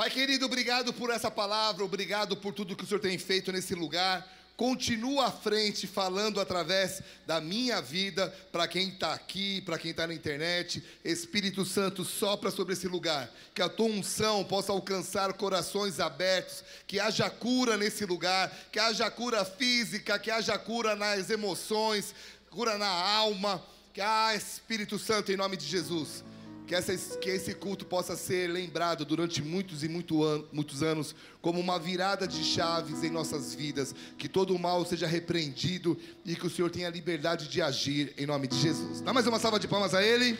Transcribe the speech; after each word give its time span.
Pai 0.00 0.08
querido, 0.08 0.46
obrigado 0.46 0.94
por 0.94 1.10
essa 1.10 1.30
palavra, 1.30 1.84
obrigado 1.84 2.34
por 2.34 2.54
tudo 2.54 2.74
que 2.74 2.84
o 2.84 2.86
Senhor 2.86 3.00
tem 3.00 3.18
feito 3.18 3.52
nesse 3.52 3.74
lugar. 3.74 4.26
Continua 4.56 5.26
à 5.26 5.30
frente, 5.30 5.86
falando 5.86 6.40
através 6.40 7.02
da 7.26 7.38
minha 7.38 7.82
vida, 7.82 8.34
para 8.50 8.66
quem 8.66 8.88
está 8.88 9.12
aqui, 9.12 9.60
para 9.60 9.78
quem 9.78 9.90
está 9.90 10.06
na 10.06 10.14
internet. 10.14 10.82
Espírito 11.04 11.66
Santo, 11.66 12.02
sopra 12.02 12.50
sobre 12.50 12.72
esse 12.72 12.88
lugar. 12.88 13.30
Que 13.54 13.60
a 13.60 13.68
tua 13.68 13.88
unção 13.88 14.42
possa 14.42 14.72
alcançar 14.72 15.34
corações 15.34 16.00
abertos. 16.00 16.64
Que 16.86 16.98
haja 16.98 17.28
cura 17.28 17.76
nesse 17.76 18.06
lugar. 18.06 18.50
Que 18.72 18.78
haja 18.78 19.10
cura 19.10 19.44
física, 19.44 20.18
que 20.18 20.30
haja 20.30 20.56
cura 20.58 20.96
nas 20.96 21.28
emoções, 21.28 22.14
cura 22.48 22.78
na 22.78 22.88
alma. 22.88 23.62
Que, 23.92 24.00
ah, 24.00 24.34
Espírito 24.34 24.98
Santo, 24.98 25.30
em 25.30 25.36
nome 25.36 25.58
de 25.58 25.66
Jesus 25.66 26.24
que, 26.70 26.74
essa, 26.76 26.96
que 27.18 27.28
esse 27.28 27.52
culto 27.52 27.84
possa 27.84 28.14
ser 28.14 28.48
lembrado 28.48 29.04
durante 29.04 29.42
muitos 29.42 29.82
e 29.82 29.88
muito 29.88 30.22
an, 30.22 30.44
muitos 30.52 30.84
anos 30.84 31.16
como 31.42 31.58
uma 31.58 31.80
virada 31.80 32.28
de 32.28 32.44
chaves 32.44 33.02
em 33.02 33.10
nossas 33.10 33.52
vidas. 33.52 33.92
Que 34.16 34.28
todo 34.28 34.54
o 34.54 34.58
mal 34.58 34.84
seja 34.84 35.04
repreendido 35.04 35.98
e 36.24 36.36
que 36.36 36.46
o 36.46 36.50
Senhor 36.50 36.70
tenha 36.70 36.88
liberdade 36.88 37.48
de 37.48 37.60
agir 37.60 38.14
em 38.16 38.24
nome 38.24 38.46
de 38.46 38.56
Jesus. 38.56 39.00
Dá 39.00 39.12
mais 39.12 39.26
uma 39.26 39.40
salva 39.40 39.58
de 39.58 39.66
palmas 39.66 39.94
a 39.94 40.00
Ele. 40.00 40.38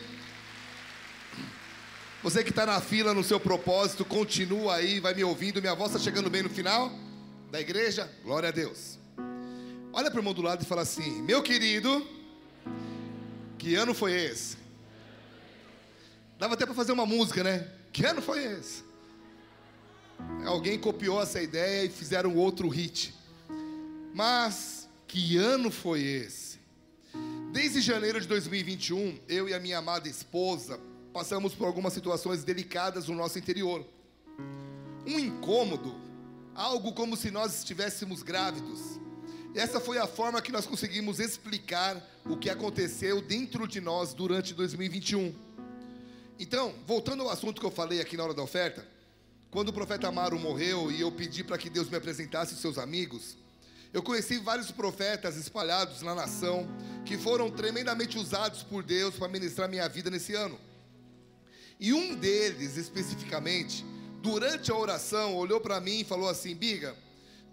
Você 2.23 2.45
que 2.45 2.51
está 2.51 2.65
na 2.65 2.79
fila 2.79 3.13
no 3.13 3.25
seu 3.25 3.39
propósito, 3.39 4.05
continua 4.05 4.75
aí, 4.75 5.01
vai 5.01 5.13
me 5.13 5.25
ouvindo. 5.25 5.59
Minha 5.59 5.75
voz 5.75 5.91
está 5.91 6.01
chegando 6.01 6.29
bem 6.29 6.43
no 6.43 6.49
final 6.49 6.93
da 7.51 7.59
igreja. 7.59 8.09
Glória 8.23 8.47
a 8.47 8.53
Deus. 8.53 8.97
Olha 9.91 10.09
para 10.09 10.17
o 10.17 10.21
irmão 10.21 10.33
do 10.33 10.41
lado 10.41 10.63
e 10.63 10.65
fala 10.65 10.83
assim: 10.83 11.21
Meu 11.23 11.43
querido, 11.43 12.07
que 13.57 13.75
ano 13.75 13.93
foi 13.93 14.13
esse? 14.13 14.60
Dava 16.41 16.55
até 16.55 16.65
para 16.65 16.73
fazer 16.73 16.91
uma 16.91 17.05
música, 17.05 17.43
né? 17.43 17.67
Que 17.93 18.03
ano 18.03 18.19
foi 18.19 18.43
esse? 18.43 18.83
Alguém 20.43 20.79
copiou 20.79 21.21
essa 21.21 21.39
ideia 21.39 21.85
e 21.85 21.89
fizeram 21.89 22.35
outro 22.35 22.67
hit. 22.67 23.13
Mas 24.11 24.89
que 25.07 25.37
ano 25.37 25.69
foi 25.69 26.01
esse? 26.01 26.57
Desde 27.51 27.79
janeiro 27.79 28.19
de 28.19 28.27
2021, 28.27 29.19
eu 29.27 29.49
e 29.49 29.53
a 29.53 29.59
minha 29.59 29.77
amada 29.77 30.09
esposa 30.09 30.79
passamos 31.13 31.53
por 31.53 31.67
algumas 31.67 31.93
situações 31.93 32.43
delicadas 32.43 33.07
no 33.07 33.13
nosso 33.13 33.37
interior. 33.37 33.85
Um 35.05 35.19
incômodo, 35.19 35.95
algo 36.55 36.91
como 36.91 37.15
se 37.15 37.29
nós 37.29 37.59
estivéssemos 37.59 38.23
grávidos. 38.23 38.99
Essa 39.53 39.79
foi 39.79 39.99
a 39.99 40.07
forma 40.07 40.41
que 40.41 40.51
nós 40.51 40.65
conseguimos 40.65 41.19
explicar 41.19 42.01
o 42.25 42.35
que 42.35 42.49
aconteceu 42.49 43.21
dentro 43.21 43.67
de 43.67 43.79
nós 43.79 44.11
durante 44.15 44.55
2021. 44.55 45.50
Então, 46.41 46.73
voltando 46.87 47.21
ao 47.21 47.29
assunto 47.29 47.61
que 47.61 47.67
eu 47.67 47.69
falei 47.69 48.01
aqui 48.01 48.17
na 48.17 48.23
hora 48.23 48.33
da 48.33 48.41
oferta, 48.41 48.83
quando 49.51 49.69
o 49.69 49.73
profeta 49.73 50.07
Amaro 50.07 50.39
morreu 50.39 50.91
e 50.91 50.99
eu 50.99 51.11
pedi 51.11 51.43
para 51.43 51.55
que 51.55 51.69
Deus 51.69 51.87
me 51.87 51.95
apresentasse 51.95 52.55
os 52.55 52.59
seus 52.59 52.79
amigos, 52.79 53.37
eu 53.93 54.01
conheci 54.01 54.39
vários 54.39 54.71
profetas 54.71 55.37
espalhados 55.37 56.01
na 56.01 56.15
nação 56.15 56.67
que 57.05 57.15
foram 57.15 57.51
tremendamente 57.51 58.17
usados 58.17 58.63
por 58.63 58.81
Deus 58.81 59.13
para 59.13 59.27
ministrar 59.27 59.69
minha 59.69 59.87
vida 59.87 60.09
nesse 60.09 60.33
ano. 60.33 60.59
E 61.79 61.93
um 61.93 62.15
deles, 62.15 62.75
especificamente, 62.75 63.85
durante 64.19 64.71
a 64.71 64.75
oração, 64.75 65.35
olhou 65.35 65.61
para 65.61 65.79
mim 65.79 65.99
e 65.99 66.03
falou 66.03 66.27
assim: 66.27 66.55
Biga, 66.55 66.95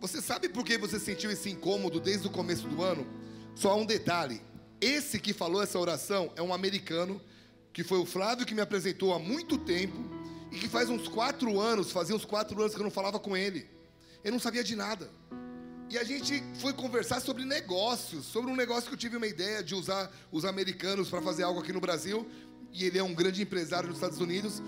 você 0.00 0.22
sabe 0.22 0.48
por 0.48 0.64
que 0.64 0.78
você 0.78 0.98
sentiu 0.98 1.31
esse 1.31 1.50
incômodo 1.50 2.00
desde 2.00 2.27
o 2.27 2.31
começo 2.31 2.66
do 2.66 2.83
ano? 2.83 3.06
Só 3.55 3.78
um 3.78 3.84
detalhe: 3.84 4.41
esse 4.81 5.20
que 5.20 5.34
falou 5.34 5.62
essa 5.62 5.78
oração 5.78 6.33
é 6.36 6.42
um 6.42 6.55
americano 6.55 7.20
que 7.79 7.84
foi 7.84 7.98
o 7.98 8.05
Flávio 8.05 8.45
que 8.45 8.57
me 8.57 8.61
apresentou 8.61 9.15
há 9.15 9.21
muito 9.21 9.57
tempo 9.57 9.97
e 10.51 10.59
que 10.59 10.69
faz 10.69 10.91
uns 10.91 11.07
quatro 11.07 11.61
anos, 11.61 11.93
fazia 11.93 12.17
uns 12.17 12.25
quatro 12.25 12.61
anos 12.61 12.75
que 12.75 12.81
eu 12.81 12.83
não 12.83 12.91
falava 12.91 13.21
com 13.21 13.37
ele. 13.37 13.71
Eu 14.25 14.33
não 14.33 14.41
sabia 14.41 14.65
de 14.65 14.75
nada. 14.75 15.09
E 15.89 15.97
a 15.97 16.03
gente 16.03 16.43
foi 16.59 16.73
conversar 16.73 17.21
sobre 17.21 17.45
negócios, 17.45 18.27
sobre 18.27 18.51
um 18.51 18.56
negócio 18.56 18.89
que 18.89 18.95
eu 18.95 18.99
tive 18.99 19.17
uma 19.17 19.28
ideia 19.28 19.62
de 19.62 19.77
usar 19.77 20.11
os 20.33 20.44
americanos 20.44 21.09
para 21.09 21.22
fazer 21.22 21.44
algo 21.44 21.61
aqui 21.61 21.72
no 21.72 21.81
Brasil. 21.81 22.28
E 22.72 22.84
ele 22.84 22.99
é 22.99 23.03
um 23.05 23.15
grande 23.15 23.43
empresário 23.43 23.89
nos 23.89 23.99
Estados 23.99 24.19
Unidos. 24.19 24.60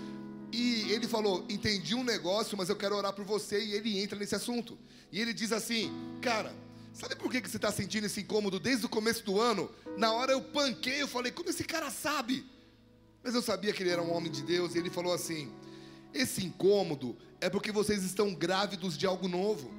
E 0.53 0.89
ele 0.89 1.05
falou: 1.05 1.45
Entendi 1.49 1.93
um 1.93 2.05
negócio, 2.05 2.57
mas 2.57 2.69
eu 2.69 2.77
quero 2.77 2.95
orar 2.95 3.11
por 3.11 3.25
você. 3.25 3.61
E 3.61 3.73
ele 3.73 3.99
entra 3.99 4.17
nesse 4.17 4.35
assunto. 4.35 4.79
E 5.11 5.19
ele 5.19 5.33
diz 5.33 5.51
assim: 5.51 5.91
Cara, 6.21 6.55
sabe 6.93 7.17
por 7.17 7.29
que 7.29 7.41
você 7.41 7.57
está 7.57 7.73
sentindo 7.73 8.05
esse 8.05 8.21
incômodo 8.21 8.57
desde 8.57 8.85
o 8.85 8.89
começo 8.89 9.21
do 9.25 9.37
ano? 9.37 9.69
Na 9.97 10.13
hora 10.13 10.31
eu 10.31 10.41
panquei, 10.41 11.01
eu 11.01 11.09
falei: 11.09 11.29
Como 11.29 11.49
esse 11.49 11.65
cara 11.65 11.91
sabe? 11.91 12.49
Mas 13.23 13.35
eu 13.35 13.41
sabia 13.41 13.71
que 13.71 13.83
ele 13.83 13.89
era 13.89 14.01
um 14.01 14.13
homem 14.13 14.31
de 14.31 14.41
Deus 14.41 14.75
e 14.75 14.77
ele 14.77 14.89
falou 14.89 15.13
assim: 15.13 15.51
Esse 16.13 16.45
incômodo 16.45 17.15
é 17.39 17.49
porque 17.49 17.71
vocês 17.71 18.03
estão 18.03 18.33
grávidos 18.33 18.97
de 18.97 19.05
algo 19.05 19.27
novo. 19.27 19.71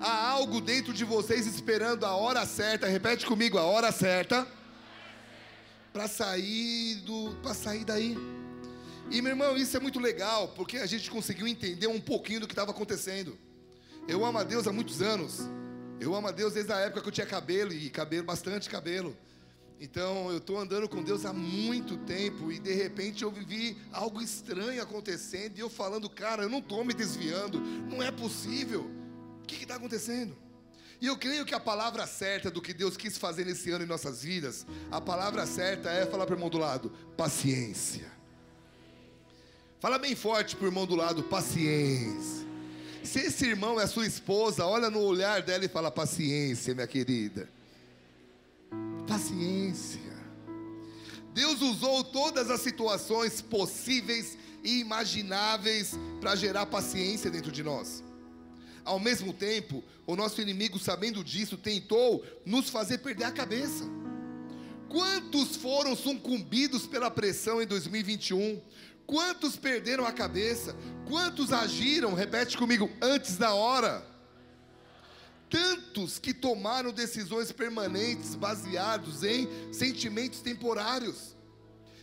Há 0.00 0.30
algo 0.30 0.60
dentro 0.60 0.92
de 0.92 1.04
vocês 1.04 1.46
esperando 1.46 2.04
a 2.04 2.16
hora 2.16 2.44
certa. 2.44 2.88
Repete 2.88 3.24
comigo, 3.24 3.56
a 3.56 3.64
hora 3.64 3.92
certa. 3.92 4.46
Para 5.92 6.08
sair 6.08 6.96
do, 7.02 7.36
para 7.42 7.54
sair 7.54 7.84
daí. 7.84 8.16
E 9.10 9.20
meu 9.20 9.30
irmão, 9.30 9.56
isso 9.56 9.76
é 9.76 9.80
muito 9.80 10.00
legal, 10.00 10.48
porque 10.48 10.78
a 10.78 10.86
gente 10.86 11.10
conseguiu 11.10 11.46
entender 11.46 11.86
um 11.86 12.00
pouquinho 12.00 12.40
do 12.40 12.48
que 12.48 12.52
estava 12.52 12.70
acontecendo. 12.70 13.38
Eu 14.08 14.24
amo 14.24 14.38
a 14.38 14.42
Deus 14.42 14.66
há 14.66 14.72
muitos 14.72 15.00
anos. 15.00 15.40
Eu 16.00 16.14
amo 16.16 16.26
a 16.26 16.32
Deus 16.32 16.54
desde 16.54 16.72
a 16.72 16.78
época 16.78 17.02
que 17.02 17.08
eu 17.08 17.12
tinha 17.12 17.26
cabelo 17.26 17.72
e 17.72 17.88
cabelo, 17.88 18.24
bastante 18.24 18.68
cabelo. 18.68 19.16
Então 19.82 20.30
eu 20.30 20.38
estou 20.38 20.60
andando 20.60 20.88
com 20.88 21.02
Deus 21.02 21.24
há 21.24 21.32
muito 21.32 21.96
tempo 21.96 22.52
e 22.52 22.60
de 22.60 22.72
repente 22.72 23.24
eu 23.24 23.32
vivi 23.32 23.76
algo 23.90 24.22
estranho 24.22 24.80
acontecendo 24.80 25.58
e 25.58 25.60
eu 25.60 25.68
falando, 25.68 26.08
cara, 26.08 26.44
eu 26.44 26.48
não 26.48 26.60
estou 26.60 26.84
me 26.84 26.94
desviando, 26.94 27.58
não 27.90 28.00
é 28.00 28.12
possível. 28.12 28.88
O 29.42 29.44
que 29.44 29.64
está 29.64 29.74
acontecendo? 29.74 30.36
E 31.00 31.08
eu 31.08 31.16
creio 31.16 31.44
que 31.44 31.52
a 31.52 31.58
palavra 31.58 32.06
certa 32.06 32.48
do 32.48 32.62
que 32.62 32.72
Deus 32.72 32.96
quis 32.96 33.18
fazer 33.18 33.44
nesse 33.44 33.72
ano 33.72 33.82
em 33.82 33.88
nossas 33.88 34.22
vidas, 34.22 34.64
a 34.88 35.00
palavra 35.00 35.44
certa 35.46 35.90
é 35.90 36.06
falar 36.06 36.26
para 36.26 36.34
o 36.34 36.36
irmão 36.36 36.48
do 36.48 36.58
lado: 36.58 36.92
paciência. 37.16 38.08
Fala 39.80 39.98
bem 39.98 40.14
forte 40.14 40.54
para 40.54 40.66
o 40.66 40.68
irmão 40.68 40.86
do 40.86 40.94
lado: 40.94 41.24
paciência. 41.24 42.46
Se 43.02 43.18
esse 43.18 43.46
irmão 43.46 43.80
é 43.80 43.86
sua 43.88 44.06
esposa, 44.06 44.64
olha 44.64 44.88
no 44.88 45.00
olhar 45.00 45.42
dela 45.42 45.64
e 45.64 45.68
fala: 45.68 45.90
paciência, 45.90 46.72
minha 46.72 46.86
querida. 46.86 47.48
Paciência. 49.06 50.12
Deus 51.34 51.60
usou 51.62 52.04
todas 52.04 52.50
as 52.50 52.60
situações 52.60 53.40
possíveis 53.40 54.36
e 54.62 54.80
imagináveis 54.80 55.98
para 56.20 56.36
gerar 56.36 56.66
paciência 56.66 57.30
dentro 57.30 57.50
de 57.50 57.62
nós. 57.62 58.04
Ao 58.84 58.98
mesmo 58.98 59.32
tempo, 59.32 59.82
o 60.06 60.16
nosso 60.16 60.40
inimigo, 60.40 60.78
sabendo 60.78 61.22
disso, 61.22 61.56
tentou 61.56 62.24
nos 62.44 62.68
fazer 62.68 62.98
perder 62.98 63.24
a 63.24 63.32
cabeça. 63.32 63.84
Quantos 64.88 65.56
foram 65.56 65.96
sucumbidos 65.96 66.86
pela 66.86 67.10
pressão 67.10 67.62
em 67.62 67.66
2021? 67.66 68.60
Quantos 69.06 69.56
perderam 69.56 70.04
a 70.04 70.12
cabeça? 70.12 70.76
Quantos 71.08 71.52
agiram, 71.52 72.14
repete 72.14 72.58
comigo, 72.58 72.90
antes 73.00 73.36
da 73.36 73.54
hora? 73.54 74.11
Tantos 75.52 76.18
que 76.18 76.32
tomaram 76.32 76.90
decisões 76.90 77.52
permanentes 77.52 78.34
baseados 78.34 79.22
em 79.22 79.46
sentimentos 79.70 80.40
temporários. 80.40 81.36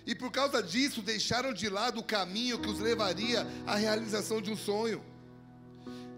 E 0.05 0.13
por 0.13 0.31
causa 0.31 0.61
disso 0.61 1.01
deixaram 1.01 1.51
de 1.51 1.67
lado 1.67 1.99
o 1.99 2.03
caminho 2.03 2.59
que 2.59 2.69
os 2.69 2.79
levaria 2.79 3.47
à 3.65 3.75
realização 3.75 4.39
de 4.39 4.51
um 4.51 4.55
sonho. 4.55 5.03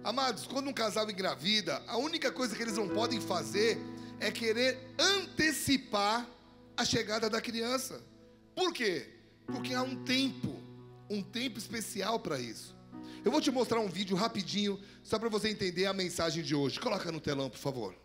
Amados, 0.04 0.46
quando 0.46 0.68
um 0.68 0.74
casal 0.74 1.10
engravida, 1.10 1.82
a 1.88 1.96
única 1.96 2.34
coisa 2.34 2.54
que 2.54 2.62
eles 2.62 2.76
não 2.76 2.90
podem 2.90 3.22
fazer 3.22 3.78
é 4.20 4.30
querer 4.30 4.78
antecipar 5.00 6.28
a 6.76 6.84
chegada 6.84 7.30
da 7.30 7.40
criança. 7.40 8.02
Por 8.54 8.74
quê? 8.74 9.08
Porque 9.46 9.74
há 9.74 9.82
um 9.82 10.04
tempo, 10.04 10.54
um 11.10 11.24
tempo 11.24 11.58
especial 11.58 12.20
para 12.20 12.38
isso. 12.40 12.76
Eu 13.24 13.32
vou 13.32 13.40
te 13.40 13.52
mostrar 13.52 13.80
um 13.80 13.88
vídeo 13.88 14.16
rapidinho, 14.16 14.80
só 15.04 15.20
para 15.20 15.30
você 15.30 15.50
entender 15.50 15.86
a 15.86 15.94
mensagem 15.94 16.44
de 16.44 16.56
hoje. 16.56 16.80
Coloca 16.80 17.12
no 17.12 17.20
telão, 17.20 17.52
por 17.52 17.60
favor. 17.60 17.96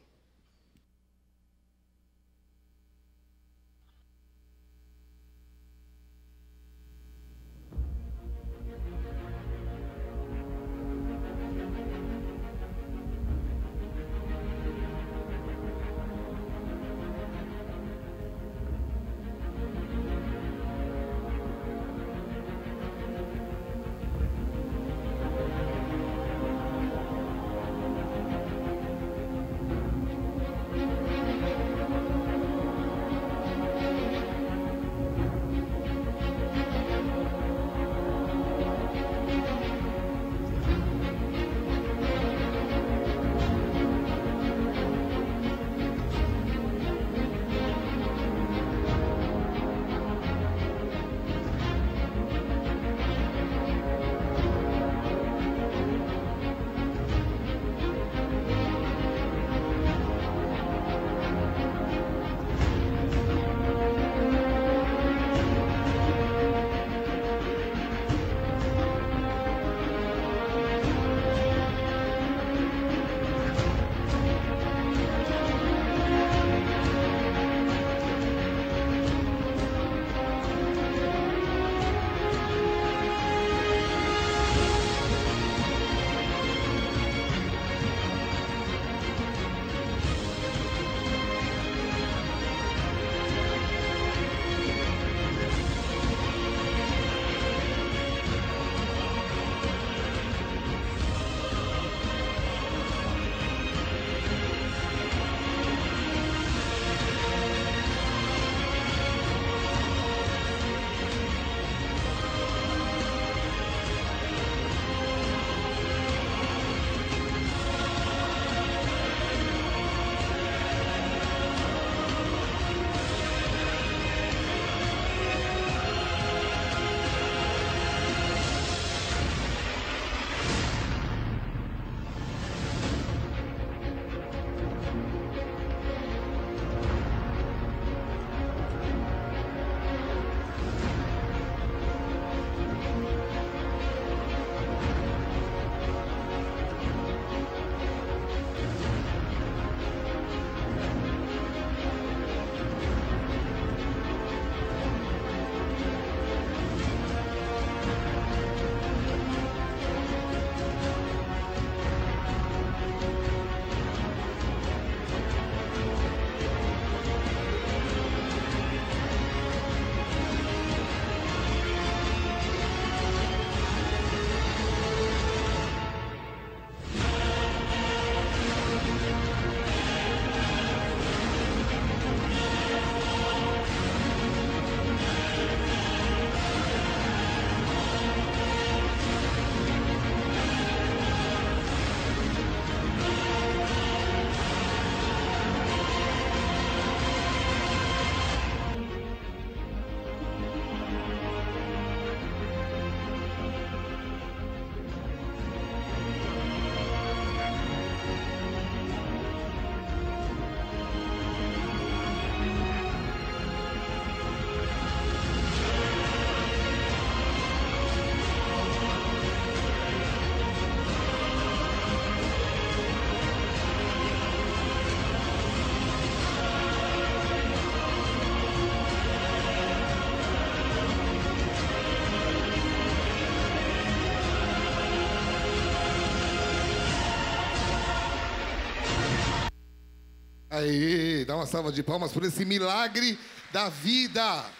Aí, 240.57 241.23
dá 241.27 241.37
uma 241.37 241.45
salva 241.45 241.71
de 241.71 241.83
palmas 241.83 242.13
por 242.13 242.25
esse 242.25 242.43
milagre 242.43 243.19
da 243.53 243.69
vida. 243.69 244.51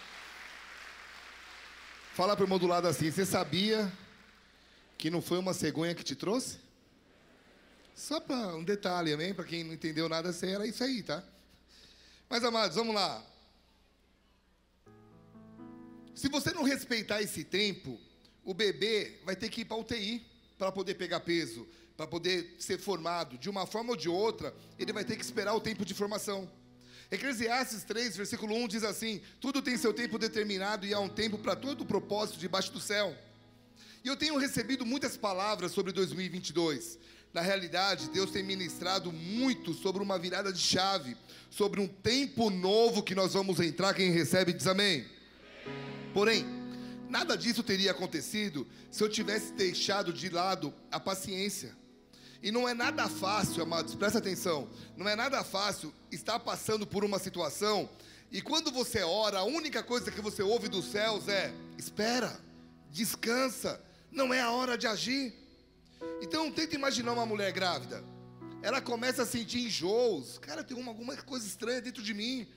Fala 2.13 2.35
para 2.35 2.43
o 2.43 2.45
irmão 2.45 2.59
do 2.59 2.67
lado 2.67 2.87
assim: 2.87 3.09
você 3.09 3.25
sabia 3.25 3.91
que 4.95 5.09
não 5.09 5.23
foi 5.23 5.39
uma 5.39 5.55
cegonha 5.55 5.95
que 5.95 6.03
te 6.03 6.15
trouxe? 6.15 6.59
Só 7.95 8.19
para 8.19 8.55
um 8.55 8.63
detalhe, 8.63 9.11
amém? 9.11 9.33
Para 9.33 9.45
quem 9.45 9.63
não 9.63 9.73
entendeu 9.73 10.07
nada, 10.07 10.29
era 10.43 10.67
isso 10.67 10.83
aí, 10.83 11.01
tá? 11.01 11.23
Mas, 12.29 12.43
amados, 12.43 12.75
vamos 12.75 12.93
lá. 12.93 13.25
Se 16.13 16.29
você 16.29 16.53
não 16.53 16.61
respeitar 16.61 17.23
esse 17.23 17.43
tempo, 17.43 17.99
o 18.45 18.53
bebê 18.53 19.19
vai 19.25 19.35
ter 19.35 19.49
que 19.49 19.61
ir 19.61 19.65
para 19.65 19.77
UTI 19.77 20.23
para 20.59 20.71
poder 20.71 20.93
pegar 20.93 21.21
peso, 21.21 21.67
para 21.97 22.05
poder 22.05 22.55
ser 22.59 22.77
formado. 22.77 23.37
De 23.39 23.49
uma 23.49 23.65
forma 23.65 23.89
ou 23.89 23.97
de 23.97 24.07
outra, 24.07 24.53
ele 24.77 24.93
vai 24.93 25.03
ter 25.03 25.15
que 25.15 25.23
esperar 25.23 25.55
o 25.55 25.59
tempo 25.59 25.83
de 25.83 25.95
formação. 25.95 26.49
Eclesiastes 27.09 27.83
3, 27.83 28.15
versículo 28.15 28.55
1 28.55 28.67
diz 28.67 28.83
assim: 28.83 29.19
Tudo 29.41 29.61
tem 29.61 29.75
seu 29.75 29.93
tempo 29.93 30.19
determinado 30.19 30.85
e 30.85 30.93
há 30.93 30.99
um 30.99 31.09
tempo 31.09 31.39
para 31.39 31.55
todo 31.55 31.81
o 31.81 31.85
propósito 31.85 32.37
debaixo 32.37 32.71
do 32.71 32.79
céu. 32.79 33.15
E 34.03 34.07
eu 34.07 34.15
tenho 34.15 34.37
recebido 34.37 34.85
muitas 34.85 35.17
palavras 35.17 35.71
sobre 35.71 35.91
2022. 35.91 36.99
Na 37.33 37.41
realidade, 37.41 38.09
Deus 38.09 38.31
tem 38.31 38.43
ministrado 38.43 39.11
muito 39.11 39.73
sobre 39.73 40.01
uma 40.01 40.17
virada 40.17 40.51
de 40.51 40.59
chave, 40.59 41.17
sobre 41.49 41.79
um 41.81 41.87
tempo 41.87 42.49
novo 42.49 43.03
que 43.03 43.15
nós 43.15 43.33
vamos 43.33 43.59
entrar. 43.59 43.93
Quem 43.93 44.11
recebe 44.11 44.53
diz 44.53 44.67
amém. 44.67 45.05
Porém, 46.13 46.45
nada 47.09 47.37
disso 47.37 47.63
teria 47.63 47.91
acontecido 47.91 48.67
se 48.89 49.03
eu 49.03 49.09
tivesse 49.09 49.53
deixado 49.53 50.11
de 50.11 50.29
lado 50.29 50.73
a 50.91 50.99
paciência. 50.99 51.76
E 52.41 52.51
não 52.51 52.67
é 52.67 52.73
nada 52.73 53.07
fácil, 53.09 53.63
amados, 53.63 53.95
presta 53.95 54.19
atenção. 54.19 54.69
Não 54.95 55.07
é 55.07 55.15
nada 55.15 55.43
fácil 55.43 55.93
estar 56.11 56.39
passando 56.39 56.85
por 56.85 57.03
uma 57.03 57.19
situação 57.19 57.89
e 58.31 58.41
quando 58.41 58.71
você 58.71 59.03
ora, 59.03 59.39
a 59.39 59.43
única 59.43 59.81
coisa 59.81 60.11
que 60.11 60.21
você 60.21 60.43
ouve 60.43 60.67
dos 60.67 60.85
céus 60.85 61.27
é: 61.27 61.53
espera, 61.77 62.37
descansa, 62.91 63.81
não 64.11 64.33
é 64.33 64.41
a 64.41 64.51
hora 64.51 64.77
de 64.77 64.85
agir. 64.85 65.33
Então, 66.21 66.51
tenta 66.51 66.75
imaginar 66.75 67.13
uma 67.13 67.25
mulher 67.25 67.51
grávida. 67.51 68.03
Ela 68.61 68.81
começa 68.81 69.23
a 69.23 69.25
sentir 69.25 69.59
enjoos. 69.59 70.37
Cara, 70.39 70.63
tem 70.63 70.75
uma, 70.75 70.91
alguma 70.91 71.15
coisa 71.17 71.47
estranha 71.47 71.81
dentro 71.81 72.03
de 72.03 72.13
mim. 72.13 72.47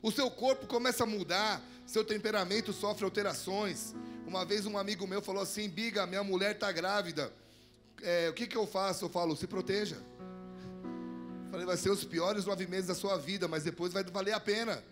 O 0.00 0.12
seu 0.12 0.30
corpo 0.30 0.66
começa 0.66 1.02
a 1.02 1.06
mudar, 1.06 1.60
seu 1.86 2.04
temperamento 2.04 2.72
sofre 2.72 3.04
alterações. 3.04 3.94
Uma 4.26 4.44
vez 4.44 4.64
um 4.64 4.78
amigo 4.78 5.06
meu 5.08 5.20
falou 5.20 5.42
assim: 5.42 5.68
Biga, 5.68 6.06
minha 6.06 6.22
mulher 6.22 6.54
está 6.54 6.70
grávida 6.70 7.32
é, 8.02 8.28
o 8.28 8.32
que, 8.32 8.46
que 8.46 8.56
eu 8.56 8.66
faço? 8.66 9.04
Eu 9.04 9.08
falo, 9.08 9.36
se 9.36 9.46
proteja. 9.46 9.96
Falei, 11.50 11.66
vai 11.66 11.76
ser 11.76 11.90
os 11.90 12.04
piores 12.04 12.44
nove 12.44 12.66
meses 12.66 12.86
da 12.86 12.94
sua 12.94 13.16
vida, 13.16 13.48
mas 13.48 13.64
depois 13.64 13.92
vai 13.92 14.04
valer 14.04 14.32
a 14.32 14.40
pena. 14.40 14.82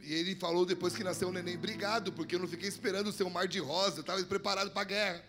E 0.00 0.12
ele 0.12 0.34
falou 0.34 0.66
depois 0.66 0.94
que 0.94 1.04
nasceu 1.04 1.28
o 1.28 1.32
neném, 1.32 1.56
obrigado, 1.56 2.12
porque 2.12 2.34
eu 2.34 2.40
não 2.40 2.48
fiquei 2.48 2.68
esperando 2.68 3.12
ser 3.12 3.24
um 3.24 3.30
mar 3.30 3.46
de 3.46 3.60
rosa, 3.60 3.98
eu 3.98 4.00
estava 4.00 4.22
preparado 4.24 4.70
para 4.70 4.82
a 4.82 4.84
guerra. 4.84 5.24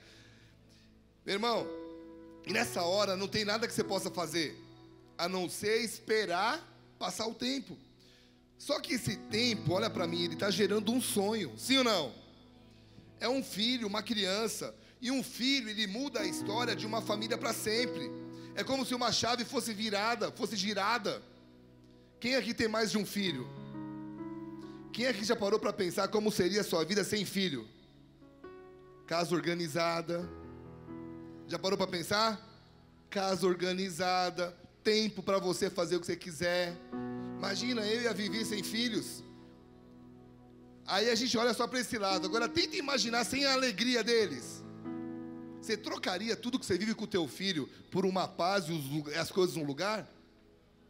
Meu 1.26 1.36
irmão, 1.36 1.68
nessa 2.48 2.82
hora 2.82 3.16
não 3.16 3.28
tem 3.28 3.46
nada 3.46 3.68
que 3.68 3.74
você 3.74 3.84
possa 3.84 4.10
fazer, 4.10 4.58
a 5.18 5.30
não 5.30 5.48
ser 5.48 5.82
esperar 5.82 6.66
passar 6.98 7.28
o 7.28 7.36
tempo. 7.36 7.78
Só 8.58 8.80
que 8.80 8.94
esse 8.94 9.18
tempo, 9.18 9.74
olha 9.74 9.90
para 9.90 10.08
mim, 10.08 10.24
ele 10.24 10.34
está 10.36 10.50
gerando 10.50 10.92
um 10.92 11.02
sonho, 11.02 11.54
sim 11.58 11.78
ou 11.78 11.84
não? 11.84 12.14
É 13.20 13.28
um 13.28 13.44
filho, 13.44 13.88
uma 13.88 14.02
criança. 14.02 14.74
E 15.04 15.12
um 15.12 15.22
filho, 15.22 15.70
ele 15.70 15.86
muda 15.86 16.22
a 16.22 16.26
história 16.26 16.74
de 16.74 16.86
uma 16.88 17.02
família 17.02 17.38
para 17.38 17.52
sempre. 17.52 18.10
É 18.56 18.64
como 18.64 18.86
se 18.86 18.96
uma 18.96 19.12
chave 19.12 19.44
fosse 19.44 19.74
virada, 19.74 20.32
fosse 20.32 20.56
girada. 20.56 21.22
Quem 22.22 22.38
aqui 22.38 22.54
tem 22.54 22.70
mais 22.70 22.90
de 22.90 22.98
um 22.98 23.06
filho? 23.06 23.46
Quem 24.94 25.06
aqui 25.08 25.26
já 25.26 25.36
parou 25.36 25.60
para 25.60 25.74
pensar 25.74 26.08
como 26.08 26.32
seria 26.32 26.62
a 26.62 26.64
sua 26.64 26.86
vida 26.86 27.04
sem 27.04 27.26
filho? 27.26 27.68
Casa 29.06 29.36
organizada. 29.36 30.26
Já 31.50 31.60
parou 31.60 31.78
para 31.78 31.88
pensar? 31.88 32.40
Casa 33.10 33.46
organizada, 33.46 34.58
tempo 34.86 35.22
para 35.22 35.38
você 35.38 35.70
fazer 35.70 35.98
o 35.98 36.00
que 36.00 36.06
você 36.06 36.16
quiser. 36.16 36.78
Imagina 37.38 37.86
eu 37.86 38.04
e 38.04 38.08
a 38.08 38.14
Vivi 38.14 38.46
sem 38.46 38.64
filhos. 38.64 39.22
Aí 40.88 41.10
a 41.10 41.16
gente 41.16 41.38
olha 41.38 41.54
só 41.54 41.68
para 41.68 41.82
esse 41.82 41.98
lado. 41.98 42.26
Agora 42.26 42.48
tenta 42.48 42.78
imaginar 42.78 43.26
sem 43.26 43.44
a 43.46 43.52
alegria 43.52 44.02
deles. 44.02 44.63
Você 45.64 45.78
trocaria 45.78 46.36
tudo 46.36 46.60
que 46.60 46.66
você 46.66 46.78
vive 46.78 46.94
com 46.94 47.06
o 47.06 47.08
teu 47.08 47.26
filho 47.26 47.70
por 47.90 48.06
uma 48.06 48.28
paz 48.28 48.66
e 48.68 49.16
as 49.16 49.32
coisas 49.32 49.56
no 49.56 49.64
lugar? 49.64 50.06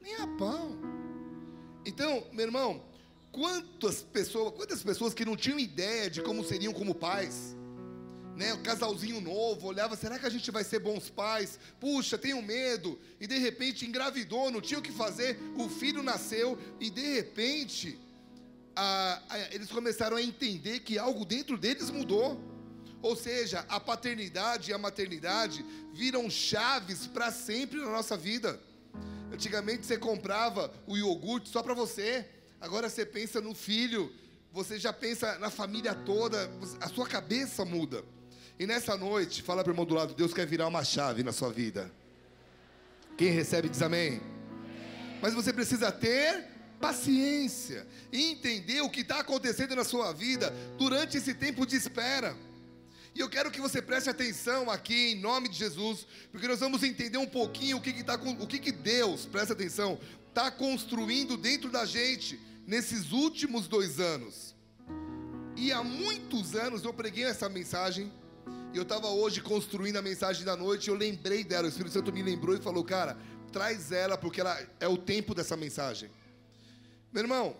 Nem 0.02 0.16
a 0.16 0.26
pão. 0.26 0.80
Então, 1.86 2.26
meu 2.34 2.48
irmão, 2.48 2.84
quantas 3.32 4.02
pessoas, 4.02 4.52
quantas 4.56 4.82
pessoas 4.82 5.14
que 5.14 5.24
não 5.24 5.36
tinham 5.38 5.60
ideia 5.60 6.10
de 6.10 6.24
como 6.24 6.44
seriam 6.44 6.74
como 6.74 6.96
pais, 6.96 7.56
né? 8.36 8.52
O 8.56 8.64
casalzinho 8.64 9.22
novo, 9.22 9.68
olhava, 9.68 9.96
será 9.96 10.18
que 10.18 10.26
a 10.26 10.30
gente 10.30 10.50
vai 10.50 10.64
ser 10.64 10.80
bons 10.80 11.08
pais? 11.08 11.60
Puxa, 11.80 12.18
tenho 12.18 12.42
medo. 12.42 13.00
E 13.20 13.28
de 13.28 13.38
repente 13.38 13.86
engravidou, 13.86 14.50
não 14.50 14.60
tinha 14.60 14.80
o 14.80 14.84
que 14.84 14.92
fazer, 14.92 15.38
o 15.56 15.70
filho 15.70 16.02
nasceu 16.02 16.58
e 16.80 16.90
de 16.90 17.14
repente 17.14 18.00
a, 18.76 19.22
a, 19.30 19.40
eles 19.54 19.70
começaram 19.70 20.18
a 20.18 20.22
entender 20.24 20.80
que 20.80 20.98
algo 20.98 21.24
dentro 21.24 21.60
deles 21.60 21.92
mudou. 21.92 22.53
Ou 23.04 23.18
seja, 23.18 23.66
a 23.68 23.82
paternidade 23.82 24.72
e 24.72 24.74
a 24.74 24.78
maternidade 24.78 25.64
viram 25.94 26.30
chaves 26.30 27.06
para 27.06 27.32
sempre 27.34 27.78
na 27.80 27.90
nossa 27.90 28.16
vida. 28.16 28.58
Antigamente 29.32 29.86
você 29.86 29.98
comprava 29.98 30.74
o 30.88 30.96
iogurte 30.96 31.50
só 31.50 31.62
para 31.62 31.74
você, 31.74 32.26
agora 32.62 32.90
você 32.90 33.06
pensa 33.06 33.42
no 33.42 33.54
filho, 33.54 34.10
você 34.54 34.80
já 34.80 34.94
pensa 34.94 35.38
na 35.38 35.50
família 35.50 35.94
toda, 35.94 36.50
a 36.80 36.88
sua 36.88 37.06
cabeça 37.06 37.66
muda. 37.66 38.06
E 38.58 38.66
nessa 38.66 38.96
noite, 38.96 39.42
fala 39.42 39.64
para 39.64 39.72
o 39.72 39.74
irmão 39.74 39.86
do 39.86 39.96
lado, 39.96 40.14
Deus 40.14 40.34
quer 40.34 40.48
virar 40.48 40.68
uma 40.68 40.84
chave 40.86 41.24
na 41.24 41.34
sua 41.34 41.52
vida. 41.52 41.92
Quem 43.18 43.32
recebe 43.32 43.68
diz 43.68 43.82
amém. 43.82 44.22
Mas 45.22 45.34
você 45.34 45.52
precisa 45.52 45.92
ter 45.92 46.48
paciência 46.80 47.86
e 48.14 48.32
entender 48.32 48.80
o 48.80 48.90
que 48.90 49.02
está 49.02 49.20
acontecendo 49.20 49.76
na 49.76 49.84
sua 49.84 50.14
vida 50.14 50.54
durante 50.78 51.18
esse 51.18 51.34
tempo 51.34 51.66
de 51.66 51.76
espera. 51.76 52.34
E 53.16 53.20
eu 53.20 53.30
quero 53.30 53.52
que 53.52 53.62
você 53.62 53.82
preste 53.82 54.10
atenção 54.10 54.72
aqui 54.72 55.12
em 55.12 55.20
nome 55.20 55.48
de 55.48 55.58
Jesus, 55.58 56.08
porque 56.32 56.48
nós 56.48 56.60
vamos 56.60 56.82
entender 56.82 57.18
um 57.18 57.28
pouquinho 57.28 57.78
o 57.78 57.82
que, 57.82 57.94
que, 57.94 58.04
tá, 58.04 58.16
o 58.16 58.48
que, 58.48 58.58
que 58.58 58.72
Deus, 58.72 59.26
presta 59.26 59.54
atenção, 59.54 60.00
está 60.30 60.50
construindo 60.50 61.38
dentro 61.38 61.70
da 61.70 61.86
gente 61.86 62.40
nesses 62.66 63.12
últimos 63.12 63.68
dois 63.68 64.00
anos. 64.00 64.56
E 65.56 65.72
há 65.72 65.84
muitos 65.84 66.56
anos 66.56 66.84
eu 66.84 66.94
preguei 66.94 67.26
essa 67.26 67.48
mensagem, 67.48 68.12
e 68.74 68.78
eu 68.78 68.82
estava 68.82 69.08
hoje 69.10 69.42
construindo 69.42 69.98
a 69.98 70.02
mensagem 70.02 70.44
da 70.44 70.58
noite, 70.58 70.88
e 70.88 70.90
eu 70.90 70.96
lembrei 70.96 71.44
dela, 71.44 71.68
o 71.68 71.70
Espírito 71.70 71.94
Santo 71.94 72.12
me 72.12 72.24
lembrou 72.24 72.56
e 72.56 72.62
falou, 72.62 72.84
cara, 72.84 73.16
traz 73.52 73.92
ela, 73.92 74.18
porque 74.18 74.42
ela 74.42 74.60
é 74.80 74.88
o 74.88 74.98
tempo 74.98 75.36
dessa 75.36 75.56
mensagem. 75.56 76.10
Meu 77.12 77.22
irmão, 77.22 77.56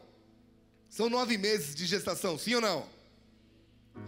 são 0.90 1.12
nove 1.12 1.38
meses 1.38 1.76
de 1.76 1.86
gestação, 1.86 2.40
sim 2.40 2.56
ou 2.56 2.62
não? 2.62 2.88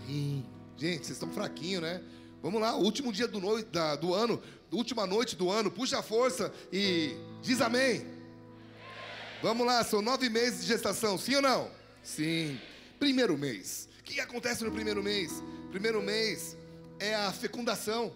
Sim. 0.08 0.55
Gente, 0.78 1.06
vocês 1.06 1.12
estão 1.12 1.32
fraquinhos, 1.32 1.82
né? 1.82 2.02
Vamos 2.42 2.62
lá, 2.62 2.76
último 2.76 3.12
dia 3.12 3.28
do, 3.28 3.40
no... 3.40 3.64
da, 3.64 3.96
do 3.96 4.14
ano, 4.14 4.42
última 4.72 5.08
noite 5.08 5.36
do 5.36 5.50
ano, 5.50 5.72
puxa 5.72 6.00
a 6.00 6.04
força 6.04 6.54
e 6.72 7.16
diz 7.42 7.62
amém. 7.62 8.06
Vamos 9.42 9.66
lá, 9.66 9.84
são 9.84 10.02
nove 10.02 10.30
meses 10.30 10.62
de 10.62 10.68
gestação, 10.68 11.18
sim 11.18 11.36
ou 11.36 11.42
não? 11.42 11.72
Sim. 12.04 12.60
Primeiro 13.00 13.38
mês. 13.38 13.90
O 14.00 14.04
que 14.04 14.20
acontece 14.20 14.64
no 14.64 14.72
primeiro 14.72 15.02
mês? 15.02 15.42
Primeiro 15.72 16.02
mês 16.02 16.56
é 17.00 17.16
a 17.16 17.32
fecundação. 17.32 18.14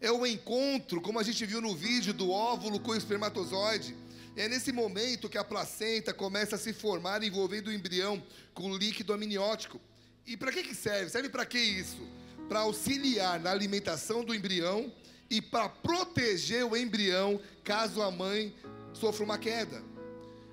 É 0.00 0.12
o 0.12 0.26
encontro, 0.26 1.00
como 1.00 1.18
a 1.18 1.22
gente 1.22 1.44
viu 1.46 1.60
no 1.60 1.74
vídeo, 1.74 2.12
do 2.12 2.30
óvulo 2.30 2.78
com 2.78 2.90
o 2.92 2.96
espermatozoide. 2.96 3.96
É 4.36 4.48
nesse 4.48 4.70
momento 4.70 5.28
que 5.28 5.38
a 5.38 5.44
placenta 5.44 6.12
começa 6.12 6.56
a 6.56 6.58
se 6.58 6.72
formar 6.72 7.22
envolvendo 7.22 7.68
o 7.68 7.72
embrião 7.72 8.22
com 8.52 8.76
líquido 8.76 9.12
amniótico. 9.12 9.80
E 10.26 10.36
para 10.36 10.50
que, 10.50 10.62
que 10.62 10.74
serve? 10.74 11.10
Serve 11.10 11.28
para 11.28 11.46
que 11.46 11.58
isso? 11.58 12.06
Para 12.48 12.60
auxiliar 12.60 13.38
na 13.38 13.50
alimentação 13.50 14.24
do 14.24 14.34
embrião 14.34 14.92
e 15.30 15.40
para 15.40 15.68
proteger 15.68 16.64
o 16.64 16.76
embrião 16.76 17.40
caso 17.62 18.02
a 18.02 18.10
mãe 18.10 18.54
sofra 18.92 19.24
uma 19.24 19.38
queda. 19.38 19.82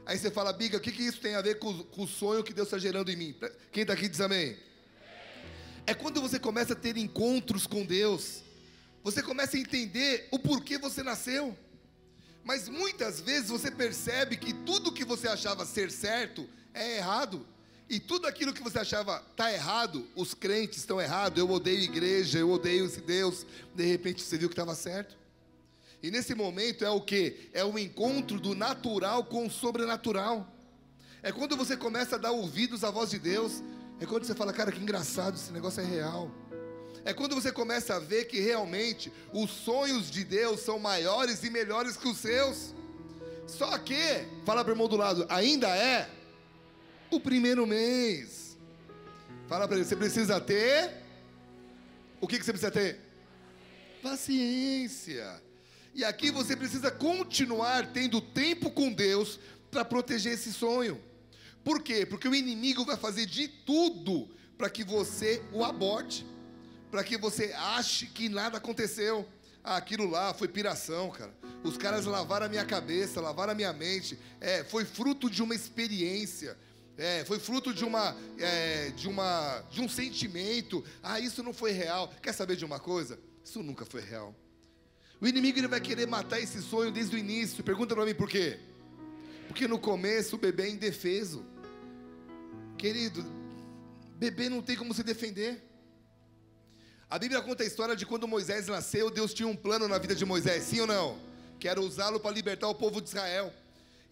Aí 0.06 0.18
você 0.18 0.30
fala, 0.30 0.52
Biga, 0.52 0.78
o 0.78 0.82
que, 0.82 0.92
que 0.92 1.04
isso 1.04 1.22
tem 1.22 1.36
a 1.36 1.42
ver 1.42 1.60
com, 1.60 1.84
com 1.86 2.04
o 2.04 2.08
sonho 2.08 2.44
que 2.44 2.54
Deus 2.54 2.68
está 2.68 2.78
gerando 2.78 3.10
em 3.10 3.16
mim? 3.16 3.36
Quem 3.72 3.84
está 3.84 3.94
aqui 3.94 4.10
diz 4.10 4.22
amém. 4.22 4.58
É 5.88 5.94
quando 5.94 6.22
você 6.22 6.40
começa 6.40 6.74
a 6.74 6.76
ter 6.76 6.98
encontros 6.98 7.66
com 7.66 7.86
Deus, 7.86 8.44
você 9.04 9.22
começa 9.22 9.58
a 9.58 9.60
entender 9.60 10.28
o 10.32 10.40
porquê 10.40 10.78
você 10.78 11.04
nasceu. 11.04 11.58
Mas 12.44 12.68
muitas 12.68 13.22
vezes 13.22 13.50
você 13.50 13.72
percebe 13.72 14.36
que 14.38 14.54
tudo 14.54 14.92
que 14.92 15.06
você 15.06 15.28
achava 15.28 15.66
ser 15.66 15.90
certo 15.90 16.48
é 16.74 16.98
errado. 16.98 17.46
E 17.94 18.00
tudo 18.00 18.26
aquilo 18.26 18.52
que 18.52 18.64
você 18.64 18.80
achava 18.80 19.20
tá 19.36 19.54
errado, 19.54 20.08
os 20.16 20.34
crentes 20.34 20.80
estão 20.80 21.00
errados, 21.00 21.38
eu 21.38 21.48
odeio 21.48 21.80
igreja, 21.80 22.40
eu 22.40 22.50
odeio 22.50 22.88
esse 22.88 23.00
Deus, 23.00 23.46
de 23.76 23.86
repente 23.86 24.24
você 24.24 24.36
viu 24.36 24.50
que 24.50 24.54
estava 24.54 24.74
certo. 24.74 25.16
E 26.02 26.10
nesse 26.10 26.34
momento 26.34 26.84
é 26.84 26.90
o 26.90 27.00
que? 27.00 27.52
É 27.54 27.64
o 27.64 27.78
encontro 27.78 28.40
do 28.40 28.56
natural 28.56 29.26
com 29.26 29.46
o 29.46 29.52
sobrenatural. 29.52 30.52
É 31.22 31.32
quando 31.32 31.56
você 31.56 31.78
começa 31.78 32.16
a 32.16 32.18
dar 32.18 32.32
ouvidos 32.32 32.84
à 32.84 32.90
voz 32.90 33.12
de 33.12 33.20
Deus. 33.20 33.62
É 34.00 34.08
quando 34.08 34.26
você 34.26 34.34
fala, 34.34 34.52
cara, 34.52 34.72
que 34.72 34.82
engraçado, 34.82 35.36
esse 35.36 35.52
negócio 35.52 35.80
é 35.80 35.86
real. 35.86 36.32
É 37.06 37.14
quando 37.14 37.36
você 37.36 37.52
começa 37.52 37.98
a 37.98 38.00
ver 38.00 38.26
que 38.26 38.40
realmente 38.40 39.14
os 39.32 39.52
sonhos 39.52 40.10
de 40.10 40.24
Deus 40.24 40.62
são 40.62 40.80
maiores 40.80 41.44
e 41.44 41.50
melhores 41.52 41.96
que 41.96 42.08
os 42.08 42.18
seus. 42.18 42.74
Só 43.46 43.78
que, 43.78 44.26
fala 44.44 44.64
para 44.64 44.72
o 44.72 44.74
irmão 44.74 44.88
do 44.88 44.98
lado, 44.98 45.28
ainda 45.30 45.68
é 45.68 46.10
o 47.16 47.20
primeiro 47.20 47.66
mês. 47.66 48.58
Fala 49.48 49.68
para 49.68 49.78
ele, 49.78 49.86
você 49.86 49.96
precisa 49.96 50.40
ter. 50.40 50.92
O 52.20 52.28
que, 52.28 52.40
que 52.40 52.46
você 52.46 52.52
precisa 52.52 52.72
ter? 52.72 53.00
Paciência. 54.02 55.42
E 55.94 56.04
aqui 56.04 56.32
você 56.32 56.56
precisa 56.56 56.90
continuar 56.90 57.92
tendo 57.94 58.20
tempo 58.20 58.72
com 58.72 58.92
Deus 58.92 59.40
para 59.70 59.86
proteger 59.86 60.34
esse 60.34 60.52
sonho. 60.52 61.02
Por 61.64 61.82
quê? 61.82 62.06
Porque 62.06 62.28
o 62.28 62.36
inimigo 62.36 62.84
vai 62.84 62.98
fazer 62.98 63.26
de 63.26 63.48
tudo 63.48 64.30
para 64.58 64.70
que 64.70 64.84
você 64.84 65.42
o 65.52 65.64
aborte, 65.64 66.26
para 66.90 67.04
que 67.04 67.18
você 67.18 67.54
ache 67.54 68.08
que 68.08 68.30
nada 68.30 68.58
aconteceu. 68.58 69.28
Ah, 69.64 69.78
aquilo 69.78 70.10
lá 70.10 70.34
foi 70.34 70.48
piração, 70.48 71.10
cara. 71.10 71.34
Os 71.64 71.78
caras 71.78 72.06
lavaram 72.06 72.48
a 72.48 72.50
minha 72.50 72.66
cabeça, 72.66 73.22
lavaram 73.22 73.54
a 73.54 73.56
minha 73.56 73.72
mente. 73.72 74.20
É, 74.42 74.64
foi 74.64 74.84
fruto 74.84 75.30
de 75.30 75.42
uma 75.42 75.56
experiência. 75.56 76.58
É, 76.98 77.26
foi 77.26 77.40
fruto 77.40 77.74
de 77.74 77.84
uma, 77.84 78.16
é, 78.38 78.90
de 78.92 79.08
uma, 79.08 79.64
de 79.72 79.82
um 79.82 79.90
sentimento. 79.90 80.84
Ah, 81.02 81.20
isso 81.20 81.42
não 81.42 81.54
foi 81.54 81.72
real. 81.72 82.14
Quer 82.22 82.34
saber 82.34 82.56
de 82.56 82.66
uma 82.66 82.80
coisa? 82.80 83.20
Isso 83.44 83.64
nunca 83.64 83.86
foi 83.86 84.02
real. 84.02 84.36
O 85.20 85.28
inimigo 85.28 85.58
ele 85.58 85.68
vai 85.68 85.82
querer 85.82 86.06
matar 86.06 86.40
esse 86.40 86.62
sonho 86.62 86.92
desde 86.92 87.16
o 87.16 87.20
início. 87.20 87.64
Pergunta 87.64 87.96
para 87.96 88.06
mim 88.06 88.14
por 88.14 88.30
quê? 88.30 88.60
Porque 89.48 89.68
no 89.68 89.80
começo 89.80 90.36
o 90.36 90.40
bebê 90.40 90.64
é 90.64 90.70
indefeso. 90.70 91.46
Querido, 92.78 93.26
bebê 94.18 94.50
não 94.50 94.62
tem 94.62 94.76
como 94.76 94.94
se 94.94 95.04
defender. 95.04 95.64
A 97.10 97.18
Bíblia 97.18 97.42
conta 97.42 97.64
a 97.64 97.66
história 97.66 97.96
de 97.96 98.06
quando 98.06 98.28
Moisés 98.28 98.68
nasceu, 98.68 99.10
Deus 99.10 99.34
tinha 99.34 99.48
um 99.48 99.56
plano 99.56 99.88
na 99.88 99.98
vida 99.98 100.16
de 100.16 100.26
Moisés, 100.26 100.64
sim 100.64 100.80
ou 100.80 100.88
não? 100.88 101.20
Que 101.60 101.68
era 101.68 101.80
usá-lo 101.80 102.20
para 102.20 102.32
libertar 102.32 102.68
o 102.68 102.76
povo 102.76 103.02
de 103.02 103.10
Israel. 103.10 103.54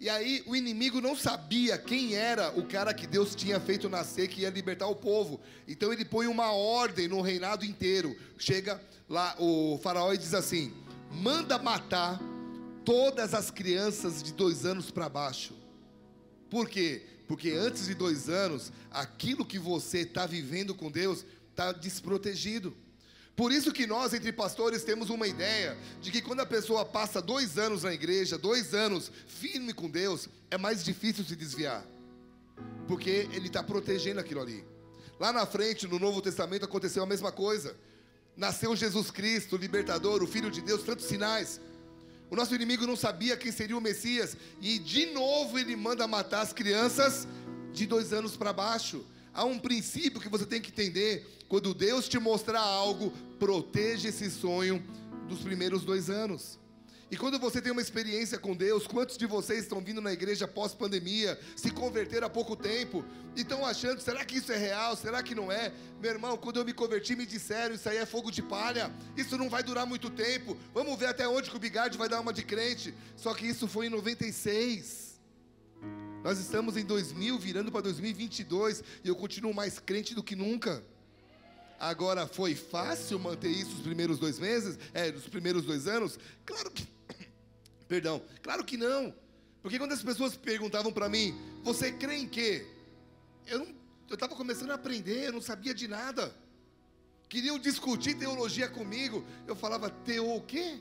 E 0.01 0.09
aí 0.09 0.41
o 0.47 0.55
inimigo 0.55 0.99
não 0.99 1.15
sabia 1.15 1.77
quem 1.77 2.15
era 2.15 2.49
o 2.57 2.65
cara 2.65 2.91
que 2.91 3.05
Deus 3.05 3.35
tinha 3.35 3.59
feito 3.59 3.87
nascer 3.87 4.27
que 4.27 4.41
ia 4.41 4.49
libertar 4.49 4.87
o 4.87 4.95
povo. 4.95 5.39
Então 5.67 5.93
ele 5.93 6.03
põe 6.03 6.25
uma 6.25 6.51
ordem 6.51 7.07
no 7.07 7.21
reinado 7.21 7.63
inteiro. 7.63 8.17
Chega 8.35 8.81
lá 9.07 9.35
o 9.37 9.79
faraó 9.83 10.11
e 10.11 10.17
diz 10.17 10.33
assim: 10.33 10.73
manda 11.11 11.59
matar 11.59 12.19
todas 12.83 13.35
as 13.35 13.51
crianças 13.51 14.23
de 14.23 14.33
dois 14.33 14.65
anos 14.65 14.89
para 14.89 15.07
baixo. 15.07 15.53
Por 16.49 16.67
quê? 16.67 17.05
Porque 17.27 17.51
antes 17.51 17.85
de 17.85 17.93
dois 17.93 18.27
anos, 18.27 18.73
aquilo 18.89 19.45
que 19.45 19.59
você 19.59 19.99
está 19.99 20.25
vivendo 20.25 20.73
com 20.73 20.89
Deus 20.89 21.23
está 21.51 21.71
desprotegido. 21.71 22.75
Por 23.41 23.51
isso 23.51 23.71
que 23.71 23.87
nós, 23.87 24.13
entre 24.13 24.31
pastores, 24.31 24.83
temos 24.83 25.09
uma 25.09 25.27
ideia 25.27 25.75
de 25.99 26.11
que 26.11 26.21
quando 26.21 26.41
a 26.41 26.45
pessoa 26.45 26.85
passa 26.85 27.19
dois 27.19 27.57
anos 27.57 27.81
na 27.81 27.91
igreja, 27.91 28.37
dois 28.37 28.71
anos 28.75 29.11
firme 29.25 29.73
com 29.73 29.89
Deus, 29.89 30.29
é 30.51 30.59
mais 30.59 30.83
difícil 30.83 31.25
se 31.25 31.35
desviar. 31.35 31.83
Porque 32.87 33.27
ele 33.33 33.47
está 33.47 33.63
protegendo 33.63 34.19
aquilo 34.19 34.41
ali. 34.41 34.63
Lá 35.19 35.33
na 35.33 35.43
frente, 35.47 35.87
no 35.87 35.97
Novo 35.97 36.21
Testamento, 36.21 36.65
aconteceu 36.65 37.01
a 37.01 37.07
mesma 37.07 37.31
coisa. 37.31 37.75
Nasceu 38.37 38.75
Jesus 38.75 39.09
Cristo, 39.09 39.55
o 39.55 39.59
libertador, 39.59 40.21
o 40.21 40.27
Filho 40.27 40.51
de 40.51 40.61
Deus, 40.61 40.83
tantos 40.83 41.05
sinais. 41.05 41.59
O 42.29 42.35
nosso 42.35 42.53
inimigo 42.53 42.85
não 42.85 42.95
sabia 42.95 43.35
quem 43.35 43.51
seria 43.51 43.75
o 43.75 43.81
Messias. 43.81 44.37
E 44.61 44.77
de 44.77 45.07
novo 45.07 45.57
ele 45.57 45.75
manda 45.75 46.07
matar 46.07 46.41
as 46.41 46.53
crianças 46.53 47.27
de 47.73 47.87
dois 47.87 48.13
anos 48.13 48.37
para 48.37 48.53
baixo. 48.53 49.03
Há 49.33 49.45
um 49.45 49.57
princípio 49.57 50.19
que 50.19 50.29
você 50.29 50.45
tem 50.45 50.61
que 50.61 50.71
entender. 50.71 51.27
Quando 51.47 51.73
Deus 51.73 52.07
te 52.07 52.19
mostrar 52.19 52.61
algo, 52.61 53.11
proteja 53.39 54.09
esse 54.09 54.29
sonho 54.29 54.83
dos 55.27 55.39
primeiros 55.39 55.83
dois 55.83 56.09
anos. 56.09 56.59
E 57.11 57.17
quando 57.17 57.37
você 57.37 57.61
tem 57.61 57.73
uma 57.73 57.81
experiência 57.81 58.37
com 58.37 58.55
Deus, 58.55 58.87
quantos 58.87 59.17
de 59.17 59.25
vocês 59.25 59.63
estão 59.63 59.81
vindo 59.81 59.99
na 59.99 60.13
igreja 60.13 60.47
pós-pandemia, 60.47 61.37
se 61.57 61.69
converteram 61.69 62.27
há 62.27 62.29
pouco 62.29 62.55
tempo, 62.55 63.03
e 63.35 63.41
estão 63.41 63.65
achando, 63.65 63.99
será 63.99 64.23
que 64.23 64.37
isso 64.37 64.49
é 64.53 64.57
real? 64.57 64.95
Será 64.95 65.21
que 65.21 65.35
não 65.35 65.51
é? 65.51 65.73
Meu 66.01 66.11
irmão, 66.11 66.37
quando 66.37 66.57
eu 66.57 66.65
me 66.65 66.71
converti, 66.71 67.13
me 67.13 67.25
disseram, 67.25 67.75
isso 67.75 67.89
aí 67.89 67.97
é 67.97 68.05
fogo 68.05 68.31
de 68.31 68.41
palha, 68.41 68.89
isso 69.17 69.37
não 69.37 69.49
vai 69.49 69.61
durar 69.61 69.85
muito 69.85 70.09
tempo, 70.09 70.57
vamos 70.73 70.97
ver 70.97 71.07
até 71.07 71.27
onde 71.27 71.49
que 71.49 71.55
o 71.57 71.59
Bigard 71.59 71.97
vai 71.97 72.07
dar 72.07 72.21
uma 72.21 72.31
de 72.31 72.43
crente. 72.43 72.93
Só 73.17 73.33
que 73.33 73.45
isso 73.45 73.67
foi 73.67 73.87
em 73.87 73.89
96. 73.89 75.10
Nós 76.23 76.39
estamos 76.39 76.77
em 76.77 76.85
2000, 76.85 77.39
virando 77.39 77.71
para 77.71 77.81
2022, 77.81 78.83
e 79.03 79.07
eu 79.07 79.15
continuo 79.15 79.53
mais 79.53 79.79
crente 79.79 80.13
do 80.13 80.21
que 80.21 80.35
nunca. 80.35 80.83
Agora, 81.79 82.27
foi 82.27 82.53
fácil 82.53 83.17
manter 83.17 83.49
isso 83.49 83.71
os 83.73 83.81
primeiros 83.81 84.19
dois 84.19 84.37
meses? 84.37 84.77
É, 84.93 85.09
os 85.09 85.27
primeiros 85.27 85.65
dois 85.65 85.87
anos? 85.87 86.19
Claro 86.45 86.69
que 86.69 86.87
Perdão. 87.87 88.21
Claro 88.43 88.63
que 88.63 88.77
não. 88.77 89.13
Porque 89.63 89.79
quando 89.79 89.93
as 89.93 90.03
pessoas 90.03 90.35
perguntavam 90.35 90.93
para 90.93 91.09
mim, 91.09 91.35
você 91.63 91.91
crê 91.91 92.17
em 92.17 92.27
quê? 92.27 92.67
Eu 93.47 93.67
estava 94.13 94.35
começando 94.35 94.71
a 94.71 94.75
aprender, 94.75 95.27
eu 95.27 95.33
não 95.33 95.41
sabia 95.41 95.73
de 95.73 95.87
nada. 95.87 96.35
Queriam 97.27 97.57
discutir 97.57 98.13
teologia 98.13 98.69
comigo. 98.69 99.25
Eu 99.47 99.55
falava, 99.55 99.89
teo 99.89 100.35
o 100.35 100.41
quê? 100.41 100.79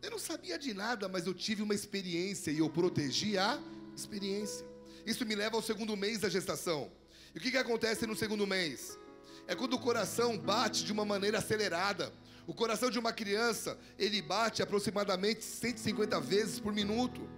Eu 0.00 0.12
não 0.12 0.18
sabia 0.18 0.56
de 0.56 0.72
nada, 0.72 1.08
mas 1.08 1.26
eu 1.26 1.34
tive 1.34 1.62
uma 1.62 1.74
experiência 1.74 2.52
e 2.52 2.58
eu 2.58 2.70
protegi 2.70 3.36
a 3.36 3.60
experiência. 3.96 4.66
Isso 5.04 5.24
me 5.24 5.34
leva 5.34 5.56
ao 5.56 5.62
segundo 5.62 5.96
mês 5.96 6.20
da 6.20 6.28
gestação. 6.28 6.90
E 7.34 7.38
o 7.38 7.40
que, 7.40 7.50
que 7.50 7.56
acontece 7.56 8.06
no 8.06 8.16
segundo 8.16 8.46
mês? 8.46 8.98
É 9.46 9.54
quando 9.54 9.74
o 9.74 9.78
coração 9.78 10.36
bate 10.36 10.84
de 10.84 10.92
uma 10.92 11.04
maneira 11.04 11.38
acelerada. 11.38 12.12
O 12.46 12.54
coração 12.54 12.90
de 12.90 12.98
uma 12.98 13.12
criança, 13.12 13.78
ele 13.98 14.22
bate 14.22 14.62
aproximadamente 14.62 15.44
150 15.44 16.20
vezes 16.20 16.60
por 16.60 16.72
minuto. 16.72 17.28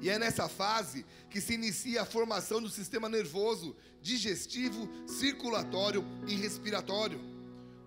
E 0.00 0.08
é 0.08 0.18
nessa 0.18 0.48
fase 0.48 1.04
que 1.28 1.40
se 1.40 1.54
inicia 1.54 2.02
a 2.02 2.06
formação 2.06 2.60
do 2.60 2.68
sistema 2.68 3.08
nervoso, 3.08 3.76
digestivo, 4.00 4.88
circulatório 5.06 6.04
e 6.26 6.34
respiratório. 6.34 7.20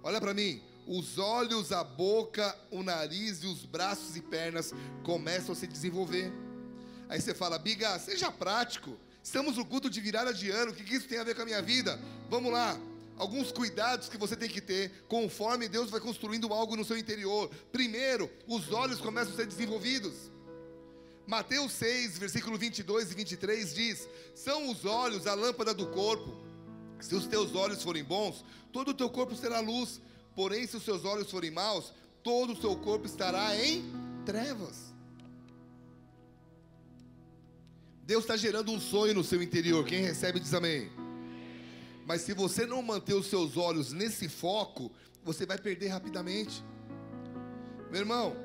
Olha 0.04 0.22
para 0.22 0.34
mim, 0.34 0.62
os 0.86 1.18
olhos, 1.18 1.72
a 1.72 1.84
boca, 1.84 2.56
o 2.70 2.84
nariz 2.84 3.42
e 3.44 3.48
os 3.48 3.66
braços 3.66 4.16
e 4.16 4.22
pernas 4.22 4.74
começam 5.04 5.54
a 5.54 5.56
se 5.56 5.66
desenvolver. 5.66 6.32
Aí 7.10 7.22
você 7.22 7.34
fala, 7.34 7.58
Biga, 7.58 7.98
seja 8.00 8.32
prático. 8.32 8.98
Estamos 9.24 9.58
no 9.58 9.66
culto 9.66 9.90
de 9.90 10.02
virada 10.02 10.34
de 10.34 10.50
ano, 10.50 10.72
o 10.72 10.76
que 10.76 10.96
isso 10.96 11.08
tem 11.08 11.20
a 11.20 11.24
ver 11.24 11.36
com 11.36 11.44
a 11.44 11.46
minha 11.46 11.62
vida? 11.62 12.00
Vamos 12.30 12.52
lá 12.52 12.80
alguns 13.18 13.52
cuidados 13.52 14.10
que 14.10 14.18
você 14.18 14.36
tem 14.36 14.50
que 14.50 14.62
ter 14.62 14.92
conforme 15.08 15.68
Deus 15.68 15.90
vai 15.90 16.00
construindo 16.00 16.54
algo 16.54 16.76
no 16.76 16.86
seu 16.86 16.98
interior. 16.98 17.50
Primeiro, 17.72 18.30
os 18.48 18.72
olhos 18.72 19.00
começam 19.00 19.34
a 19.34 19.36
ser 19.36 19.46
desenvolvidos. 19.46 20.32
Mateus 21.26 21.72
6, 21.74 22.18
versículo 22.18 22.58
22 22.58 23.12
e 23.12 23.16
23 23.16 23.74
diz: 23.74 24.10
São 24.36 24.70
os 24.70 24.86
olhos 24.86 25.26
a 25.26 25.34
lâmpada 25.34 25.74
do 25.74 25.88
corpo. 25.88 26.36
Se 27.00 27.16
os 27.16 27.28
teus 27.28 27.54
olhos 27.56 27.84
forem 27.84 28.04
bons, 28.04 28.44
todo 28.72 28.92
o 28.92 28.94
teu 28.94 29.10
corpo 29.10 29.36
será 29.36 29.60
luz. 29.60 30.02
Porém, 30.36 30.66
se 30.66 30.78
os 30.78 30.84
seus 30.84 31.06
olhos 31.06 31.30
forem 31.30 31.52
maus, 31.52 31.94
todo 32.24 32.54
o 32.54 32.62
seu 32.62 32.76
corpo 32.78 33.06
estará 33.06 33.56
em 33.56 33.84
trevas. 34.26 34.92
Deus 38.06 38.26
está 38.26 38.36
gerando 38.36 38.72
um 38.72 38.80
sonho 38.80 39.13
no 39.13 39.24
seu 39.24 39.42
interior. 39.42 39.86
Quem 39.86 40.02
recebe 40.02 40.39
diz 40.39 40.54
amém. 40.54 40.92
Mas 42.06 42.22
se 42.22 42.34
você 42.34 42.66
não 42.66 42.82
manter 42.82 43.13
os 43.13 43.28
seus 43.28 43.56
olhos 43.56 43.94
nesse 43.94 44.28
foco, 44.28 44.92
você 45.24 45.46
vai 45.46 45.58
perder 45.58 45.88
rapidamente. 45.88 46.62
Meu 47.89 48.02
irmão, 48.02 48.36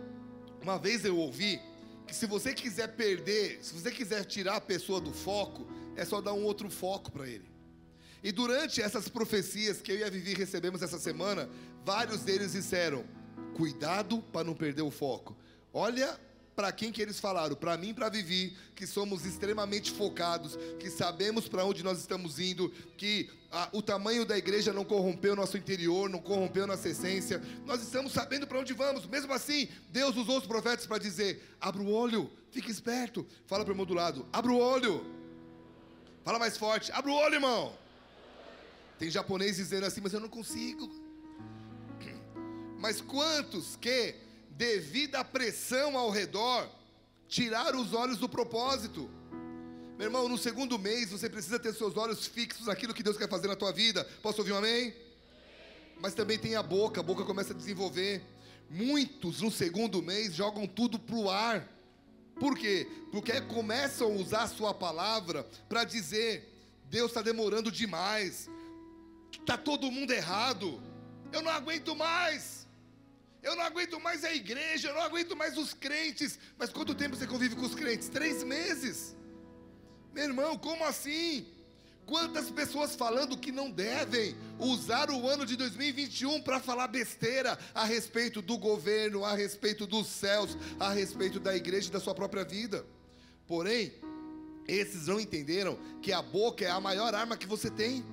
uma 0.62 0.78
vez 0.78 1.04
eu 1.04 1.16
ouvi 1.16 1.60
que 2.06 2.14
se 2.14 2.24
você 2.24 2.54
quiser 2.54 2.94
perder, 2.94 3.58
se 3.60 3.74
você 3.74 3.90
quiser 3.90 4.24
tirar 4.24 4.56
a 4.56 4.60
pessoa 4.60 5.00
do 5.00 5.12
foco, 5.12 5.66
é 5.96 6.04
só 6.04 6.20
dar 6.20 6.34
um 6.34 6.44
outro 6.44 6.70
foco 6.70 7.10
para 7.10 7.28
ele. 7.28 7.48
E 8.22 8.30
durante 8.30 8.80
essas 8.80 9.08
profecias 9.08 9.80
que 9.82 9.90
eu 9.90 9.98
e 9.98 10.04
a 10.04 10.10
Vivi 10.10 10.34
recebemos 10.34 10.82
essa 10.82 10.98
semana, 11.00 11.48
vários 11.84 12.20
deles 12.22 12.52
disseram: 12.52 13.04
cuidado 13.56 14.22
para 14.32 14.44
não 14.44 14.54
perder 14.54 14.82
o 14.82 14.90
foco. 14.90 15.36
Olha 15.72 16.18
para 16.58 16.72
quem 16.72 16.90
que 16.90 17.00
eles 17.00 17.20
falaram? 17.20 17.54
Para 17.54 17.76
mim, 17.76 17.94
para 17.94 18.08
Vivi, 18.08 18.56
que 18.74 18.84
somos 18.84 19.24
extremamente 19.24 19.92
focados, 19.92 20.58
que 20.80 20.90
sabemos 20.90 21.46
para 21.46 21.64
onde 21.64 21.84
nós 21.84 22.00
estamos 22.00 22.40
indo, 22.40 22.68
que 22.96 23.30
ah, 23.52 23.68
o 23.72 23.80
tamanho 23.80 24.26
da 24.26 24.36
igreja 24.36 24.72
não 24.72 24.84
corrompeu 24.84 25.36
nosso 25.36 25.56
interior, 25.56 26.10
não 26.10 26.18
corrompeu 26.18 26.66
nossa 26.66 26.88
essência. 26.88 27.40
Nós 27.64 27.80
estamos 27.80 28.12
sabendo 28.12 28.44
para 28.44 28.58
onde 28.58 28.72
vamos. 28.72 29.06
Mesmo 29.06 29.32
assim, 29.32 29.68
Deus 29.90 30.16
usou 30.16 30.38
os 30.38 30.46
profetas 30.46 30.84
para 30.84 30.98
dizer: 30.98 31.48
abra 31.60 31.80
o 31.80 31.92
olho, 31.92 32.28
fique 32.50 32.72
esperto. 32.72 33.24
Fala 33.46 33.64
para 33.64 33.70
o 33.70 33.74
irmão 33.74 33.86
do 33.86 33.94
lado: 33.94 34.26
abra 34.32 34.50
o 34.50 34.58
olho. 34.58 35.06
Fala 36.24 36.40
mais 36.40 36.56
forte: 36.56 36.90
abra 36.90 37.08
o 37.08 37.14
olho, 37.14 37.34
irmão. 37.34 37.72
Tem 38.98 39.08
japonês 39.08 39.58
dizendo 39.58 39.86
assim, 39.86 40.00
mas 40.00 40.12
eu 40.12 40.18
não 40.18 40.28
consigo. 40.28 40.90
Mas 42.80 43.00
quantos 43.00 43.76
que 43.76 44.27
devido 44.58 45.14
à 45.14 45.24
pressão 45.24 45.96
ao 45.96 46.10
redor, 46.10 46.68
tirar 47.28 47.76
os 47.76 47.94
olhos 47.94 48.18
do 48.18 48.28
propósito. 48.28 49.08
Meu 49.96 50.08
irmão, 50.08 50.28
no 50.28 50.36
segundo 50.36 50.76
mês 50.76 51.10
você 51.10 51.30
precisa 51.30 51.60
ter 51.60 51.72
seus 51.72 51.96
olhos 51.96 52.26
fixos 52.26 52.66
naquilo 52.66 52.92
que 52.92 53.02
Deus 53.04 53.16
quer 53.16 53.28
fazer 53.28 53.46
na 53.46 53.54
tua 53.54 53.72
vida. 53.72 54.04
Posso 54.20 54.40
ouvir 54.40 54.52
um 54.52 54.56
amém? 54.56 54.92
Mas 56.00 56.12
também 56.12 56.38
tem 56.38 56.56
a 56.56 56.62
boca, 56.62 56.98
a 56.98 57.04
boca 57.04 57.24
começa 57.24 57.52
a 57.52 57.56
desenvolver. 57.56 58.20
Muitos 58.68 59.40
no 59.40 59.50
segundo 59.50 60.02
mês 60.02 60.34
jogam 60.34 60.66
tudo 60.66 60.98
pro 60.98 61.30
ar. 61.30 61.66
Por 62.40 62.58
quê? 62.58 62.88
Porque 63.12 63.40
começam 63.42 64.08
a 64.08 64.10
usar 64.10 64.42
a 64.42 64.48
sua 64.48 64.74
palavra 64.74 65.46
para 65.68 65.84
dizer: 65.84 66.52
Deus 66.86 67.12
está 67.12 67.22
demorando 67.22 67.70
demais, 67.70 68.50
está 69.32 69.56
todo 69.56 69.90
mundo 69.90 70.12
errado, 70.12 70.82
eu 71.32 71.42
não 71.42 71.50
aguento 71.50 71.94
mais, 71.94 72.67
eu 73.48 73.56
não 73.56 73.64
aguento 73.64 73.98
mais 73.98 74.24
a 74.24 74.34
igreja, 74.34 74.88
eu 74.88 74.94
não 74.94 75.02
aguento 75.02 75.34
mais 75.34 75.56
os 75.56 75.72
crentes. 75.72 76.38
Mas 76.58 76.70
quanto 76.70 76.94
tempo 76.94 77.16
você 77.16 77.26
convive 77.26 77.56
com 77.56 77.62
os 77.62 77.74
crentes? 77.74 78.08
Três 78.08 78.44
meses. 78.44 79.16
Meu 80.14 80.24
irmão, 80.24 80.58
como 80.58 80.84
assim? 80.84 81.46
Quantas 82.04 82.50
pessoas 82.50 82.94
falando 82.94 83.36
que 83.36 83.52
não 83.52 83.70
devem 83.70 84.34
usar 84.58 85.10
o 85.10 85.26
ano 85.28 85.44
de 85.44 85.56
2021 85.56 86.42
para 86.42 86.60
falar 86.60 86.88
besteira 86.88 87.58
a 87.74 87.84
respeito 87.84 88.40
do 88.40 88.56
governo, 88.56 89.24
a 89.24 89.34
respeito 89.34 89.86
dos 89.86 90.06
céus, 90.06 90.56
a 90.78 90.90
respeito 90.90 91.38
da 91.40 91.54
igreja 91.54 91.88
e 91.88 91.92
da 91.92 92.00
sua 92.00 92.14
própria 92.14 92.44
vida. 92.44 92.84
Porém, 93.46 93.92
esses 94.66 95.06
não 95.06 95.18
entenderam 95.18 95.78
que 96.02 96.12
a 96.12 96.20
boca 96.20 96.64
é 96.64 96.70
a 96.70 96.80
maior 96.80 97.14
arma 97.14 97.36
que 97.36 97.46
você 97.46 97.70
tem. 97.70 98.04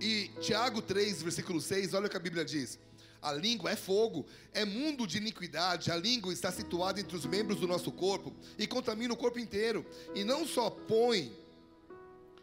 E 0.00 0.30
Tiago 0.40 0.82
3, 0.82 1.22
versículo 1.22 1.60
6, 1.60 1.94
olha 1.94 2.06
o 2.06 2.10
que 2.10 2.16
a 2.16 2.20
Bíblia 2.20 2.44
diz. 2.44 2.78
A 3.24 3.32
língua 3.32 3.70
é 3.70 3.76
fogo, 3.76 4.26
é 4.52 4.66
mundo 4.66 5.06
de 5.06 5.16
iniquidade. 5.16 5.90
A 5.90 5.96
língua 5.96 6.30
está 6.30 6.52
situada 6.52 7.00
entre 7.00 7.16
os 7.16 7.24
membros 7.24 7.58
do 7.58 7.66
nosso 7.66 7.90
corpo 7.90 8.30
e 8.58 8.66
contamina 8.66 9.14
o 9.14 9.16
corpo 9.16 9.38
inteiro. 9.38 9.86
E 10.14 10.22
não 10.22 10.46
só 10.46 10.68
põe 10.68 11.34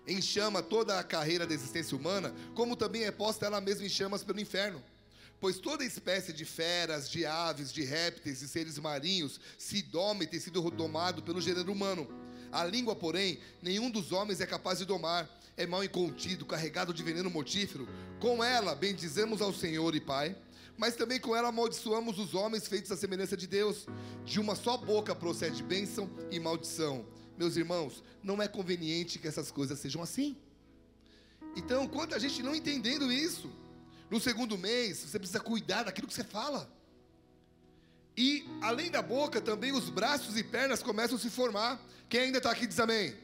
em 0.07 0.19
chama 0.19 0.63
toda 0.63 0.97
a 0.99 1.03
carreira 1.03 1.45
da 1.45 1.53
existência 1.53 1.95
humana, 1.95 2.33
como 2.55 2.75
também 2.75 3.03
é 3.03 3.11
posta 3.11 3.45
ela 3.45 3.61
mesma 3.61 3.85
em 3.85 3.89
chamas 3.89 4.23
pelo 4.23 4.39
inferno. 4.39 4.83
Pois 5.39 5.59
toda 5.59 5.85
espécie 5.85 6.33
de 6.33 6.45
feras, 6.45 7.07
de 7.07 7.27
aves, 7.27 7.71
de 7.71 7.83
répteis 7.83 8.41
e 8.41 8.47
seres 8.47 8.79
marinhos 8.79 9.39
se 9.59 9.83
doma 9.83 10.23
e 10.23 10.27
tem 10.27 10.39
sido 10.39 10.67
domado 10.71 11.21
pelo 11.21 11.39
gênero 11.39 11.71
humano. 11.71 12.07
A 12.51 12.65
língua, 12.65 12.95
porém, 12.95 13.39
nenhum 13.61 13.91
dos 13.91 14.11
homens 14.11 14.41
é 14.41 14.47
capaz 14.47 14.79
de 14.79 14.85
domar. 14.85 15.29
É 15.55 15.67
mal 15.67 15.83
incontido, 15.83 16.45
carregado 16.45 16.93
de 16.93 17.03
veneno 17.03 17.29
mortífero. 17.29 17.87
Com 18.19 18.43
ela 18.43 18.73
bendizemos 18.73 19.41
ao 19.41 19.53
Senhor 19.53 19.95
e 19.95 19.99
Pai, 19.99 20.35
mas 20.81 20.95
também 20.95 21.19
com 21.19 21.35
ela 21.35 21.49
amaldiçoamos 21.49 22.17
os 22.17 22.33
homens 22.33 22.67
feitos 22.67 22.91
à 22.91 22.97
semelhança 22.97 23.37
de 23.37 23.45
Deus. 23.45 23.85
De 24.25 24.39
uma 24.39 24.55
só 24.55 24.75
boca 24.75 25.13
procede 25.13 25.61
bênção 25.61 26.09
e 26.31 26.39
maldição. 26.39 27.05
Meus 27.37 27.55
irmãos, 27.55 28.03
não 28.23 28.41
é 28.41 28.47
conveniente 28.47 29.19
que 29.19 29.27
essas 29.27 29.51
coisas 29.51 29.77
sejam 29.77 30.01
assim. 30.01 30.35
Então, 31.55 31.87
quando 31.87 32.15
a 32.15 32.17
gente 32.17 32.41
não 32.41 32.55
entendendo 32.55 33.11
isso, 33.11 33.47
no 34.09 34.19
segundo 34.19 34.57
mês, 34.57 34.97
você 34.97 35.19
precisa 35.19 35.39
cuidar 35.39 35.83
daquilo 35.83 36.07
que 36.07 36.15
você 36.15 36.23
fala. 36.23 36.67
E, 38.17 38.49
além 38.59 38.89
da 38.89 39.03
boca, 39.03 39.39
também 39.39 39.71
os 39.71 39.87
braços 39.87 40.35
e 40.35 40.43
pernas 40.43 40.81
começam 40.81 41.15
a 41.15 41.19
se 41.19 41.29
formar. 41.29 41.79
Quem 42.09 42.21
ainda 42.21 42.39
está 42.39 42.49
aqui 42.49 42.65
diz 42.65 42.79
amém. 42.79 43.15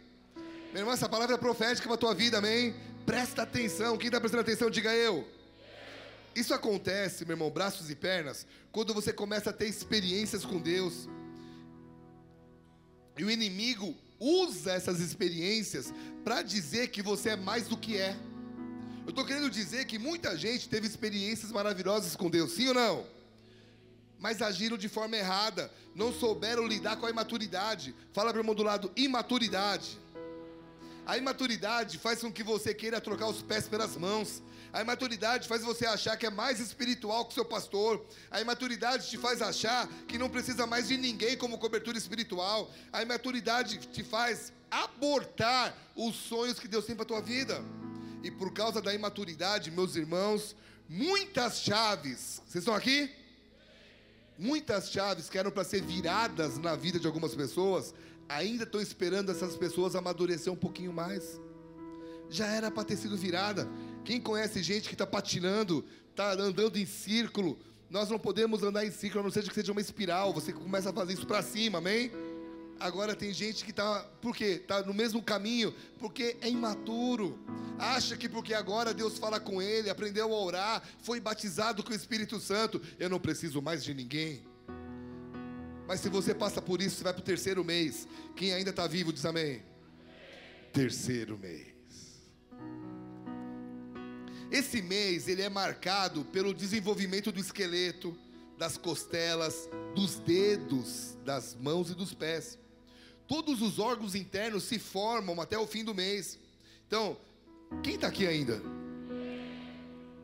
Meu 0.72 0.82
irmão, 0.82 0.93
essa 0.93 1.10
palavra 1.10 1.34
é 1.34 1.39
profética 1.39 1.88
para 1.88 1.96
a 1.96 1.98
tua 1.98 2.13
vida, 2.13 2.38
amém? 2.38 2.76
Presta 3.04 3.41
atenção. 3.41 3.98
Quem 3.98 4.10
está 4.10 4.20
prestando 4.20 4.41
atenção, 4.41 4.70
diga 4.70 4.93
eu. 4.93 5.28
Isso 6.38 6.54
acontece, 6.54 7.26
meu 7.26 7.34
irmão, 7.34 7.50
braços 7.50 7.89
e 7.89 7.95
pernas, 7.95 8.45
quando 8.71 8.93
você 8.93 9.12
começa 9.12 9.50
a 9.50 9.54
ter 9.54 9.67
experiências 9.67 10.45
com 10.45 10.60
Deus. 10.60 11.10
E 13.17 13.23
o 13.23 13.32
inimigo 13.32 13.95
usa 14.19 14.73
essas 14.73 15.00
experiências 15.00 15.91
para 16.23 16.43
dizer 16.43 16.89
que 16.89 17.02
você 17.02 17.30
é 17.30 17.36
mais 17.36 17.67
do 17.67 17.76
que 17.76 17.97
é. 17.97 18.15
Eu 19.04 19.10
estou 19.10 19.26
querendo 19.26 19.50
dizer 19.50 19.86
que 19.86 19.97
muita 19.97 20.38
gente 20.38 20.69
teve 20.69 20.86
experiências 20.86 21.52
maravilhosas 21.52 22.15
com 22.15 22.30
Deus, 22.30 22.52
sim 22.52 22.67
ou 22.67 22.76
não? 22.76 23.08
Mas 24.19 24.39
agiram 24.39 24.78
de 24.78 24.88
forma 24.88 25.17
errada, 25.17 25.71
não 25.95 26.13
souberam 26.13 26.67
lidar 26.67 26.97
com 26.97 27.08
a 27.08 27.10
imaturidade. 27.10 27.95
Fala 28.13 28.30
para 28.30 28.38
o 28.38 28.41
irmão 28.41 28.54
do 28.54 28.62
lado, 28.62 28.91
imaturidade. 28.95 29.97
A 31.04 31.17
imaturidade 31.17 31.97
faz 31.97 32.21
com 32.21 32.32
que 32.32 32.43
você 32.43 32.76
queira 32.76 33.02
trocar 33.02 33.28
os 33.28 33.41
pés 33.41 33.67
pelas 33.67 33.97
mãos. 33.97 34.43
A 34.73 34.82
imaturidade 34.82 35.47
faz 35.47 35.63
você 35.63 35.86
achar 35.86 36.17
que 36.17 36.25
é 36.25 36.30
mais 36.30 36.60
espiritual 36.60 37.25
que 37.25 37.32
o 37.32 37.34
seu 37.34 37.45
pastor. 37.45 38.06
A 38.30 38.41
imaturidade 38.41 39.10
te 39.10 39.17
faz 39.17 39.41
achar 39.41 39.88
que 40.08 40.17
não 40.17 40.30
precisa 40.30 40.65
mais 40.67 40.88
de 40.88 40.97
ninguém 40.97 41.38
como 41.38 41.58
cobertura 41.58 41.97
espiritual. 41.97 42.69
A 42.91 43.01
imaturidade 43.01 43.77
te 43.77 44.03
faz 44.03 44.51
abortar 44.69 45.75
os 45.95 46.15
sonhos 46.15 46.60
que 46.60 46.67
Deus 46.67 46.86
tem 46.86 46.95
para 46.95 47.06
tua 47.06 47.21
vida. 47.21 47.63
E 48.23 48.32
por 48.32 48.51
causa 48.51 48.82
da 48.82 48.93
imaturidade, 48.93 49.71
meus 49.71 49.95
irmãos, 49.95 50.56
muitas 50.89 51.62
chaves. 51.62 52.41
Vocês 52.45 52.63
estão 52.63 52.75
aqui? 52.75 53.10
Muitas 54.38 54.91
chaves 54.91 55.30
que 55.30 55.38
eram 55.38 55.49
para 55.49 55.63
ser 55.63 55.82
viradas 55.82 56.58
na 56.60 56.75
vida 56.75 56.99
de 56.99 57.08
algumas 57.08 57.34
pessoas, 57.34 57.93
ainda 58.30 58.63
estão 58.63 58.80
esperando 58.80 59.32
essas 59.32 59.56
pessoas 59.56 59.95
amadurecer 59.95 60.51
um 60.51 60.58
pouquinho 60.58 60.93
mais. 60.93 61.39
Já 62.30 62.45
era 62.47 62.69
para 62.69 62.84
ter 62.84 62.97
sido 62.97 63.17
virada. 63.17 63.67
Quem 64.08 64.22
conhece 64.22 64.63
gente 64.63 64.88
que 64.88 64.96
está 64.96 65.06
patinando, 65.06 65.84
está 66.12 66.32
andando 66.32 66.78
em 66.78 66.86
círculo? 66.86 67.60
Nós 67.89 68.10
não 68.10 68.17
podemos 68.17 68.63
andar 68.63 68.86
em 68.86 68.89
círculo, 68.89 69.20
a 69.20 69.24
não 69.24 69.30
ser 69.30 69.43
que 69.43 69.54
seja 69.54 69.74
uma 69.74 69.82
espiral. 69.82 70.32
Você 70.32 70.54
começa 70.54 70.91
a 70.91 70.93
fazer 70.93 71.12
isso 71.12 71.28
para 71.28 71.41
cima, 71.41 71.80
amém? 71.80 72.10
Agora 72.80 73.13
tem 73.13 73.34
gente 73.34 73.65
que 73.65 73.72
está, 73.72 74.00
por 74.22 74.34
quê? 74.34 74.62
Está 74.62 74.82
no 74.82 74.93
mesmo 74.93 75.22
caminho, 75.22 75.76
porque 76.00 76.38
é 76.39 76.48
imaturo. 76.48 77.38
Acha 77.78 78.15
que 78.15 78.30
porque 78.30 78.54
agora 78.54 78.93
Deus 78.93 79.17
fala 79.17 79.41
com 79.41 79.62
ele, 79.62 79.89
aprendeu 79.89 80.34
a 80.34 80.41
orar, 80.41 80.84
foi 81.00 81.20
batizado 81.20 81.84
com 81.84 81.91
o 81.91 81.96
Espírito 81.96 82.39
Santo, 82.39 82.82
eu 82.98 83.10
não 83.10 83.20
preciso 83.20 83.62
mais 83.62 83.84
de 83.84 83.93
ninguém. 83.93 84.41
Mas 85.86 86.00
se 86.00 86.08
você 86.08 86.34
passa 86.34 86.62
por 86.62 86.82
isso, 86.82 86.96
você 86.96 87.04
vai 87.04 87.12
para 87.12 87.22
o 87.22 87.26
terceiro 87.26 87.62
mês. 87.62 88.08
Quem 88.38 88.54
ainda 88.54 88.70
está 88.70 88.88
vivo 88.88 89.12
diz 89.12 89.26
amém. 89.26 89.43
amém. 89.43 89.63
Terceiro 90.72 91.38
mês. 91.38 91.77
Esse 94.52 94.82
mês 94.82 95.28
ele 95.28 95.42
é 95.42 95.50
marcado 95.50 96.24
pelo 96.26 96.54
desenvolvimento 96.54 97.32
do 97.32 97.40
esqueleto, 97.40 98.18
das 98.58 98.78
costelas, 98.78 99.70
dos 99.94 100.16
dedos, 100.20 101.18
das 101.26 101.56
mãos 101.56 101.90
e 101.90 101.94
dos 101.94 102.14
pés. 102.14 102.58
Todos 103.28 103.62
os 103.62 103.78
órgãos 103.78 104.16
internos 104.16 104.64
se 104.64 104.80
formam 104.80 105.42
até 105.42 105.58
o 105.58 105.68
fim 105.68 105.84
do 105.84 105.94
mês. 105.94 106.40
Então, 106.88 107.18
quem 107.84 107.96
está 107.96 108.08
aqui 108.08 108.26
ainda? 108.26 108.62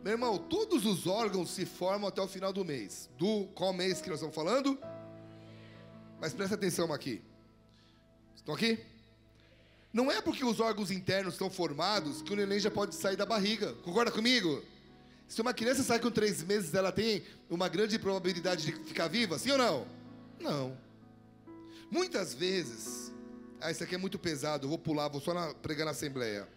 Meu 0.01 0.13
irmão, 0.13 0.37
todos 0.37 0.85
os 0.85 1.05
órgãos 1.05 1.51
se 1.51 1.65
formam 1.65 2.07
até 2.07 2.21
o 2.21 2.27
final 2.27 2.53
do 2.53 2.63
mês. 2.63 3.09
Do 3.17 3.45
qual 3.53 3.73
mês 3.73 4.01
que 4.01 4.09
nós 4.09 4.19
estamos 4.19 4.35
falando? 4.35 4.79
Mas 6.19 6.33
presta 6.33 6.55
atenção 6.55 6.91
aqui. 6.93 7.21
Estão 8.35 8.55
aqui? 8.55 8.79
Não 9.93 10.11
é 10.11 10.19
porque 10.19 10.43
os 10.43 10.59
órgãos 10.59 10.89
internos 10.89 11.35
estão 11.35 11.51
formados 11.51 12.23
que 12.23 12.33
o 12.33 12.35
neném 12.35 12.59
já 12.59 12.71
pode 12.71 12.95
sair 12.95 13.15
da 13.15 13.27
barriga. 13.27 13.73
Concorda 13.83 14.11
comigo? 14.11 14.63
Se 15.27 15.39
uma 15.39 15.53
criança 15.53 15.83
sai 15.83 15.99
com 15.99 16.09
três 16.09 16.41
meses, 16.41 16.73
ela 16.73 16.91
tem 16.91 17.23
uma 17.47 17.69
grande 17.69 17.99
probabilidade 17.99 18.65
de 18.65 18.71
ficar 18.71 19.07
viva? 19.07 19.37
Sim 19.37 19.51
ou 19.51 19.57
não? 19.59 19.87
Não. 20.39 20.77
Muitas 21.91 22.33
vezes. 22.33 23.11
Ah, 23.61 23.69
isso 23.69 23.83
aqui 23.83 23.93
é 23.93 23.97
muito 23.99 24.17
pesado, 24.17 24.65
eu 24.65 24.69
vou 24.69 24.79
pular, 24.79 25.07
vou 25.07 25.21
só 25.21 25.31
na, 25.31 25.53
pregar 25.53 25.85
na 25.85 25.91
assembleia. 25.91 26.47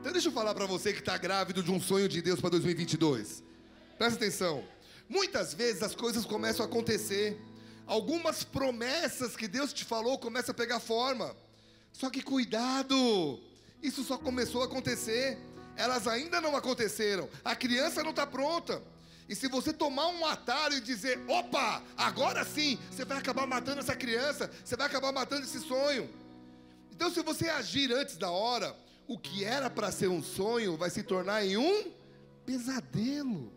Então 0.00 0.12
deixa 0.12 0.28
eu 0.28 0.32
falar 0.32 0.54
para 0.54 0.66
você 0.66 0.92
que 0.92 1.00
está 1.00 1.18
grávido 1.18 1.62
de 1.62 1.72
um 1.72 1.80
sonho 1.80 2.08
de 2.08 2.22
Deus 2.22 2.40
para 2.40 2.50
2022. 2.50 3.42
Presta 3.98 4.16
atenção. 4.16 4.64
Muitas 5.08 5.52
vezes 5.52 5.82
as 5.82 5.94
coisas 5.94 6.24
começam 6.24 6.64
a 6.64 6.68
acontecer. 6.68 7.36
Algumas 7.86 8.44
promessas 8.44 9.36
que 9.36 9.48
Deus 9.48 9.72
te 9.72 9.84
falou 9.84 10.18
começam 10.18 10.52
a 10.52 10.54
pegar 10.54 10.80
forma. 10.80 11.34
Só 11.94 12.10
que 12.10 12.20
cuidado, 12.20 13.40
isso 13.80 14.02
só 14.02 14.18
começou 14.18 14.62
a 14.62 14.64
acontecer, 14.64 15.38
elas 15.76 16.08
ainda 16.08 16.40
não 16.40 16.56
aconteceram, 16.56 17.28
a 17.44 17.54
criança 17.54 18.02
não 18.02 18.10
está 18.10 18.26
pronta. 18.26 18.82
E 19.28 19.34
se 19.34 19.48
você 19.48 19.72
tomar 19.72 20.08
um 20.08 20.26
atalho 20.26 20.76
e 20.76 20.80
dizer, 20.80 21.18
opa, 21.28 21.82
agora 21.96 22.44
sim, 22.44 22.78
você 22.90 23.04
vai 23.04 23.16
acabar 23.16 23.46
matando 23.46 23.78
essa 23.78 23.94
criança, 23.94 24.50
você 24.62 24.76
vai 24.76 24.88
acabar 24.88 25.12
matando 25.12 25.44
esse 25.44 25.60
sonho. 25.60 26.10
Então, 26.90 27.10
se 27.10 27.22
você 27.22 27.48
agir 27.48 27.92
antes 27.92 28.16
da 28.16 28.30
hora, 28.30 28.76
o 29.06 29.16
que 29.16 29.44
era 29.44 29.70
para 29.70 29.92
ser 29.92 30.08
um 30.08 30.22
sonho 30.22 30.76
vai 30.76 30.90
se 30.90 31.02
tornar 31.04 31.46
em 31.46 31.56
um 31.56 31.92
pesadelo. 32.44 33.52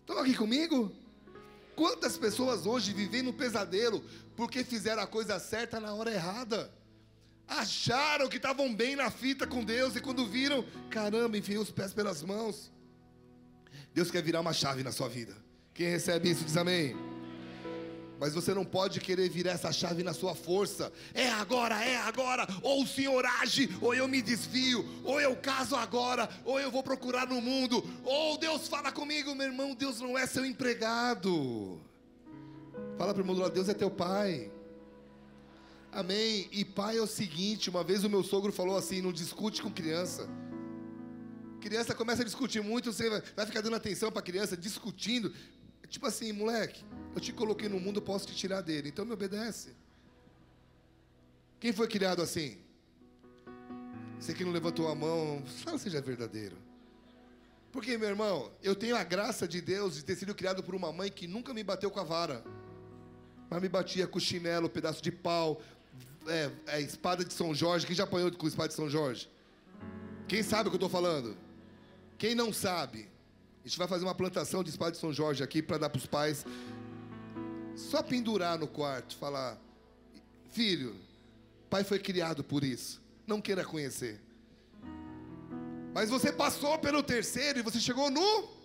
Estão 0.00 0.18
aqui 0.18 0.34
comigo? 0.34 0.90
Quantas 1.76 2.16
pessoas 2.16 2.64
hoje 2.64 2.94
vivem 2.94 3.20
no 3.20 3.34
pesadelo 3.34 4.02
porque 4.34 4.64
fizeram 4.64 5.02
a 5.02 5.06
coisa 5.06 5.38
certa 5.38 5.78
na 5.78 5.92
hora 5.92 6.10
errada? 6.10 6.72
Acharam 7.48 8.28
que 8.28 8.36
estavam 8.36 8.74
bem 8.74 8.96
na 8.96 9.10
fita 9.10 9.46
com 9.46 9.64
Deus 9.64 9.96
e 9.96 10.00
quando 10.00 10.26
viram, 10.26 10.64
caramba, 10.90 11.38
enfiei 11.38 11.58
os 11.58 11.70
pés 11.70 11.92
pelas 11.92 12.22
mãos. 12.22 12.72
Deus 13.94 14.10
quer 14.10 14.22
virar 14.22 14.40
uma 14.40 14.52
chave 14.52 14.82
na 14.82 14.92
sua 14.92 15.08
vida. 15.08 15.34
Quem 15.72 15.88
recebe 15.88 16.30
isso 16.30 16.44
diz 16.44 16.56
amém. 16.56 16.96
Mas 18.18 18.32
você 18.32 18.54
não 18.54 18.64
pode 18.64 18.98
querer 18.98 19.28
virar 19.28 19.52
essa 19.52 19.70
chave 19.72 20.02
na 20.02 20.14
sua 20.14 20.34
força. 20.34 20.90
É 21.12 21.28
agora, 21.28 21.84
é 21.84 21.96
agora. 21.96 22.46
Ou 22.62 22.82
o 22.82 22.86
Senhor 22.86 23.24
age, 23.42 23.68
ou 23.80 23.94
eu 23.94 24.08
me 24.08 24.22
desvio. 24.22 24.86
Ou 25.04 25.20
eu 25.20 25.36
caso 25.36 25.76
agora, 25.76 26.28
ou 26.44 26.58
eu 26.58 26.70
vou 26.70 26.82
procurar 26.82 27.26
no 27.26 27.40
mundo. 27.42 27.84
Ou 28.04 28.38
Deus 28.38 28.68
fala 28.68 28.90
comigo, 28.90 29.34
meu 29.34 29.46
irmão. 29.46 29.74
Deus 29.74 30.00
não 30.00 30.16
é 30.16 30.26
seu 30.26 30.46
empregado. 30.46 31.78
Fala 32.96 33.12
para 33.12 33.22
o 33.22 33.26
irmão 33.26 33.50
Deus 33.50 33.68
é 33.68 33.74
teu 33.74 33.90
pai. 33.90 34.50
Amém. 35.92 36.48
E 36.52 36.64
pai 36.64 36.98
é 36.98 37.02
o 37.02 37.06
seguinte: 37.06 37.70
uma 37.70 37.82
vez 37.84 38.04
o 38.04 38.10
meu 38.10 38.22
sogro 38.22 38.52
falou 38.52 38.76
assim: 38.76 39.00
não 39.00 39.12
discute 39.12 39.62
com 39.62 39.70
criança. 39.70 40.28
Criança 41.60 41.94
começa 41.94 42.22
a 42.22 42.24
discutir 42.24 42.62
muito, 42.62 42.92
você 42.92 43.08
vai 43.34 43.44
ficar 43.44 43.60
dando 43.60 43.74
atenção 43.74 44.12
para 44.12 44.22
criança, 44.22 44.56
discutindo. 44.56 45.34
Tipo 45.88 46.06
assim, 46.06 46.32
moleque, 46.32 46.84
eu 47.14 47.20
te 47.20 47.32
coloquei 47.32 47.68
no 47.68 47.80
mundo, 47.80 48.00
posso 48.00 48.26
te 48.26 48.34
tirar 48.34 48.60
dele, 48.60 48.88
então 48.88 49.04
me 49.04 49.12
obedece. 49.12 49.74
Quem 51.58 51.72
foi 51.72 51.88
criado 51.88 52.22
assim? 52.22 52.58
Você 54.18 54.34
que 54.34 54.44
não 54.44 54.52
levantou 54.52 54.88
a 54.88 54.94
mão, 54.94 55.42
fala 55.64 55.78
seja 55.78 56.00
verdadeiro. 56.00 56.56
Porque, 57.72 57.98
meu 57.98 58.08
irmão, 58.08 58.50
eu 58.62 58.74
tenho 58.74 58.96
a 58.96 59.04
graça 59.04 59.46
de 59.46 59.60
Deus 59.60 59.96
de 59.96 60.04
ter 60.04 60.16
sido 60.16 60.34
criado 60.34 60.62
por 60.62 60.74
uma 60.74 60.92
mãe 60.92 61.10
que 61.10 61.26
nunca 61.26 61.52
me 61.52 61.62
bateu 61.62 61.90
com 61.90 62.00
a 62.00 62.04
vara, 62.04 62.44
mas 63.50 63.60
me 63.60 63.68
batia 63.68 64.06
com 64.06 64.18
chinelo, 64.18 64.68
pedaço 64.68 65.02
de 65.02 65.12
pau, 65.12 65.60
é, 66.28 66.50
é, 66.66 66.80
espada 66.80 67.24
de 67.24 67.32
São 67.32 67.54
Jorge. 67.54 67.86
Quem 67.86 67.94
já 67.94 68.04
apanhou 68.04 68.30
com 68.32 68.46
espada 68.46 68.68
de 68.68 68.74
São 68.74 68.88
Jorge? 68.88 69.30
Quem 70.28 70.42
sabe 70.42 70.68
o 70.68 70.70
que 70.70 70.76
eu 70.76 70.86
estou 70.86 70.88
falando? 70.88 71.36
Quem 72.18 72.34
não 72.34 72.52
sabe? 72.52 73.08
A 73.64 73.68
gente 73.68 73.78
vai 73.78 73.88
fazer 73.88 74.04
uma 74.04 74.14
plantação 74.14 74.62
de 74.62 74.70
espada 74.70 74.92
de 74.92 74.98
São 74.98 75.12
Jorge 75.12 75.42
aqui 75.42 75.62
para 75.62 75.78
dar 75.78 75.90
para 75.90 75.98
os 75.98 76.06
pais. 76.06 76.44
Só 77.74 78.02
pendurar 78.02 78.58
no 78.58 78.66
quarto, 78.66 79.16
falar: 79.16 79.58
Filho, 80.50 80.96
pai 81.68 81.84
foi 81.84 81.98
criado 81.98 82.42
por 82.42 82.64
isso. 82.64 83.02
Não 83.26 83.40
queira 83.40 83.64
conhecer. 83.64 84.20
Mas 85.92 86.10
você 86.10 86.32
passou 86.32 86.78
pelo 86.78 87.02
terceiro 87.02 87.58
e 87.58 87.62
você 87.62 87.80
chegou 87.80 88.10
no 88.10 88.55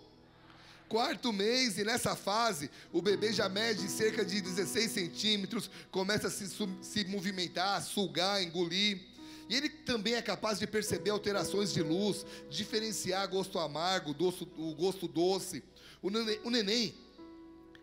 quarto 0.92 1.32
mês, 1.32 1.78
e 1.78 1.86
nessa 1.86 2.18
fase, 2.18 2.70
o 2.92 3.02
bebê 3.02 3.32
já 3.32 3.48
mede 3.48 3.88
cerca 3.88 4.26
de 4.26 4.42
16 4.42 4.92
centímetros, 4.92 5.72
começa 5.90 6.28
a 6.28 6.30
se, 6.30 6.50
se 6.82 7.06
movimentar, 7.06 7.82
sugar, 7.82 8.44
engolir. 8.44 9.00
E 9.48 9.56
ele 9.56 9.70
também 9.70 10.16
é 10.16 10.22
capaz 10.22 10.60
de 10.60 10.68
perceber 10.68 11.12
alterações 11.12 11.72
de 11.72 11.82
luz, 11.82 12.26
diferenciar 12.50 13.26
gosto 13.30 13.58
amargo, 13.58 14.14
doce, 14.14 14.46
o 14.58 14.76
gosto 14.76 15.08
doce. 15.08 15.64
O 16.02 16.10
neném, 16.10 16.40
o 16.44 16.50
neném, 16.50 16.94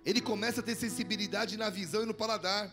ele 0.04 0.20
começa 0.20 0.60
a 0.60 0.62
ter 0.62 0.74
sensibilidade 0.74 1.56
na 1.56 1.70
visão 1.70 2.02
e 2.02 2.06
no 2.06 2.12
paladar. 2.12 2.70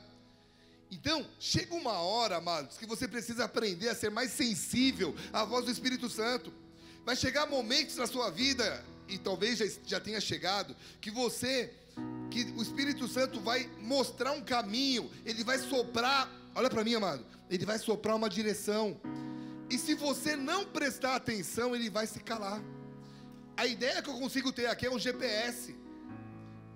Então, 0.92 1.26
chega 1.40 1.74
uma 1.74 1.94
hora, 1.94 2.36
amados, 2.36 2.78
que 2.78 2.86
você 2.86 3.08
precisa 3.08 3.46
aprender 3.46 3.88
a 3.88 3.96
ser 3.96 4.12
mais 4.12 4.32
sensível 4.32 5.16
à 5.32 5.46
voz 5.46 5.64
do 5.64 5.72
Espírito 5.72 6.10
Santo. 6.10 6.52
Vai 7.06 7.16
chegar 7.16 7.48
momentos 7.48 7.96
na 7.96 8.06
sua 8.06 8.30
vida, 8.30 8.84
e 9.08 9.18
talvez 9.18 9.58
já, 9.58 9.66
já 9.86 10.00
tenha 10.00 10.20
chegado, 10.20 10.76
que 11.00 11.12
você, 11.12 11.74
que 12.32 12.44
o 12.58 12.62
Espírito 12.62 13.08
Santo 13.08 13.40
vai 13.40 13.70
mostrar 13.82 14.32
um 14.32 14.42
caminho, 14.42 15.10
ele 15.26 15.44
vai 15.44 15.60
soprar. 15.60 16.32
Olha 16.56 16.70
para 16.70 16.84
mim, 16.84 16.96
amado 16.96 17.36
ele 17.50 17.66
vai 17.66 17.78
soprar 17.78 18.16
uma 18.16 18.30
direção. 18.30 19.00
E 19.70 19.78
se 19.78 19.94
você 19.94 20.36
não 20.36 20.66
prestar 20.66 21.16
atenção, 21.16 21.76
ele 21.76 21.90
vai 21.90 22.08
se 22.08 22.20
calar. 22.20 22.62
A 23.58 23.66
ideia 23.66 24.02
que 24.02 24.10
eu 24.10 24.16
consigo 24.16 24.52
ter 24.52 24.68
aqui 24.68 24.86
é 24.86 24.92
um 24.92 25.00
GPS. 25.00 25.76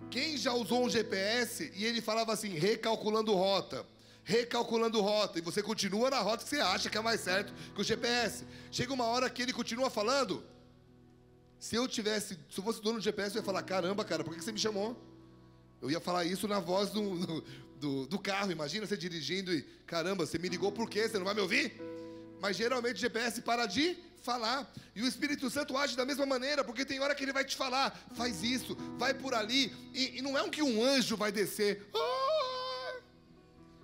Quem 0.09 0.37
já 0.37 0.53
usou 0.53 0.85
um 0.85 0.89
GPS 0.89 1.71
e 1.75 1.85
ele 1.85 2.01
falava 2.01 2.33
assim, 2.33 2.49
recalculando 2.49 3.33
rota, 3.33 3.85
recalculando 4.23 5.01
rota, 5.01 5.37
e 5.37 5.41
você 5.41 5.61
continua 5.61 6.09
na 6.09 6.19
rota 6.19 6.43
que 6.43 6.49
você 6.49 6.59
acha 6.59 6.89
que 6.89 6.97
é 6.97 7.01
mais 7.01 7.21
certo 7.21 7.53
que 7.73 7.81
o 7.81 7.83
GPS. 7.83 8.45
Chega 8.71 8.93
uma 8.93 9.05
hora 9.05 9.29
que 9.29 9.41
ele 9.41 9.53
continua 9.53 9.89
falando. 9.89 10.43
Se 11.59 11.75
eu 11.75 11.87
tivesse, 11.87 12.39
se 12.49 12.57
eu 12.57 12.63
fosse 12.63 12.81
dono 12.81 12.99
do 12.99 13.03
GPS, 13.03 13.35
eu 13.35 13.41
ia 13.41 13.45
falar: 13.45 13.61
caramba, 13.63 14.05
cara, 14.05 14.23
por 14.23 14.33
que 14.33 14.41
você 14.41 14.51
me 14.51 14.59
chamou? 14.59 14.97
Eu 15.81 15.91
ia 15.91 15.99
falar 15.99 16.25
isso 16.25 16.47
na 16.47 16.59
voz 16.59 16.89
do, 16.89 17.43
do, 17.79 18.05
do, 18.07 18.19
carro. 18.19 18.51
Imagina 18.51 18.85
você 18.85 18.97
dirigindo 18.97 19.53
e, 19.53 19.61
caramba, 19.85 20.25
você 20.25 20.37
me 20.37 20.49
ligou 20.49 20.71
por 20.71 20.89
quê? 20.89 21.07
Você 21.07 21.17
não 21.17 21.25
vai 21.25 21.33
me 21.33 21.41
ouvir? 21.41 21.73
Mas 22.41 22.55
geralmente 22.55 22.95
o 22.95 22.99
GPS 22.99 23.41
para 23.41 23.65
de 23.65 23.97
falar. 24.21 24.71
E 24.95 25.01
o 25.01 25.07
Espírito 25.07 25.49
Santo 25.49 25.77
age 25.77 25.95
da 25.95 26.05
mesma 26.05 26.25
maneira, 26.25 26.63
porque 26.63 26.85
tem 26.85 26.99
hora 26.99 27.15
que 27.15 27.23
ele 27.23 27.33
vai 27.33 27.43
te 27.43 27.55
falar, 27.55 27.97
faz 28.13 28.43
isso, 28.43 28.75
vai 28.97 29.13
por 29.13 29.33
ali. 29.33 29.73
E, 29.93 30.17
e 30.17 30.21
não 30.21 30.37
é 30.37 30.41
um 30.41 30.49
que 30.49 30.61
um 30.61 30.83
anjo 30.83 31.17
vai 31.17 31.31
descer. 31.31 31.89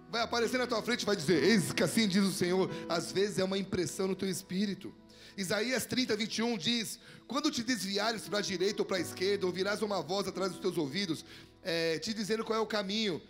Vai 0.09 0.21
aparecer 0.21 0.57
na 0.57 0.67
tua 0.67 0.81
frente 0.81 1.01
e 1.01 1.05
vai 1.05 1.15
dizer, 1.15 1.43
eis 1.43 1.73
que 1.73 1.83
assim 1.83 2.07
diz 2.07 2.23
o 2.23 2.31
Senhor. 2.31 2.69
Às 2.88 3.11
vezes 3.11 3.39
é 3.39 3.43
uma 3.43 3.57
impressão 3.57 4.07
no 4.07 4.15
teu 4.15 4.29
espírito. 4.29 4.93
Isaías 5.37 5.85
30, 5.85 6.15
21 6.15 6.57
diz: 6.57 6.99
Quando 7.27 7.51
te 7.51 7.63
desviares 7.63 8.27
para 8.27 8.39
a 8.39 8.41
direita 8.41 8.81
ou 8.81 8.85
para 8.85 8.97
a 8.97 9.01
esquerda, 9.01 9.45
ouvirás 9.45 9.81
uma 9.81 10.01
voz 10.01 10.27
atrás 10.27 10.51
dos 10.51 10.61
teus 10.61 10.77
ouvidos, 10.77 11.25
é, 11.63 11.99
te 11.99 12.13
dizendo 12.13 12.43
qual 12.43 12.59
é 12.59 12.61
o 12.61 12.67
caminho 12.67 13.21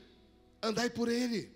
andai 0.61 0.89
por 0.89 1.07
ele. 1.07 1.51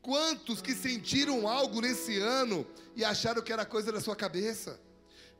Quantos 0.00 0.60
que 0.60 0.74
sentiram 0.74 1.46
algo 1.46 1.80
nesse 1.80 2.18
ano 2.18 2.66
e 2.96 3.04
acharam 3.04 3.42
que 3.42 3.52
era 3.52 3.64
coisa 3.64 3.92
da 3.92 4.00
sua 4.00 4.16
cabeça? 4.16 4.80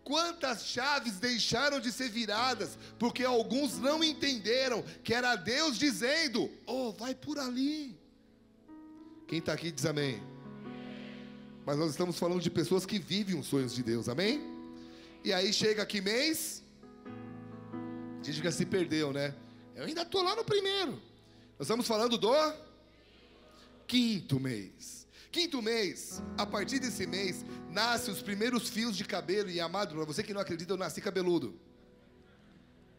Quantas 0.05 0.66
chaves 0.66 1.18
deixaram 1.18 1.78
de 1.78 1.92
ser 1.92 2.09
viradas 2.09 2.76
porque 2.98 3.24
alguns 3.24 3.78
não 3.78 4.02
entenderam 4.02 4.83
que 5.05 5.14
era 5.14 5.37
Deus 5.37 5.78
dizendo: 5.78 6.50
Oh, 6.66 6.92
vai 6.92 7.14
por 7.14 7.38
ali. 7.38 7.96
Quem 9.26 9.38
está 9.38 9.52
aqui 9.52 9.70
diz 9.70 9.87
amém. 9.87 10.32
Mas 11.64 11.79
nós 11.79 11.90
estamos 11.90 12.18
falando 12.18 12.40
de 12.40 12.51
pessoas 12.51 12.85
que 12.85 12.98
vivem 12.98 13.38
os 13.38 13.46
sonhos 13.46 13.75
de 13.75 13.83
Deus, 13.83 14.09
amém? 14.09 14.40
E 15.25 15.33
aí 15.33 15.53
chega 15.53 15.83
aqui 15.83 16.01
mês, 16.01 16.62
gente 18.22 18.42
já 18.42 18.53
se 18.53 18.64
perdeu, 18.64 19.12
né? 19.12 19.35
Eu 19.75 19.85
ainda 19.85 20.03
estou 20.03 20.22
lá 20.22 20.37
no 20.37 20.44
primeiro. 20.44 20.92
Nós 21.59 21.62
estamos 21.62 21.87
falando 21.87 22.16
do 22.16 22.33
quinto 23.87 24.38
mês. 24.38 25.07
Quinto 25.31 25.62
mês, 25.62 26.22
a 26.37 26.44
partir 26.44 26.79
desse 26.79 27.07
mês, 27.07 27.44
nascem 27.70 28.12
os 28.12 28.20
primeiros 28.20 28.68
fios 28.68 28.96
de 28.96 29.05
cabelo. 29.05 29.51
E 29.51 29.61
amado, 29.61 29.94
para 29.94 30.05
você 30.05 30.22
que 30.22 30.35
não 30.35 30.40
acredita, 30.40 30.72
eu 30.72 30.77
nasci 30.77 31.01
cabeludo. 31.01 31.59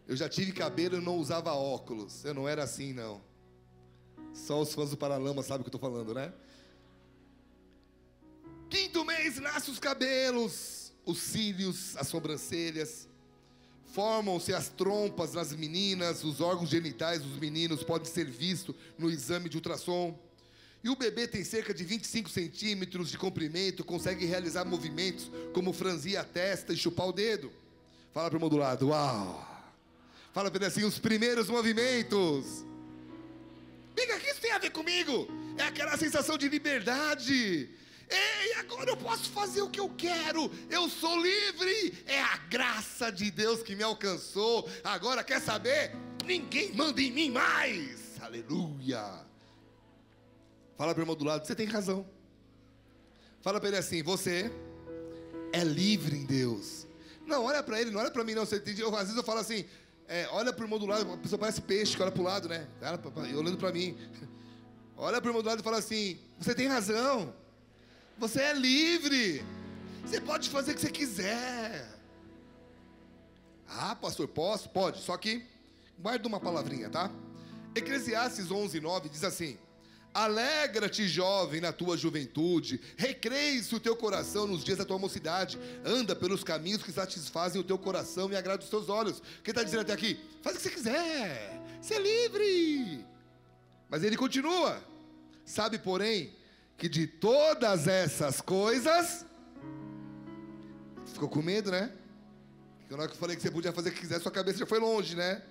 Eu 0.08 0.16
já 0.16 0.28
tive 0.28 0.52
cabelo 0.52 0.98
e 0.98 1.02
não 1.02 1.18
usava 1.18 1.54
óculos. 1.54 2.26
Eu 2.26 2.34
não 2.34 2.48
era 2.48 2.64
assim, 2.64 2.92
não. 2.92 3.22
Só 4.34 4.62
os 4.62 4.74
fãs 4.74 4.90
do 4.90 4.98
Paralama 4.98 5.44
sabem 5.44 5.62
o 5.62 5.64
que 5.64 5.74
eu 5.74 5.78
estou 5.78 5.92
falando, 5.92 6.14
né? 6.14 6.34
Quinto 8.74 9.06
mês, 9.06 9.38
nascem 9.38 9.72
os 9.72 9.78
cabelos, 9.78 10.92
os 11.06 11.20
cílios, 11.20 11.96
as 11.96 12.08
sobrancelhas. 12.08 13.08
Formam-se 13.94 14.52
as 14.52 14.68
trompas 14.68 15.34
nas 15.34 15.54
meninas, 15.54 16.24
os 16.24 16.42
órgãos 16.42 16.72
genitais 16.72 17.22
dos 17.22 17.38
meninos 17.38 17.84
podem 17.84 18.12
ser 18.12 18.26
vistos 18.26 18.74
no 18.98 19.12
exame 19.12 19.48
de 19.48 19.58
ultrassom. 19.58 20.18
E 20.84 20.90
o 20.90 20.96
bebê 20.96 21.28
tem 21.28 21.44
cerca 21.44 21.72
de 21.72 21.84
25 21.84 22.32
centímetros 22.32 23.12
de 23.12 23.18
comprimento, 23.20 23.86
consegue 23.86 24.26
realizar 24.26 24.66
movimentos 24.66 25.30
como 25.54 25.72
franzir 25.72 26.20
a 26.20 26.24
testa 26.24 26.74
e 26.74 26.76
chupar 26.76 27.08
o 27.08 27.14
dedo. 27.14 27.54
Fala 28.12 28.28
para 28.28 28.38
o 28.38 28.38
irmão 28.38 28.50
do 28.50 28.58
lado, 28.58 28.88
uau! 28.88 29.72
Fala 30.34 30.50
para 30.50 30.66
assim, 30.66 30.84
os 30.84 30.98
primeiros 30.98 31.48
movimentos. 31.48 32.66
Miga, 33.96 34.16
o 34.16 34.20
que 34.20 34.32
isso 34.32 34.42
tem 34.42 34.52
a 34.52 34.58
ver 34.58 34.72
comigo? 34.72 35.28
É 35.60 35.62
aquela 35.62 35.96
sensação 35.96 36.40
de 36.40 36.50
liberdade. 36.50 37.70
Ei, 38.10 38.54
agora 38.56 38.90
eu 38.90 38.98
posso 38.98 39.30
fazer 39.30 39.62
o 39.62 39.70
que 39.70 39.80
eu 39.80 39.90
quero. 39.90 40.52
Eu 40.70 40.90
sou 40.90 41.22
livre. 41.22 42.04
É 42.06 42.22
a 42.22 42.38
graça 42.38 43.12
de 43.12 43.32
Deus 43.32 43.62
que 43.64 43.76
me 43.76 43.84
alcançou. 43.84 44.70
Agora 44.84 45.24
quer 45.24 45.42
saber? 45.42 45.92
Ninguém 46.26 46.74
manda 46.74 47.02
em 47.02 47.12
mim 47.12 47.32
mais. 47.32 48.20
Aleluia. 48.22 49.26
Fala 50.76 50.94
para 50.94 51.02
o 51.02 51.04
irmão 51.04 51.16
do 51.16 51.24
lado, 51.24 51.46
você 51.46 51.56
tem 51.56 51.68
razão. 51.68 52.06
Fala 53.42 53.60
para 53.60 53.70
ele 53.70 53.78
assim, 53.78 54.02
você 54.02 54.52
é 55.52 55.64
livre 55.64 56.16
em 56.16 56.26
Deus. 56.26 56.88
Não, 57.26 57.44
olha 57.46 57.62
para 57.62 57.80
ele, 57.80 57.92
não 57.92 58.00
olha 58.00 58.10
para 58.10 58.24
mim 58.24 58.34
não. 58.34 58.46
Você, 58.46 58.62
eu, 58.78 58.96
às 58.96 59.04
vezes 59.04 59.18
eu 59.18 59.24
falo 59.24 59.40
assim, 59.40 59.66
é, 60.08 60.28
olha 60.32 60.52
para 60.52 60.62
o 60.62 60.66
irmão 60.66 60.80
do 60.80 60.86
lado, 60.86 61.12
a 61.12 61.18
pessoa 61.18 61.38
parece 61.40 61.62
peixe 61.62 61.96
que 61.96 62.02
olha 62.02 62.12
para 62.12 62.22
o 62.22 62.26
lado, 62.26 62.50
né? 62.50 62.68
Olhando 63.38 63.58
para 63.58 63.72
mim. 63.72 63.98
Olha 64.96 65.20
para 65.20 65.28
o 65.28 65.32
irmão 65.32 65.42
do 65.42 65.48
lado 65.48 65.60
e 65.60 65.64
fala 65.64 65.78
assim, 65.78 66.20
você 66.40 66.56
tem 66.56 66.68
razão. 66.68 67.34
Você 68.18 68.42
é 68.42 68.54
livre. 68.54 69.44
Você 70.06 70.22
pode 70.22 70.50
fazer 70.50 70.72
o 70.72 70.76
que 70.76 70.82
você 70.82 70.92
quiser. 70.92 71.90
Ah, 73.68 73.96
pastor, 73.96 74.28
posso? 74.28 74.70
Pode. 74.70 75.02
Só 75.02 75.18
que 75.18 75.44
guarda 75.98 76.28
uma 76.28 76.40
palavrinha, 76.40 76.90
tá? 76.90 77.12
Eclesiastes 77.76 78.52
11, 78.52 78.80
9 78.80 79.10
diz 79.10 79.24
assim: 79.24 79.58
Alegra-te, 80.14 81.08
jovem, 81.08 81.60
na 81.60 81.74
tua 81.74 81.98
juventude, 81.98 82.80
recreie-se 82.96 83.74
o 83.74 83.80
teu 83.80 83.96
coração 83.96 84.46
nos 84.46 84.64
dias 84.64 84.78
da 84.78 84.86
tua 84.86 85.00
mocidade, 85.00 85.58
anda 85.84 86.16
pelos 86.16 86.44
caminhos 86.44 86.84
que 86.84 86.92
satisfazem 86.92 87.60
o 87.60 87.64
teu 87.64 87.80
coração 87.80 88.32
e 88.32 88.36
agradam 88.36 88.64
os 88.64 88.70
teus 88.70 88.90
olhos. 88.90 89.24
Quem 89.44 89.52
está 89.52 89.64
dizendo 89.64 89.82
até 89.82 89.94
aqui? 89.94 90.20
Faz 90.44 90.56
o 90.56 90.60
que 90.60 90.64
você 90.66 90.70
quiser, 90.70 91.60
você 91.82 91.96
é 91.96 92.00
livre. 92.00 93.06
Mas 93.90 94.04
ele 94.04 94.16
continua. 94.16 94.80
Sabe, 95.46 95.80
porém, 95.80 96.32
que 96.84 96.90
de 96.90 97.08
todas 97.08 97.88
essas 97.88 98.42
coisas. 98.42 99.26
Ficou 101.06 101.30
com 101.30 101.42
medo, 101.42 101.72
né? 101.72 101.94
Porque 102.80 102.94
na 102.94 103.04
hora 103.04 103.08
que 103.08 103.16
eu 103.16 103.20
falei 103.20 103.38
que 103.38 103.42
você 103.42 103.50
podia 103.50 103.72
fazer 103.72 103.88
o 103.88 103.94
que 103.94 104.02
quiser, 104.02 104.20
sua 104.20 104.30
cabeça 104.30 104.58
já 104.58 104.66
foi 104.66 104.80
longe, 104.80 105.16
né? 105.16 105.42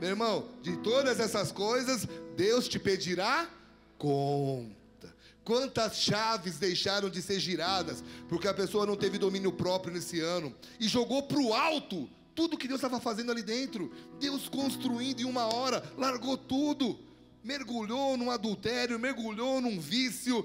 Meu 0.00 0.10
irmão, 0.10 0.48
de 0.62 0.76
todas 0.78 1.20
essas 1.20 1.52
coisas, 1.52 2.08
Deus 2.36 2.66
te 2.66 2.80
pedirá 2.80 3.48
conta. 3.96 5.14
Quantas 5.44 5.98
chaves 5.98 6.58
deixaram 6.58 7.08
de 7.08 7.22
ser 7.22 7.38
giradas 7.38 8.02
porque 8.28 8.48
a 8.48 8.54
pessoa 8.54 8.84
não 8.84 8.96
teve 8.96 9.18
domínio 9.18 9.52
próprio 9.52 9.94
nesse 9.94 10.18
ano 10.18 10.52
e 10.80 10.88
jogou 10.88 11.22
para 11.22 11.38
o 11.38 11.54
alto 11.54 12.10
tudo 12.34 12.58
que 12.58 12.66
Deus 12.66 12.78
estava 12.78 12.98
fazendo 12.98 13.30
ali 13.30 13.44
dentro. 13.44 13.92
Deus 14.18 14.48
construindo 14.48 15.20
em 15.20 15.26
uma 15.26 15.46
hora, 15.54 15.80
largou 15.96 16.36
tudo, 16.36 16.98
mergulhou 17.46 18.16
num 18.16 18.30
adultério, 18.30 18.98
mergulhou 18.98 19.60
num 19.60 19.78
vício, 19.78 20.44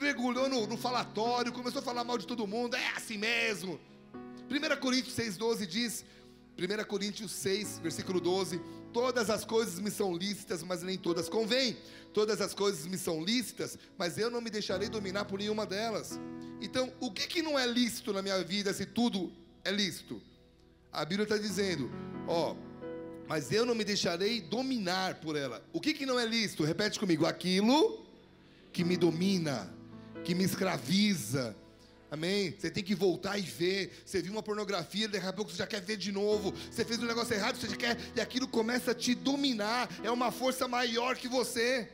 mergulhou 0.00 0.48
no, 0.48 0.66
no 0.66 0.76
falatório, 0.76 1.52
começou 1.52 1.80
a 1.80 1.82
falar 1.82 2.04
mal 2.04 2.16
de 2.16 2.26
todo 2.26 2.46
mundo. 2.46 2.76
É 2.76 2.88
assim 2.90 3.18
mesmo. 3.18 3.80
1 4.48 4.80
Coríntios 4.80 5.16
6,12 5.16 5.66
diz: 5.66 6.04
1 6.56 6.84
Coríntios 6.84 7.32
6, 7.32 7.80
versículo 7.80 8.20
12: 8.20 8.60
Todas 8.92 9.28
as 9.28 9.44
coisas 9.44 9.80
me 9.80 9.90
são 9.90 10.16
lícitas, 10.16 10.62
mas 10.62 10.82
nem 10.84 10.96
todas 10.96 11.28
convêm. 11.28 11.76
Todas 12.14 12.40
as 12.40 12.54
coisas 12.54 12.86
me 12.86 12.96
são 12.96 13.22
lícitas, 13.22 13.76
mas 13.98 14.16
eu 14.16 14.30
não 14.30 14.40
me 14.40 14.48
deixarei 14.48 14.88
dominar 14.88 15.24
por 15.24 15.40
nenhuma 15.40 15.66
delas. 15.66 16.18
Então, 16.62 16.92
o 17.00 17.10
que, 17.10 17.26
que 17.26 17.42
não 17.42 17.58
é 17.58 17.66
lícito 17.66 18.12
na 18.12 18.22
minha 18.22 18.42
vida 18.42 18.72
se 18.72 18.86
tudo 18.86 19.32
é 19.64 19.70
lícito? 19.72 20.22
A 20.92 21.04
Bíblia 21.04 21.24
está 21.24 21.36
dizendo, 21.36 21.90
ó, 22.26 22.56
mas 23.28 23.50
eu 23.52 23.64
não 23.66 23.74
me 23.74 23.84
deixarei 23.84 24.40
dominar 24.40 25.16
por 25.16 25.36
ela. 25.36 25.64
O 25.72 25.80
que, 25.80 25.94
que 25.94 26.06
não 26.06 26.18
é 26.18 26.24
lícito? 26.24 26.64
Repete 26.64 26.98
comigo: 26.98 27.26
aquilo 27.26 28.04
que 28.72 28.84
me 28.84 28.96
domina, 28.96 29.72
que 30.24 30.34
me 30.34 30.44
escraviza, 30.44 31.56
Amém? 32.10 32.54
Você 32.56 32.70
tem 32.70 32.84
que 32.84 32.94
voltar 32.94 33.36
e 33.36 33.42
ver. 33.42 33.90
Você 34.04 34.22
viu 34.22 34.32
uma 34.32 34.42
pornografia, 34.42 35.08
daqui 35.08 35.26
a 35.26 35.32
pouco 35.32 35.50
você 35.50 35.58
já 35.58 35.66
quer 35.66 35.80
ver 35.80 35.96
de 35.96 36.12
novo. 36.12 36.54
Você 36.70 36.84
fez 36.84 37.02
um 37.02 37.06
negócio 37.06 37.34
errado, 37.34 37.56
você 37.56 37.68
já 37.68 37.76
quer, 37.76 37.98
e 38.14 38.20
aquilo 38.20 38.46
começa 38.46 38.92
a 38.92 38.94
te 38.94 39.14
dominar. 39.14 39.88
É 40.04 40.10
uma 40.10 40.30
força 40.30 40.68
maior 40.68 41.16
que 41.16 41.28
você. 41.28 41.88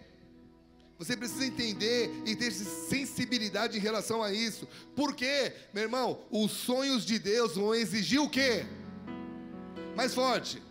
Você 0.98 1.16
precisa 1.16 1.44
entender 1.44 2.10
e 2.26 2.36
ter 2.36 2.52
sensibilidade 2.52 3.76
em 3.76 3.80
relação 3.80 4.22
a 4.22 4.32
isso. 4.32 4.68
Por 4.94 5.14
quê, 5.14 5.54
meu 5.72 5.82
irmão? 5.82 6.20
Os 6.30 6.52
sonhos 6.52 7.04
de 7.04 7.18
Deus 7.18 7.56
vão 7.56 7.74
exigir 7.74 8.20
o 8.20 8.28
quê? 8.28 8.66
Mais 9.96 10.14
forte. 10.14 10.62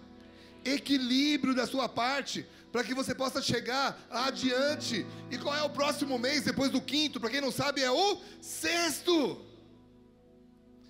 Equilíbrio 0.64 1.56
da 1.56 1.66
sua 1.66 1.90
parte 1.90 2.46
para 2.72 2.84
que 2.84 2.94
você 2.94 3.14
possa 3.14 3.42
chegar 3.42 4.00
adiante. 4.10 5.06
E 5.30 5.38
qual 5.38 5.56
é 5.56 5.62
o 5.62 5.70
próximo 5.70 6.18
mês 6.18 6.44
depois 6.44 6.72
do 6.72 6.82
quinto? 6.82 7.20
Para 7.20 7.30
quem 7.30 7.42
não 7.42 7.52
sabe, 7.52 7.82
é 7.82 7.92
o 7.92 8.18
sexto. 8.40 9.42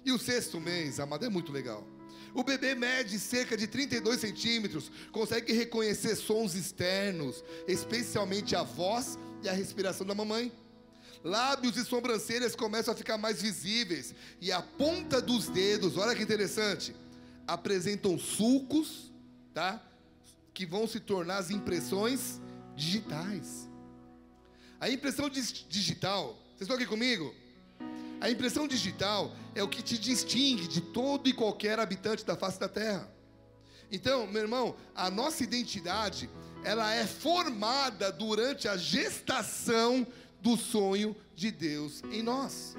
E 0.06 0.12
o 0.12 0.20
sexto 0.20 0.60
mês, 0.60 1.00
amado, 1.00 1.26
é 1.26 1.30
muito 1.30 1.52
legal. 1.52 1.88
O 2.34 2.44
bebê 2.44 2.76
mede 2.76 3.20
cerca 3.20 3.58
de 3.58 3.68
32 3.68 4.20
centímetros, 4.20 4.90
consegue 5.12 5.52
reconhecer 5.52 6.16
sons 6.16 6.56
externos, 6.56 7.44
especialmente 7.68 8.56
a 8.56 8.64
voz 8.64 9.20
e 9.44 9.50
a 9.50 9.54
respiração 9.54 10.08
da 10.08 10.16
mamãe. 10.16 10.52
Lábios 11.24 11.76
e 11.76 11.84
sobrancelhas 11.84 12.56
começam 12.56 12.94
a 12.94 12.98
ficar 12.98 13.18
mais 13.18 13.42
visíveis, 13.42 14.16
e 14.40 14.52
a 14.52 14.62
ponta 14.62 15.22
dos 15.22 15.50
dedos, 15.50 15.98
olha 15.98 16.16
que 16.16 16.24
interessante, 16.24 16.96
apresentam 17.46 18.18
sulcos, 18.18 19.11
tá? 19.54 19.82
que 20.54 20.66
vão 20.66 20.88
se 20.88 21.00
tornar 21.00 21.38
as 21.38 21.50
impressões 21.50 22.40
digitais. 22.76 23.70
A 24.80 24.90
impressão 24.90 25.30
digital, 25.30 26.38
vocês 26.50 26.62
estão 26.62 26.76
aqui 26.76 26.86
comigo? 26.86 27.34
A 28.20 28.30
impressão 28.30 28.68
digital 28.68 29.36
é 29.56 29.64
o 29.64 29.68
que 29.68 29.82
te 29.82 29.98
distingue 29.98 30.68
de 30.68 30.82
todo 30.82 31.28
e 31.28 31.34
qualquer 31.34 31.80
habitante 31.80 32.26
da 32.26 32.36
face 32.36 32.60
da 32.60 32.68
terra. 32.68 33.12
Então, 33.92 34.28
meu 34.28 34.44
irmão, 34.44 34.76
a 34.96 35.10
nossa 35.10 35.44
identidade, 35.44 36.30
ela 36.64 36.94
é 36.94 37.06
formada 37.06 38.12
durante 38.12 38.68
a 38.68 38.78
gestação 38.78 40.06
do 40.40 40.56
sonho 40.56 41.16
de 41.36 41.52
Deus 41.52 42.02
em 42.12 42.22
nós. 42.22 42.76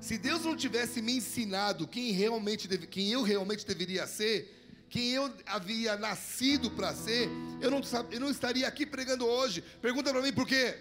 Se 0.00 0.18
Deus 0.18 0.44
não 0.44 0.56
tivesse 0.56 1.00
me 1.00 1.16
ensinado 1.16 1.88
quem 1.88 2.12
realmente 2.12 2.68
deve, 2.68 2.86
quem 2.86 3.10
eu 3.10 3.22
realmente 3.22 3.66
deveria 3.66 4.06
ser, 4.06 4.53
quem 4.94 5.10
eu 5.10 5.28
havia 5.46 5.96
nascido 5.96 6.70
para 6.70 6.94
ser, 6.94 7.28
eu 7.60 7.68
não, 7.68 7.80
eu 8.12 8.20
não 8.20 8.30
estaria 8.30 8.68
aqui 8.68 8.86
pregando 8.86 9.26
hoje. 9.26 9.60
Pergunta 9.82 10.12
para 10.12 10.22
mim 10.22 10.32
por 10.32 10.46
quê? 10.46 10.78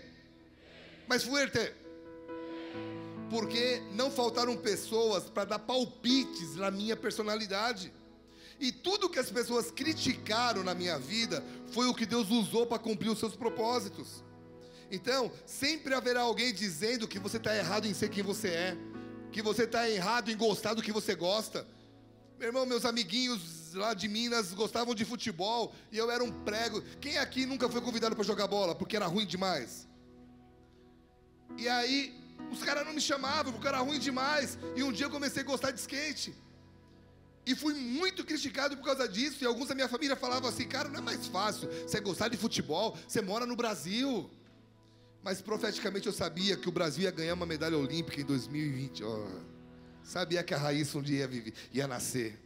Mas 1.07 1.23
fuerte. 1.23 1.73
Porque 3.27 3.81
não 3.93 4.11
faltaram 4.11 4.55
pessoas 4.55 5.23
para 5.23 5.45
dar 5.45 5.57
palpites 5.57 6.55
na 6.57 6.69
minha 6.69 6.95
personalidade. 6.95 7.91
E 8.59 8.71
tudo 8.71 9.09
que 9.09 9.17
as 9.17 9.31
pessoas 9.31 9.71
criticaram 9.71 10.63
na 10.63 10.75
minha 10.75 10.99
vida 10.99 11.43
foi 11.71 11.87
o 11.87 11.93
que 11.95 12.05
Deus 12.05 12.29
usou 12.29 12.67
para 12.67 12.77
cumprir 12.77 13.09
os 13.09 13.17
seus 13.17 13.35
propósitos. 13.35 14.23
Então, 14.91 15.31
sempre 15.43 15.95
haverá 15.95 16.21
alguém 16.21 16.53
dizendo 16.53 17.07
que 17.07 17.17
você 17.17 17.37
está 17.37 17.57
errado 17.57 17.87
em 17.87 17.95
ser 17.95 18.09
quem 18.09 18.21
você 18.21 18.49
é, 18.49 18.77
que 19.31 19.41
você 19.41 19.63
está 19.63 19.89
errado 19.89 20.29
em 20.29 20.37
gostar 20.37 20.75
do 20.75 20.83
que 20.83 20.91
você 20.91 21.15
gosta. 21.15 21.65
Meu 22.37 22.49
irmão, 22.49 22.63
meus 22.63 22.85
amiguinhos 22.85 23.62
lá 23.73 23.93
de 23.93 24.07
Minas 24.07 24.53
gostavam 24.53 24.93
de 24.95 25.05
futebol 25.05 25.73
e 25.91 25.97
eu 25.97 26.09
era 26.09 26.23
um 26.23 26.31
prego. 26.43 26.81
Quem 26.99 27.17
aqui 27.17 27.45
nunca 27.45 27.67
foi 27.69 27.81
convidado 27.81 28.15
para 28.15 28.23
jogar 28.23 28.47
bola 28.47 28.75
porque 28.75 28.95
era 28.95 29.05
ruim 29.05 29.25
demais? 29.25 29.87
E 31.57 31.67
aí, 31.67 32.13
os 32.51 32.63
caras 32.63 32.85
não 32.85 32.93
me 32.93 33.01
chamavam 33.01 33.51
porque 33.51 33.67
era 33.67 33.79
ruim 33.79 33.99
demais. 33.99 34.57
E 34.75 34.83
um 34.83 34.91
dia 34.91 35.05
eu 35.05 35.11
comecei 35.11 35.41
a 35.43 35.45
gostar 35.45 35.71
de 35.71 35.79
skate. 35.79 36.33
E 37.45 37.55
fui 37.55 37.73
muito 37.73 38.23
criticado 38.23 38.77
por 38.77 38.85
causa 38.85 39.07
disso. 39.07 39.43
E 39.43 39.45
alguns 39.45 39.67
da 39.67 39.75
minha 39.75 39.89
família 39.89 40.15
falavam 40.15 40.49
assim: 40.49 40.67
cara, 40.67 40.87
não 40.89 40.99
é 40.99 41.01
mais 41.01 41.27
fácil 41.27 41.69
você 41.69 41.99
gostar 41.99 42.29
de 42.29 42.37
futebol, 42.37 42.97
você 43.07 43.21
mora 43.21 43.45
no 43.45 43.55
Brasil. 43.55 44.29
Mas 45.21 45.41
profeticamente 45.41 46.07
eu 46.07 46.13
sabia 46.13 46.57
que 46.57 46.67
o 46.67 46.71
Brasil 46.71 47.03
ia 47.03 47.11
ganhar 47.11 47.33
uma 47.33 47.45
medalha 47.45 47.77
olímpica 47.77 48.19
em 48.19 48.25
2020. 48.25 49.03
Oh, 49.03 49.27
sabia 50.03 50.43
que 50.43 50.53
a 50.53 50.57
Raíssa 50.57 50.97
um 50.97 51.01
dia 51.01 51.29
ia, 51.31 51.53
ia 51.71 51.87
nascer. 51.87 52.42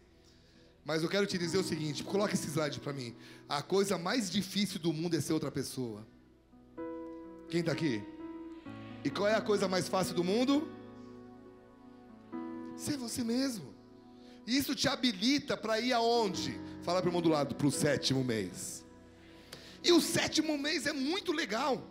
Mas 0.87 1.03
eu 1.03 1.09
quero 1.09 1.27
te 1.27 1.37
dizer 1.37 1.57
o 1.57 1.63
seguinte: 1.65 2.01
coloca 2.01 2.33
esse 2.33 2.47
slide 2.47 2.79
para 2.79 2.93
mim. 2.93 3.13
A 3.49 3.61
coisa 3.61 3.97
mais 3.97 4.31
difícil 4.31 4.79
do 4.79 4.93
mundo 4.93 5.17
é 5.17 5.19
ser 5.19 5.33
outra 5.33 5.51
pessoa. 5.51 6.07
Quem 7.49 7.59
está 7.59 7.73
aqui? 7.73 8.01
E 9.03 9.09
qual 9.09 9.27
é 9.27 9.35
a 9.35 9.41
coisa 9.41 9.67
mais 9.67 9.89
fácil 9.89 10.15
do 10.15 10.23
mundo? 10.23 10.65
Ser 12.77 12.95
você 12.95 13.21
mesmo. 13.21 13.75
Isso 14.45 14.73
te 14.73 14.87
habilita 14.87 15.57
para 15.57 15.77
ir 15.77 15.91
aonde? 15.91 16.57
Fala 16.83 17.01
para 17.01 17.07
o 17.07 17.09
irmão 17.09 17.21
do 17.21 17.27
lado, 17.27 17.53
para 17.53 17.67
o 17.67 17.71
sétimo 17.71 18.23
mês. 18.23 18.85
E 19.83 19.91
o 19.91 19.99
sétimo 19.99 20.57
mês 20.57 20.87
é 20.87 20.93
muito 20.93 21.33
legal. 21.33 21.85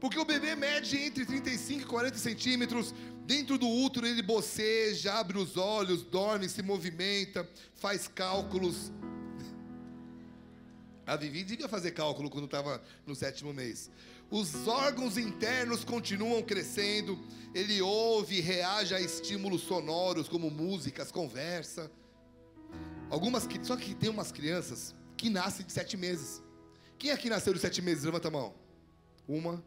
Porque 0.00 0.18
o 0.18 0.24
bebê 0.24 0.56
mede 0.56 0.96
entre 0.96 1.26
35 1.26 1.82
e 1.82 1.84
40 1.84 2.18
centímetros. 2.18 2.94
Dentro 3.26 3.58
do 3.58 3.68
útero 3.68 4.06
ele 4.06 4.22
boceja, 4.22 5.12
abre 5.12 5.38
os 5.38 5.56
olhos, 5.56 6.02
dorme, 6.02 6.48
se 6.48 6.62
movimenta, 6.62 7.48
faz 7.76 8.08
cálculos. 8.08 8.90
A 11.06 11.16
Vivi 11.16 11.44
devia 11.44 11.68
fazer 11.68 11.90
cálculo 11.90 12.30
quando 12.30 12.46
estava 12.46 12.82
no 13.06 13.14
sétimo 13.14 13.52
mês. 13.52 13.90
Os 14.30 14.66
órgãos 14.66 15.18
internos 15.18 15.84
continuam 15.84 16.42
crescendo. 16.42 17.18
Ele 17.54 17.82
ouve 17.82 18.40
reage 18.40 18.94
a 18.94 19.00
estímulos 19.00 19.62
sonoros, 19.62 20.28
como 20.28 20.50
músicas, 20.50 21.10
conversa. 21.10 21.90
Algumas, 23.10 23.46
só 23.62 23.76
que 23.76 23.94
tem 23.94 24.08
umas 24.08 24.30
crianças 24.30 24.94
que 25.16 25.28
nascem 25.28 25.66
de 25.66 25.72
sete 25.72 25.96
meses. 25.96 26.40
Quem 26.96 27.10
aqui 27.10 27.28
nasceu 27.28 27.52
de 27.52 27.58
sete 27.58 27.82
meses? 27.82 28.04
Levanta 28.04 28.28
a 28.28 28.30
mão. 28.30 28.59
Uma, 29.30 29.62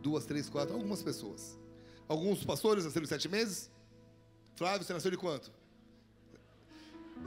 duas, 0.00 0.24
três, 0.24 0.48
quatro, 0.48 0.72
algumas 0.72 1.02
pessoas. 1.02 1.58
Alguns 2.06 2.44
pastores 2.44 2.84
nasceram 2.84 3.02
de 3.02 3.08
sete 3.08 3.28
meses. 3.28 3.68
Flávio, 4.54 4.86
você 4.86 4.92
nasceu 4.92 5.10
de 5.10 5.16
quanto? 5.16 5.50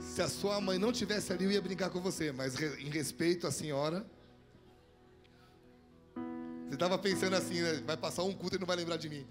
Se 0.00 0.22
a 0.22 0.28
sua 0.28 0.58
mãe 0.58 0.78
não 0.78 0.90
tivesse 0.90 1.30
ali, 1.34 1.44
eu 1.44 1.50
ia 1.50 1.60
brincar 1.60 1.90
com 1.90 2.00
você, 2.00 2.32
mas 2.32 2.58
em 2.58 2.88
respeito 2.88 3.46
à 3.46 3.52
senhora. 3.52 4.06
Você 6.66 6.74
estava 6.76 6.96
pensando 6.96 7.36
assim, 7.36 7.60
né? 7.60 7.82
vai 7.84 7.96
passar 7.98 8.22
um 8.22 8.32
culto 8.32 8.56
e 8.56 8.58
não 8.58 8.66
vai 8.66 8.76
lembrar 8.76 8.96
de 8.96 9.10
mim. 9.10 9.26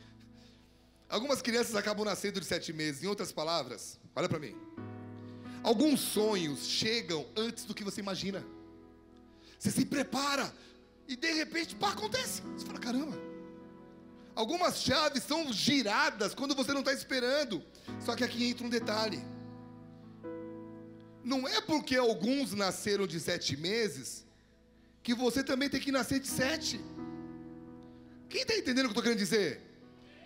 Algumas 1.09 1.41
crianças 1.41 1.75
acabam 1.75 2.05
nascendo 2.05 2.39
de 2.39 2.45
sete 2.45 2.71
meses. 2.71 3.01
Em 3.01 3.07
outras 3.07 3.31
palavras, 3.31 3.99
olha 4.15 4.29
para 4.29 4.37
mim. 4.37 4.55
Alguns 5.63 5.99
sonhos 5.99 6.67
chegam 6.67 7.25
antes 7.35 7.65
do 7.65 7.73
que 7.73 7.83
você 7.83 8.01
imagina. 8.01 8.45
Você 9.57 9.71
se 9.71 9.83
prepara 9.83 10.53
e 11.09 11.15
de 11.15 11.31
repente, 11.33 11.75
pá, 11.75 11.89
acontece. 11.89 12.43
Você 12.55 12.65
fala, 12.67 12.79
caramba. 12.79 13.17
Algumas 14.35 14.75
chaves 14.81 15.23
são 15.23 15.51
giradas 15.51 16.35
quando 16.35 16.53
você 16.53 16.71
não 16.71 16.81
está 16.81 16.93
esperando. 16.93 17.63
Só 17.99 18.15
que 18.15 18.23
aqui 18.23 18.45
entra 18.45 18.65
um 18.67 18.69
detalhe. 18.69 19.19
Não 21.23 21.47
é 21.47 21.59
porque 21.61 21.95
alguns 21.95 22.53
nasceram 22.53 23.07
de 23.07 23.19
sete 23.19 23.57
meses 23.57 24.23
que 25.01 25.15
você 25.15 25.43
também 25.43 25.67
tem 25.67 25.81
que 25.81 25.91
nascer 25.91 26.19
de 26.19 26.27
sete. 26.27 26.79
Quem 28.29 28.43
está 28.43 28.55
entendendo 28.55 28.85
o 28.85 28.89
que 28.89 28.97
eu 28.97 28.99
estou 28.99 29.03
querendo 29.03 29.17
dizer? 29.17 29.49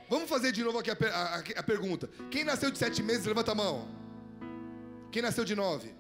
Vamos 0.10 0.30
fazer 0.30 0.52
de 0.52 0.62
novo 0.64 0.80
aqui 0.80 0.92
a, 0.92 0.94
a, 0.94 1.40
a, 1.40 1.64
pergunta. 1.64 2.10
Quem 2.30 2.44
nasceu 2.44 2.70
de 2.70 2.78
sete 2.78 3.02
meses, 3.02 3.26
levanta 3.26 3.54
a 3.54 3.56
mão. 3.56 3.88
Quem 5.14 5.22
nasceu 5.22 5.46
de 5.46 5.56
nove? 5.56 5.96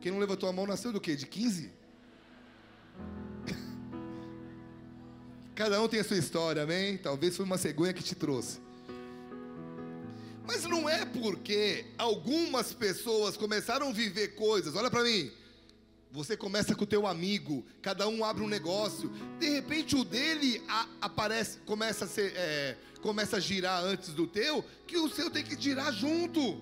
Quem 0.00 0.12
não 0.12 0.20
levantou 0.20 0.48
a 0.48 0.52
mão 0.52 0.64
nasceu 0.64 0.92
do 0.92 1.00
quê? 1.00 1.16
De 1.16 1.26
quinze? 1.26 1.72
Cada 5.54 5.80
um 5.82 5.88
tem 5.88 6.00
a 6.00 6.04
sua 6.04 6.16
história, 6.16 6.62
amém? 6.62 6.96
Talvez 6.96 7.36
foi 7.36 7.44
uma 7.44 7.58
cegonha 7.58 7.92
que 7.92 8.02
te 8.02 8.14
trouxe. 8.14 8.58
Mas 10.46 10.64
não 10.64 10.88
é 10.88 11.04
porque 11.04 11.84
algumas 11.98 12.72
pessoas 12.72 13.36
começaram 13.36 13.88
a 13.88 13.92
viver 13.92 14.34
coisas, 14.34 14.74
olha 14.74 14.90
para 14.90 15.02
mim. 15.02 15.30
Você 16.10 16.36
começa 16.36 16.74
com 16.74 16.84
o 16.84 16.86
teu 16.86 17.06
amigo, 17.06 17.64
cada 17.80 18.06
um 18.06 18.24
abre 18.24 18.42
um 18.42 18.48
negócio, 18.48 19.10
de 19.38 19.48
repente 19.48 19.96
o 19.96 20.04
dele 20.04 20.62
a, 20.68 20.86
aparece, 21.00 21.58
começa 21.60 22.04
a 22.04 22.08
ser, 22.08 22.34
é, 22.36 22.76
começa 23.00 23.38
a 23.38 23.40
girar 23.40 23.82
antes 23.82 24.10
do 24.10 24.26
teu, 24.26 24.64
que 24.86 24.98
o 24.98 25.08
seu 25.08 25.30
tem 25.30 25.42
que 25.42 25.58
girar 25.58 25.92
junto. 25.92 26.60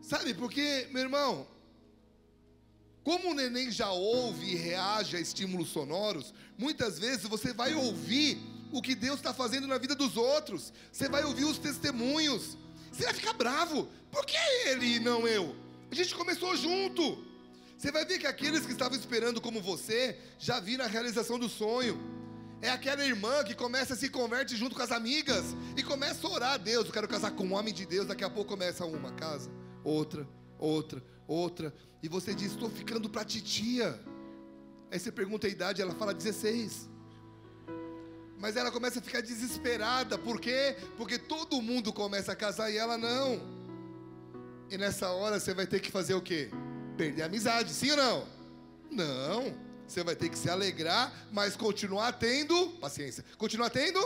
Sabe, 0.00 0.32
porque, 0.34 0.88
meu 0.90 1.02
irmão, 1.02 1.46
como 3.08 3.30
o 3.30 3.34
neném 3.34 3.70
já 3.70 3.90
ouve 3.90 4.52
e 4.52 4.54
reage 4.54 5.16
a 5.16 5.20
estímulos 5.20 5.70
sonoros, 5.70 6.34
muitas 6.58 6.98
vezes 6.98 7.22
você 7.22 7.54
vai 7.54 7.72
ouvir 7.72 8.38
o 8.70 8.82
que 8.82 8.94
Deus 8.94 9.16
está 9.16 9.32
fazendo 9.32 9.66
na 9.66 9.78
vida 9.78 9.94
dos 9.94 10.18
outros, 10.18 10.74
você 10.92 11.08
vai 11.08 11.24
ouvir 11.24 11.46
os 11.46 11.56
testemunhos, 11.56 12.58
você 12.92 13.04
vai 13.04 13.14
ficar 13.14 13.32
bravo, 13.32 13.88
por 14.12 14.26
que 14.26 14.36
ele 14.66 14.96
e 14.96 15.00
não 15.00 15.26
eu? 15.26 15.56
A 15.90 15.94
gente 15.94 16.14
começou 16.14 16.54
junto. 16.54 17.24
Você 17.78 17.90
vai 17.90 18.04
ver 18.04 18.18
que 18.18 18.26
aqueles 18.26 18.66
que 18.66 18.72
estavam 18.72 18.98
esperando 18.98 19.40
como 19.40 19.62
você 19.62 20.18
já 20.38 20.60
viram 20.60 20.84
a 20.84 20.88
realização 20.88 21.38
do 21.38 21.48
sonho. 21.48 21.98
É 22.60 22.68
aquela 22.68 23.02
irmã 23.02 23.42
que 23.42 23.54
começa 23.54 23.94
a 23.94 23.96
se 23.96 24.10
converte 24.10 24.54
junto 24.54 24.76
com 24.76 24.82
as 24.82 24.92
amigas 24.92 25.46
e 25.78 25.82
começa 25.82 26.26
a 26.26 26.30
orar 26.30 26.52
a 26.52 26.56
Deus. 26.58 26.84
Eu 26.84 26.92
quero 26.92 27.08
casar 27.08 27.30
com 27.30 27.44
um 27.44 27.54
homem 27.54 27.72
de 27.72 27.86
Deus. 27.86 28.06
Daqui 28.06 28.22
a 28.22 28.28
pouco 28.28 28.50
começa 28.50 28.84
uma 28.84 29.12
casa, 29.12 29.50
outra, 29.82 30.28
outra, 30.58 31.02
outra. 31.28 31.72
E 32.02 32.08
você 32.08 32.34
diz: 32.34 32.52
Estou 32.52 32.70
ficando 32.70 33.08
para 33.08 33.24
titia. 33.24 34.00
Aí 34.90 34.98
você 34.98 35.12
pergunta 35.12 35.46
a 35.46 35.50
idade, 35.50 35.82
ela 35.82 35.94
fala 35.94 36.14
16. 36.14 36.88
Mas 38.38 38.56
ela 38.56 38.70
começa 38.70 39.00
a 39.00 39.02
ficar 39.02 39.20
desesperada. 39.20 40.16
Por 40.16 40.40
quê? 40.40 40.76
Porque 40.96 41.18
todo 41.18 41.60
mundo 41.60 41.92
começa 41.92 42.32
a 42.32 42.36
casar 42.36 42.70
e 42.70 42.76
ela 42.76 42.96
não. 42.96 43.40
E 44.70 44.78
nessa 44.78 45.10
hora 45.10 45.38
você 45.38 45.52
vai 45.52 45.66
ter 45.66 45.80
que 45.80 45.90
fazer 45.90 46.14
o 46.14 46.22
quê? 46.22 46.50
Perder 46.96 47.22
a 47.22 47.26
amizade, 47.26 47.70
sim 47.70 47.90
ou 47.90 47.96
não? 47.96 48.28
Não. 48.90 49.68
Você 49.86 50.04
vai 50.04 50.14
ter 50.14 50.28
que 50.28 50.38
se 50.38 50.48
alegrar, 50.48 51.12
mas 51.32 51.56
continuar 51.56 52.12
tendo 52.12 52.68
paciência. 52.80 53.24
Continuar 53.36 53.70
tendo? 53.70 53.98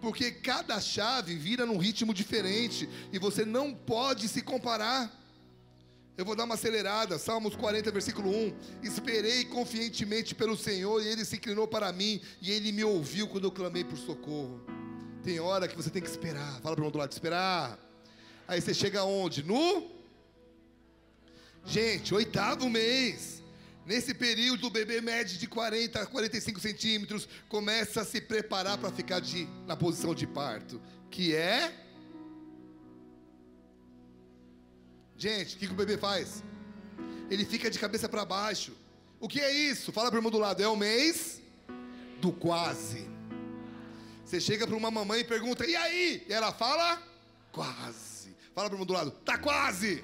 Porque 0.00 0.30
cada 0.30 0.78
chave 0.80 1.36
vira 1.36 1.64
num 1.64 1.78
ritmo 1.78 2.12
diferente 2.12 2.88
e 3.12 3.18
você 3.18 3.44
não 3.44 3.72
pode 3.72 4.28
se 4.28 4.42
comparar. 4.42 5.10
Eu 6.16 6.24
vou 6.24 6.36
dar 6.36 6.44
uma 6.44 6.54
acelerada. 6.54 7.18
Salmos 7.18 7.56
40, 7.56 7.90
versículo 7.90 8.30
1. 8.30 8.56
Esperei 8.82 9.44
confiantemente 9.46 10.34
pelo 10.34 10.56
Senhor 10.56 11.02
e 11.02 11.08
ele 11.08 11.24
se 11.24 11.36
inclinou 11.36 11.66
para 11.66 11.92
mim 11.92 12.20
e 12.40 12.50
ele 12.50 12.70
me 12.72 12.84
ouviu 12.84 13.28
quando 13.28 13.44
eu 13.44 13.52
clamei 13.52 13.84
por 13.84 13.98
socorro. 13.98 14.64
Tem 15.22 15.40
hora 15.40 15.66
que 15.66 15.76
você 15.76 15.90
tem 15.90 16.02
que 16.02 16.08
esperar. 16.08 16.60
Fala 16.60 16.76
para 16.76 16.82
o 16.82 16.84
outro 16.84 17.00
lado, 17.00 17.10
esperar. 17.12 17.78
Aí 18.46 18.60
você 18.60 18.74
chega 18.74 19.04
onde? 19.04 19.42
No 19.42 19.94
Gente, 21.66 22.14
oitavo 22.14 22.68
mês. 22.68 23.42
Nesse 23.86 24.14
período, 24.14 24.66
o 24.66 24.70
bebê 24.70 25.00
mede 25.00 25.38
de 25.38 25.46
40 25.46 26.00
a 26.00 26.06
45 26.06 26.60
centímetros, 26.60 27.28
começa 27.48 28.02
a 28.02 28.04
se 28.04 28.20
preparar 28.20 28.78
para 28.78 28.90
ficar 28.90 29.20
de, 29.20 29.46
na 29.66 29.76
posição 29.76 30.14
de 30.14 30.26
parto, 30.26 30.80
que 31.10 31.34
é 31.34 31.72
Gente, 35.16 35.56
o 35.56 35.58
que, 35.58 35.66
que 35.66 35.72
o 35.72 35.76
bebê 35.76 35.96
faz? 35.96 36.42
Ele 37.30 37.44
fica 37.44 37.70
de 37.70 37.78
cabeça 37.78 38.08
para 38.08 38.24
baixo. 38.24 38.72
O 39.20 39.28
que 39.28 39.40
é 39.40 39.50
isso? 39.50 39.92
Fala 39.92 40.10
para 40.10 40.16
o 40.16 40.18
irmão 40.18 40.30
do 40.30 40.38
lado. 40.38 40.62
É 40.62 40.68
o 40.68 40.76
mês 40.76 41.40
do 42.20 42.32
quase. 42.32 43.08
Você 44.24 44.40
chega 44.40 44.66
para 44.66 44.76
uma 44.76 44.90
mamãe 44.90 45.20
e 45.20 45.24
pergunta: 45.24 45.66
E 45.66 45.76
aí? 45.76 46.26
E 46.28 46.32
ela 46.32 46.52
fala: 46.52 47.00
Quase. 47.52 48.34
Fala 48.54 48.68
para 48.68 48.74
o 48.74 48.76
irmão 48.76 48.86
do 48.86 48.92
lado: 48.92 49.10
Tá 49.24 49.38
quase. 49.38 50.02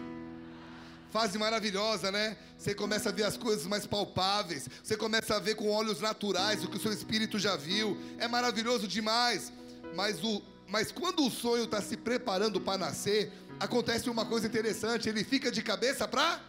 Fase 1.11 1.37
maravilhosa, 1.39 2.13
né? 2.13 2.37
Você 2.57 2.73
começa 2.73 3.09
a 3.09 3.13
ver 3.13 3.25
as 3.25 3.37
coisas 3.37 3.67
mais 3.67 3.85
palpáveis. 3.85 4.69
Você 4.83 4.97
começa 4.97 5.35
a 5.37 5.41
ver 5.41 5.57
com 5.57 5.69
olhos 5.69 6.01
naturais 6.01 6.63
o 6.63 6.69
que 6.69 6.77
o 6.77 6.81
seu 6.81 6.93
espírito 6.93 7.39
já 7.39 7.57
viu. 7.57 7.99
É 8.17 8.29
maravilhoso 8.29 8.87
demais. 8.87 9.53
Mas, 9.97 10.23
o, 10.23 10.41
mas 10.69 10.93
quando 10.93 11.27
o 11.27 11.31
sonho 11.31 11.65
está 11.65 11.83
se 11.83 11.97
preparando 11.97 12.61
para 12.61 12.79
nascer, 12.79 13.33
acontece 13.61 14.09
uma 14.09 14.25
coisa 14.25 14.47
interessante, 14.47 15.09
ele 15.09 15.23
fica 15.23 15.53
de 15.53 15.63
cabeça 15.63 16.09
para. 16.09 16.41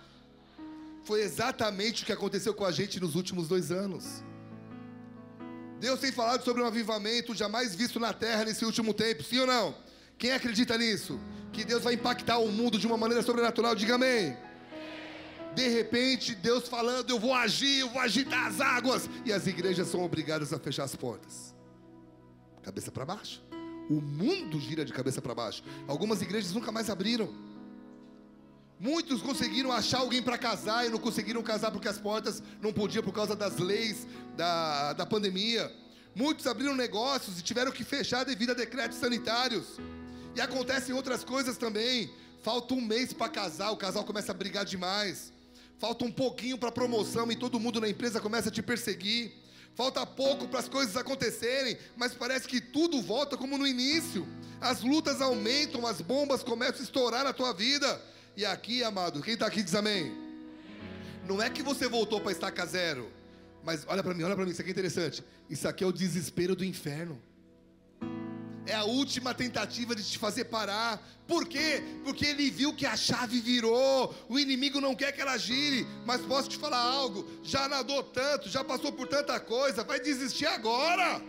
Foi 1.04 1.22
exatamente 1.22 2.04
o 2.04 2.06
que 2.06 2.14
aconteceu 2.14 2.54
com 2.54 2.66
a 2.66 2.72
gente 2.72 3.00
nos 3.00 3.16
últimos 3.16 3.48
dois 3.48 3.72
anos. 3.72 4.24
Deus 5.80 6.00
tem 6.00 6.12
falado 6.12 6.44
sobre 6.44 6.62
um 6.62 6.66
avivamento 6.66 7.36
jamais 7.36 7.76
visto 7.76 8.00
na 8.00 8.14
terra 8.14 8.46
nesse 8.46 8.64
último 8.64 8.94
tempo, 8.94 9.24
sim 9.24 9.40
ou 9.40 9.48
não? 9.48 9.76
Quem 10.18 10.32
acredita 10.32 10.78
nisso? 10.78 11.20
Que 11.52 11.66
Deus 11.66 11.84
vai 11.84 11.96
impactar 11.96 12.38
o 12.38 12.52
mundo 12.52 12.80
de 12.80 12.88
uma 12.88 12.96
maneira 12.96 13.24
sobrenatural, 13.24 13.76
diga 13.76 13.96
amém. 13.96 14.38
De 15.56 15.68
repente, 15.68 16.34
Deus 16.34 16.70
falando, 16.70 17.10
eu 17.10 17.20
vou 17.20 17.34
agir, 17.34 17.80
eu 17.80 17.90
vou 17.90 18.00
agitar 18.00 18.48
as 18.48 18.62
águas, 18.62 19.10
e 19.26 19.34
as 19.34 19.48
igrejas 19.48 19.88
são 19.90 20.02
obrigadas 20.02 20.54
a 20.54 20.60
fechar 20.60 20.86
as 20.86 20.96
portas, 20.96 21.54
cabeça 22.62 22.90
para 22.90 23.04
baixo. 23.04 23.44
O 23.92 24.00
mundo 24.00 24.58
gira 24.58 24.86
de 24.86 24.94
cabeça 24.94 25.22
para 25.22 25.36
baixo. 25.36 25.62
Algumas 25.86 26.22
igrejas 26.22 26.54
nunca 26.54 26.72
mais 26.72 26.90
abriram. 26.90 27.30
Muitos 28.80 29.22
conseguiram 29.22 29.70
achar 29.70 30.00
alguém 30.00 30.24
para 30.24 30.38
casar 30.38 30.86
e 30.86 30.90
não 30.90 30.98
conseguiram 30.98 31.44
casar 31.44 31.72
porque 31.72 31.90
as 31.90 31.98
portas 31.98 32.42
não 32.62 32.72
podiam 32.72 33.04
por 33.04 33.14
causa 33.14 33.36
das 33.36 33.58
leis 33.58 34.08
da, 34.38 34.94
da 34.94 35.06
pandemia. 35.06 35.70
Muitos 36.16 36.48
abriram 36.48 36.74
negócios 36.74 37.38
e 37.38 37.44
tiveram 37.44 37.70
que 37.70 37.84
fechar 37.84 38.24
devido 38.24 38.52
a 38.52 38.54
decretos 38.54 38.98
sanitários. 38.98 39.78
E 40.38 40.40
acontecem 40.40 40.96
outras 40.96 41.26
coisas 41.26 41.58
também. 41.58 42.10
Falta 42.42 42.74
um 42.74 42.80
mês 42.80 43.12
para 43.12 43.28
casar, 43.28 43.72
o 43.72 43.78
casal 43.78 44.06
começa 44.06 44.32
a 44.32 44.36
brigar 44.36 44.64
demais. 44.64 45.34
Falta 45.80 46.06
um 46.06 46.12
pouquinho 46.12 46.58
para 46.58 46.72
promoção 46.72 47.30
e 47.30 47.36
todo 47.36 47.60
mundo 47.60 47.82
na 47.82 47.90
empresa 47.90 48.22
começa 48.22 48.48
a 48.48 48.52
te 48.54 48.64
perseguir 48.64 49.34
falta 49.76 50.06
pouco 50.06 50.48
para 50.48 50.60
as 50.60 50.70
coisas 50.70 50.96
acontecerem, 50.98 51.78
mas 51.96 52.14
parece 52.14 52.48
que 52.48 52.62
tudo 52.62 53.02
volta 53.02 53.38
como 53.38 53.58
no 53.58 53.68
início. 53.68 54.28
As 54.60 54.82
lutas 54.82 55.22
aumentam, 55.22 55.88
as 55.88 56.02
bombas 56.02 56.44
começam 56.44 56.82
a 56.82 56.84
estourar 56.84 57.24
na 57.24 57.34
tua 57.34 57.54
vida. 57.54 58.02
E 58.36 58.46
aqui, 58.46 58.84
amado, 58.84 59.22
quem 59.22 59.34
está 59.34 59.48
aqui 59.48 59.64
diz 59.64 59.76
amém. 59.76 60.16
Não 61.28 61.42
é 61.42 61.50
que 61.50 61.64
você 61.64 61.88
voltou 61.88 62.20
para 62.20 62.32
estaca 62.32 62.66
zero, 62.66 63.12
mas 63.64 63.86
olha 63.88 64.04
para 64.04 64.14
mim, 64.14 64.24
olha 64.24 64.36
para 64.36 64.46
mim, 64.46 64.52
isso 64.52 64.62
aqui 64.62 64.70
é 64.70 64.74
interessante. 64.74 65.24
Isso 65.50 65.68
aqui 65.68 65.84
é 65.84 65.88
o 65.88 65.92
desespero 65.92 66.56
do 66.56 66.66
inferno 66.66 67.22
é 68.66 68.76
a 68.76 68.84
última 68.84 69.34
tentativa 69.34 69.96
de 69.96 70.04
te 70.04 70.18
fazer 70.18 70.46
parar. 70.46 71.02
Por 71.28 71.48
quê? 71.48 71.82
Porque 72.04 72.26
ele 72.26 72.50
viu 72.50 72.74
que 72.74 72.86
a 72.86 72.96
chave 72.96 73.40
virou. 73.40 74.14
O 74.30 74.38
inimigo 74.38 74.80
não 74.80 74.96
quer 74.96 75.12
que 75.12 75.22
ela 75.22 75.38
gire. 75.38 75.88
Mas 76.06 76.22
posso 76.22 76.50
te 76.50 76.58
falar 76.58 76.82
algo? 76.82 77.28
Já 77.44 77.68
nadou 77.68 78.04
tanto, 78.04 78.50
já 78.50 78.64
passou 78.64 78.92
por 78.92 79.08
tanta 79.08 79.40
coisa, 79.40 79.84
vai 79.84 80.00
desistir 80.00 80.46
agora. 80.46 81.22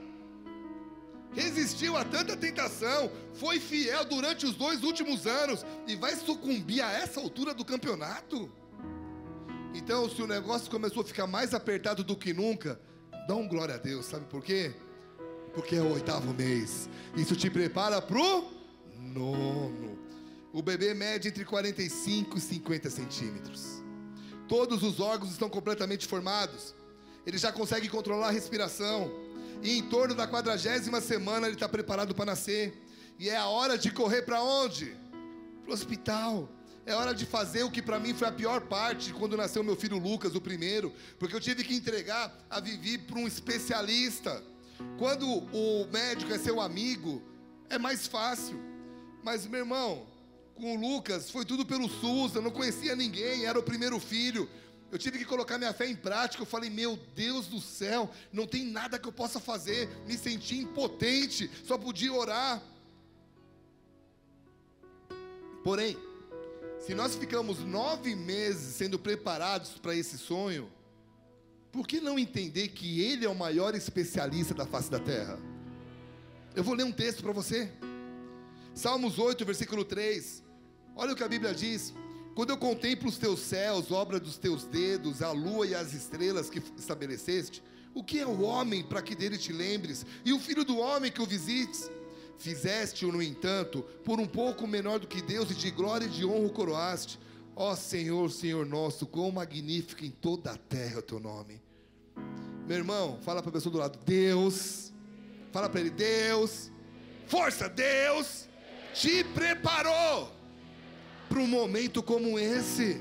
Resistiu 1.32 1.96
a 1.96 2.04
tanta 2.04 2.36
tentação, 2.36 3.10
foi 3.32 3.58
fiel 3.58 4.04
durante 4.04 4.44
os 4.44 4.54
dois 4.54 4.84
últimos 4.84 5.26
anos 5.26 5.64
e 5.86 5.96
vai 5.96 6.14
sucumbir 6.14 6.82
a 6.82 6.92
essa 6.92 7.20
altura 7.20 7.54
do 7.54 7.64
campeonato? 7.64 8.52
Então, 9.74 10.10
se 10.10 10.20
o 10.20 10.26
negócio 10.26 10.70
começou 10.70 11.02
a 11.02 11.06
ficar 11.06 11.26
mais 11.26 11.54
apertado 11.54 12.04
do 12.04 12.14
que 12.14 12.34
nunca, 12.34 12.78
dá 13.26 13.34
um 13.34 13.48
glória 13.48 13.76
a 13.76 13.78
Deus, 13.78 14.04
sabe 14.04 14.26
por 14.26 14.42
quê? 14.42 14.74
Porque 15.54 15.76
é 15.76 15.82
o 15.82 15.92
oitavo 15.92 16.32
mês. 16.34 16.88
Isso 17.16 17.36
te 17.36 17.50
prepara 17.50 18.00
pro 18.00 18.50
nono. 18.98 19.98
O 20.52 20.62
bebê 20.62 20.94
mede 20.94 21.28
entre 21.28 21.44
45 21.44 22.36
e 22.36 22.40
50 22.40 22.90
centímetros. 22.90 23.82
Todos 24.48 24.82
os 24.82 25.00
órgãos 25.00 25.30
estão 25.30 25.48
completamente 25.48 26.06
formados. 26.06 26.74
Ele 27.26 27.38
já 27.38 27.52
consegue 27.52 27.88
controlar 27.88 28.28
a 28.28 28.32
respiração. 28.32 29.10
E 29.62 29.78
em 29.78 29.82
torno 29.82 30.14
da 30.14 30.26
quadragésima 30.26 31.00
semana 31.00 31.46
ele 31.46 31.56
está 31.56 31.68
preparado 31.68 32.14
para 32.14 32.26
nascer. 32.26 32.74
E 33.18 33.28
é 33.28 33.36
a 33.36 33.46
hora 33.46 33.78
de 33.78 33.90
correr 33.90 34.22
para 34.22 34.42
onde? 34.42 34.96
Para 35.62 35.70
o 35.70 35.74
hospital. 35.74 36.48
É 36.84 36.94
hora 36.94 37.14
de 37.14 37.24
fazer 37.24 37.62
o 37.62 37.70
que 37.70 37.80
para 37.80 38.00
mim 38.00 38.12
foi 38.12 38.26
a 38.26 38.32
pior 38.32 38.62
parte 38.62 39.12
quando 39.12 39.36
nasceu 39.36 39.62
meu 39.62 39.76
filho 39.76 39.98
Lucas, 39.98 40.34
o 40.34 40.40
primeiro, 40.40 40.92
porque 41.16 41.34
eu 41.34 41.40
tive 41.40 41.62
que 41.62 41.74
entregar 41.74 42.36
a 42.50 42.58
Vivi 42.58 42.98
para 42.98 43.20
um 43.20 43.26
especialista. 43.26 44.42
Quando 44.98 45.26
o 45.28 45.86
médico 45.92 46.32
é 46.32 46.38
seu 46.38 46.60
amigo, 46.60 47.22
é 47.68 47.78
mais 47.78 48.06
fácil. 48.06 48.60
Mas, 49.22 49.46
meu 49.46 49.60
irmão, 49.60 50.06
com 50.54 50.76
o 50.76 50.80
Lucas, 50.80 51.30
foi 51.30 51.44
tudo 51.44 51.64
pelo 51.64 51.88
SUS, 51.88 52.34
eu 52.34 52.42
não 52.42 52.50
conhecia 52.50 52.94
ninguém, 52.94 53.46
era 53.46 53.58
o 53.58 53.62
primeiro 53.62 53.98
filho. 53.98 54.48
Eu 54.90 54.98
tive 54.98 55.18
que 55.18 55.24
colocar 55.24 55.56
minha 55.56 55.72
fé 55.72 55.88
em 55.88 55.96
prática. 55.96 56.42
Eu 56.42 56.46
falei, 56.46 56.68
meu 56.68 56.98
Deus 57.16 57.46
do 57.46 57.60
céu, 57.60 58.10
não 58.30 58.46
tem 58.46 58.64
nada 58.64 58.98
que 58.98 59.08
eu 59.08 59.12
possa 59.12 59.40
fazer. 59.40 59.88
Me 60.06 60.18
senti 60.18 60.58
impotente, 60.58 61.50
só 61.66 61.78
podia 61.78 62.12
orar. 62.12 62.62
Porém, 65.64 65.96
se 66.78 66.94
nós 66.94 67.14
ficamos 67.14 67.60
nove 67.60 68.14
meses 68.14 68.74
sendo 68.74 68.98
preparados 68.98 69.70
para 69.78 69.94
esse 69.94 70.18
sonho, 70.18 70.70
por 71.72 71.86
que 71.86 72.00
não 72.00 72.18
entender 72.18 72.68
que 72.68 73.00
Ele 73.00 73.24
é 73.24 73.28
o 73.28 73.34
maior 73.34 73.74
especialista 73.74 74.52
da 74.52 74.66
face 74.66 74.90
da 74.90 75.00
terra? 75.00 75.40
Eu 76.54 76.62
vou 76.62 76.74
ler 76.74 76.84
um 76.84 76.92
texto 76.92 77.22
para 77.22 77.32
você. 77.32 77.72
Salmos 78.74 79.18
8, 79.18 79.42
versículo 79.46 79.82
3. 79.82 80.44
Olha 80.94 81.14
o 81.14 81.16
que 81.16 81.24
a 81.24 81.28
Bíblia 81.28 81.54
diz. 81.54 81.94
Quando 82.34 82.50
eu 82.50 82.58
contemplo 82.58 83.08
os 83.08 83.16
teus 83.16 83.40
céus, 83.40 83.90
obra 83.90 84.20
dos 84.20 84.36
teus 84.36 84.64
dedos, 84.64 85.22
a 85.22 85.32
lua 85.32 85.66
e 85.66 85.74
as 85.74 85.94
estrelas 85.94 86.50
que 86.50 86.62
estabeleceste, 86.76 87.62
o 87.94 88.04
que 88.04 88.18
é 88.18 88.26
o 88.26 88.42
homem 88.42 88.82
para 88.82 89.00
que 89.00 89.14
dele 89.14 89.38
te 89.38 89.52
lembres? 89.52 90.04
E 90.24 90.32
o 90.32 90.38
filho 90.38 90.64
do 90.64 90.78
homem 90.78 91.10
que 91.10 91.22
o 91.22 91.26
visites? 91.26 91.90
Fizeste-o, 92.36 93.12
no 93.12 93.22
entanto, 93.22 93.82
por 94.04 94.20
um 94.20 94.26
pouco 94.26 94.66
menor 94.66 94.98
do 94.98 95.06
que 95.06 95.22
Deus, 95.22 95.50
e 95.50 95.54
de 95.54 95.70
glória 95.70 96.04
e 96.04 96.10
de 96.10 96.24
honra 96.24 96.46
o 96.46 96.50
coroaste. 96.50 97.18
Ó 97.54 97.74
Senhor, 97.76 98.30
Senhor 98.30 98.64
nosso, 98.64 99.06
quão 99.06 99.30
magnífico 99.30 100.04
em 100.04 100.10
toda 100.10 100.52
a 100.52 100.56
terra 100.56 100.96
é 100.96 100.98
o 100.98 101.02
teu 101.02 101.20
nome. 101.20 101.62
Meu 102.66 102.78
irmão, 102.78 103.18
fala 103.22 103.42
para 103.42 103.50
a 103.50 103.52
pessoa 103.52 103.72
do 103.72 103.78
lado, 103.78 103.98
Deus, 104.04 104.92
fala 105.52 105.68
para 105.68 105.80
ele, 105.80 105.90
Deus, 105.90 106.70
força, 107.26 107.68
Deus, 107.68 108.48
te 108.94 109.24
preparou 109.24 110.32
para 111.28 111.40
um 111.40 111.46
momento 111.46 112.02
como 112.02 112.38
esse. 112.38 113.00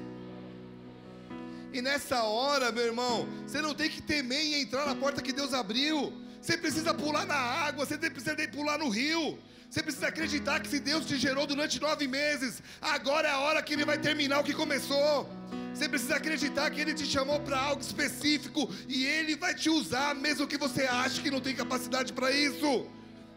E 1.74 1.82
nessa 1.82 2.24
hora, 2.24 2.72
meu 2.72 2.84
irmão, 2.84 3.28
você 3.48 3.62
não 3.62 3.74
tem 3.74 3.90
que 3.90 4.02
temer 4.02 4.42
em 4.42 4.62
entrar 4.62 4.86
na 4.86 4.96
porta 4.96 5.22
que 5.22 5.32
Deus 5.32 5.54
abriu. 5.54 6.12
Você 6.42 6.58
precisa 6.58 6.94
pular 6.94 7.26
na 7.26 7.36
água, 7.36 7.86
você 7.86 7.98
precisa 7.98 8.36
pular 8.50 8.78
no 8.78 8.90
rio. 8.90 9.38
Você 9.72 9.82
precisa 9.82 10.08
acreditar 10.08 10.60
que 10.60 10.68
se 10.68 10.82
Deus 10.82 11.06
te 11.06 11.18
gerou 11.18 11.48
durante 11.48 11.80
nove 11.80 12.06
meses, 12.06 12.62
agora 12.82 13.30
é 13.30 13.32
a 13.32 13.40
hora 13.40 13.62
que 13.64 13.72
Ele 13.72 13.86
vai 13.86 13.98
terminar 13.98 14.42
o 14.42 14.44
que 14.44 14.54
começou. 14.54 15.30
Você 15.74 15.88
precisa 15.88 16.18
acreditar 16.18 16.70
que 16.70 16.82
Ele 16.82 16.94
te 16.94 17.06
chamou 17.06 17.40
para 17.40 17.58
algo 17.58 17.82
específico 17.82 18.70
e 18.90 19.06
Ele 19.06 19.38
vai 19.38 19.56
te 19.56 19.70
usar, 19.70 20.14
mesmo 20.14 20.46
que 20.46 20.58
você 20.58 20.84
ache 20.84 21.22
que 21.22 21.32
não 21.32 21.40
tem 21.40 21.56
capacidade 21.56 22.12
para 22.12 22.30
isso. 22.34 22.86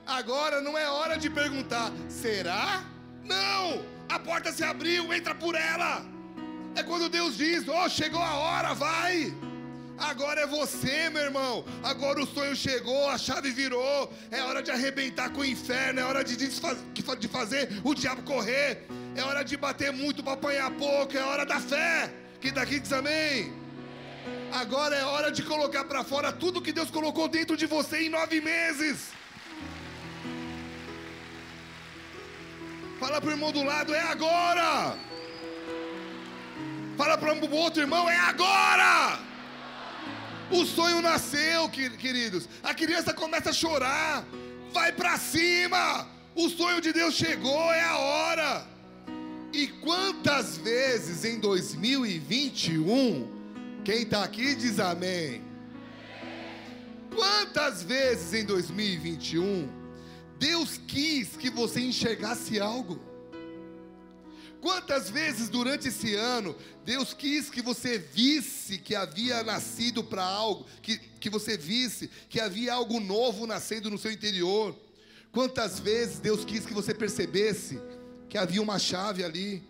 Agora 0.05 0.61
não 0.61 0.77
é 0.77 0.89
hora 0.91 1.17
de 1.17 1.31
perguntar: 1.31 1.93
será? 2.09 2.83
Não! 3.23 3.85
A 4.09 4.19
porta 4.19 4.51
se 4.51 4.65
abriu, 4.65 5.15
entra 5.15 5.37
por 5.37 5.55
ela. 5.55 6.05
É 6.75 6.83
quando 6.83 7.09
Deus 7.09 7.37
diz: 7.37 7.65
Oh, 7.69 7.89
chegou 7.89 8.21
a 8.21 8.35
hora, 8.35 8.75
vai. 8.75 9.33
Agora 9.99 10.41
é 10.41 10.47
você, 10.47 11.09
meu 11.11 11.23
irmão. 11.23 11.65
Agora 11.83 12.21
o 12.21 12.27
sonho 12.27 12.55
chegou, 12.57 13.09
a 13.09 13.17
chave 13.17 13.51
virou. 13.51 14.13
É 14.31 14.43
hora 14.43 14.63
de 14.63 14.71
arrebentar 14.71 15.31
com 15.31 15.41
o 15.41 15.45
inferno. 15.45 16.01
É 16.01 16.05
hora 16.05 16.25
de, 16.25 16.37
de 16.37 17.29
fazer 17.29 17.81
o 17.85 17.95
diabo 17.95 18.23
correr. 18.23 18.87
É 19.15 19.23
hora 19.23 19.45
de 19.45 19.57
bater 19.57 19.93
muito 19.93 20.23
para 20.23 20.33
apanhar 20.33 20.71
pouco. 20.73 21.17
É 21.17 21.23
hora 21.23 21.47
da 21.47 21.61
fé. 21.61 22.13
Quem 22.41 22.53
daqui 22.53 22.81
diz 22.81 22.93
amém? 22.93 23.53
Agora 24.53 24.97
é 24.97 25.05
hora 25.05 25.31
de 25.31 25.43
colocar 25.43 25.85
para 25.85 26.03
fora 26.05 26.33
tudo 26.33 26.63
que 26.63 26.73
Deus 26.73 26.91
colocou 26.91 27.29
dentro 27.29 27.57
de 27.57 27.67
você 27.67 28.03
em 28.03 28.09
nove 28.09 28.41
meses. 28.41 29.13
Fala 32.99 33.21
para 33.21 33.31
o 33.31 33.33
irmão 33.33 33.53
do 33.53 33.63
lado, 33.63 33.95
é 33.95 34.01
agora. 34.01 34.97
Fala 36.97 37.19
para 37.19 37.35
o 37.35 37.55
outro 37.55 37.81
irmão, 37.81 38.09
é 38.09 38.17
agora. 38.17 39.24
O 40.51 40.65
sonho 40.65 41.01
nasceu, 41.01 41.69
queridos. 41.69 42.49
A 42.63 42.75
criança 42.75 43.13
começa 43.13 43.51
a 43.51 43.53
chorar. 43.53 44.25
Vai 44.73 44.93
para 44.93 45.17
cima. 45.19 46.09
O 46.35 46.49
sonho 46.49 46.81
de 46.81 46.93
Deus 46.93 47.15
chegou, 47.15 47.73
é 47.73 47.83
a 47.83 47.99
hora. 47.99 48.67
E 49.53 49.69
quantas 49.69 50.57
vezes 50.57 51.25
em 51.25 51.39
2021, 51.39 53.29
quem 53.85 54.03
está 54.03 54.25
aqui 54.25 54.55
diz 54.55 54.81
amém. 54.81 55.43
Quantas 57.15 57.85
vezes 57.85 58.35
em 58.35 58.45
2021, 58.45 59.69
Deus 60.39 60.77
quis 60.89 61.37
que 61.37 61.49
você 61.49 61.81
enxergasse 61.81 62.59
algo? 62.59 63.01
Quantas 64.65 65.11
vezes 65.11 65.51
durante 65.51 65.89
esse 65.89 66.15
ano 66.15 66.57
Deus 66.87 67.13
quis 67.13 67.51
que 67.51 67.61
você 67.61 67.99
visse 67.99 68.79
que 68.79 68.95
havia 68.95 69.43
nascido 69.43 70.03
para 70.03 70.25
algo, 70.25 70.65
que, 70.81 70.97
que 71.21 71.29
você 71.29 71.55
visse 71.55 72.09
que 72.31 72.41
havia 72.41 72.73
algo 72.73 72.99
novo 72.99 73.47
nascendo 73.47 73.91
no 73.91 73.99
seu 73.99 74.11
interior? 74.11 74.75
Quantas 75.31 75.79
vezes 75.79 76.19
Deus 76.19 76.47
quis 76.47 76.65
que 76.65 76.73
você 76.73 76.95
percebesse 76.95 77.79
que 78.27 78.39
havia 78.39 78.63
uma 78.63 78.79
chave 78.79 79.23
ali, 79.23 79.63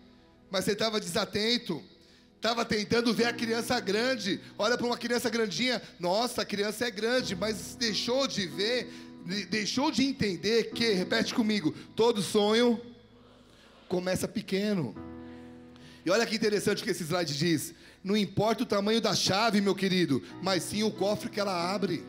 mas 0.49 0.63
você 0.63 0.71
estava 0.71 0.97
desatento? 0.97 1.83
Estava 2.37 2.63
tentando 2.63 3.13
ver 3.13 3.25
a 3.25 3.33
criança 3.33 3.77
grande. 3.81 4.39
Olha 4.57 4.77
para 4.77 4.87
uma 4.87 4.97
criança 4.97 5.29
grandinha. 5.29 5.81
Nossa, 5.99 6.43
a 6.43 6.45
criança 6.45 6.85
é 6.85 6.89
grande, 6.89 7.35
mas 7.35 7.75
deixou 7.75 8.27
de 8.27 8.47
ver, 8.47 8.87
deixou 9.49 9.91
de 9.91 10.05
entender 10.05 10.71
que, 10.71 10.93
repete 10.93 11.33
comigo, 11.33 11.75
todo 11.97 12.21
sonho 12.21 12.94
começa 13.87 14.27
pequeno. 14.27 14.95
E 16.05 16.09
olha 16.09 16.25
que 16.25 16.35
interessante 16.35 16.81
o 16.81 16.83
que 16.83 16.91
esse 16.91 17.03
slide 17.03 17.37
diz. 17.37 17.73
Não 18.03 18.15
importa 18.15 18.63
o 18.63 18.65
tamanho 18.65 19.01
da 19.01 19.15
chave, 19.15 19.59
meu 19.59 19.73
querido, 19.73 20.21
mas 20.41 20.63
sim 20.63 20.83
o 20.83 20.91
cofre 20.91 21.29
que 21.29 21.39
ela 21.39 21.73
abre. 21.73 22.05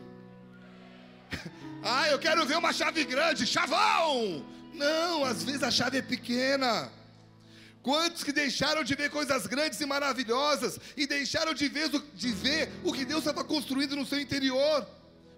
ah, 1.83 2.07
eu 2.09 2.19
quero 2.19 2.45
ver 2.45 2.57
uma 2.57 2.71
chave 2.71 3.03
grande, 3.03 3.47
chavão! 3.47 4.45
Não, 4.73 5.25
às 5.25 5.43
vezes 5.43 5.63
a 5.63 5.71
chave 5.71 5.97
é 5.97 6.01
pequena. 6.01 6.91
Quantos 7.81 8.23
que 8.23 8.31
deixaram 8.31 8.83
de 8.83 8.93
ver 8.93 9.09
coisas 9.09 9.47
grandes 9.47 9.79
e 9.81 9.85
maravilhosas 9.85 10.79
e 10.95 11.07
deixaram 11.07 11.53
de 11.53 11.67
ver, 11.67 11.89
de 11.89 12.31
ver 12.31 12.69
o 12.83 12.93
que 12.93 13.05
Deus 13.05 13.19
estava 13.19 13.43
construindo 13.43 13.95
no 13.95 14.05
seu 14.05 14.19
interior? 14.19 14.85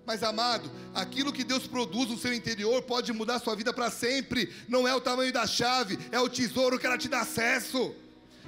Mas 0.05 0.23
amado, 0.23 0.71
aquilo 0.93 1.31
que 1.31 1.43
Deus 1.43 1.67
produz 1.67 2.09
no 2.09 2.17
seu 2.17 2.33
interior 2.33 2.81
pode 2.81 3.13
mudar 3.13 3.35
a 3.35 3.39
sua 3.39 3.55
vida 3.55 3.71
para 3.71 3.91
sempre. 3.91 4.51
Não 4.67 4.87
é 4.87 4.95
o 4.95 5.01
tamanho 5.01 5.31
da 5.31 5.45
chave, 5.45 5.99
é 6.11 6.19
o 6.19 6.29
tesouro 6.29 6.79
que 6.79 6.85
ela 6.85 6.97
te 6.97 7.07
dá 7.07 7.21
acesso. 7.21 7.93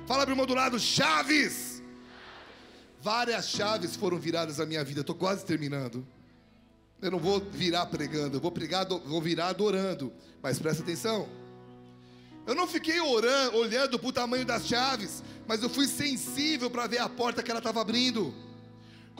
Fala 0.08 0.24
para 0.24 0.32
o 0.32 0.34
irmão 0.34 0.46
do 0.46 0.56
lado, 0.56 0.80
chaves. 0.80 1.82
Várias 3.02 3.50
chaves 3.50 3.96
foram 3.96 4.18
viradas 4.18 4.58
na 4.58 4.66
minha 4.66 4.84
vida. 4.84 5.02
Estou 5.02 5.16
quase 5.16 5.46
terminando. 5.46 6.06
Eu 7.02 7.10
não 7.12 7.20
vou 7.20 7.40
virar 7.40 7.88
pregando, 7.88 8.38
eu 8.38 8.42
vou 8.42 8.52
pregar, 8.52 8.86
vou 8.86 9.22
virar 9.22 9.48
adorando. 9.48 10.14
Mas 10.42 10.60
presta 10.60 10.84
atenção. 10.84 11.28
Eu 12.46 12.56
não 12.56 12.68
fiquei 12.68 13.00
orando, 13.00 13.58
olhando 13.58 14.00
para 14.00 14.08
o 14.08 14.14
tamanho 14.14 14.46
das 14.46 14.68
chaves, 14.68 15.24
mas 15.48 15.62
eu 15.62 15.70
fui 15.70 15.88
sensível 15.88 16.70
para 16.70 16.88
ver 16.88 17.00
a 17.00 17.10
porta 17.10 17.44
que 17.44 17.52
ela 17.52 17.60
estava 17.60 17.82
abrindo. 17.82 18.34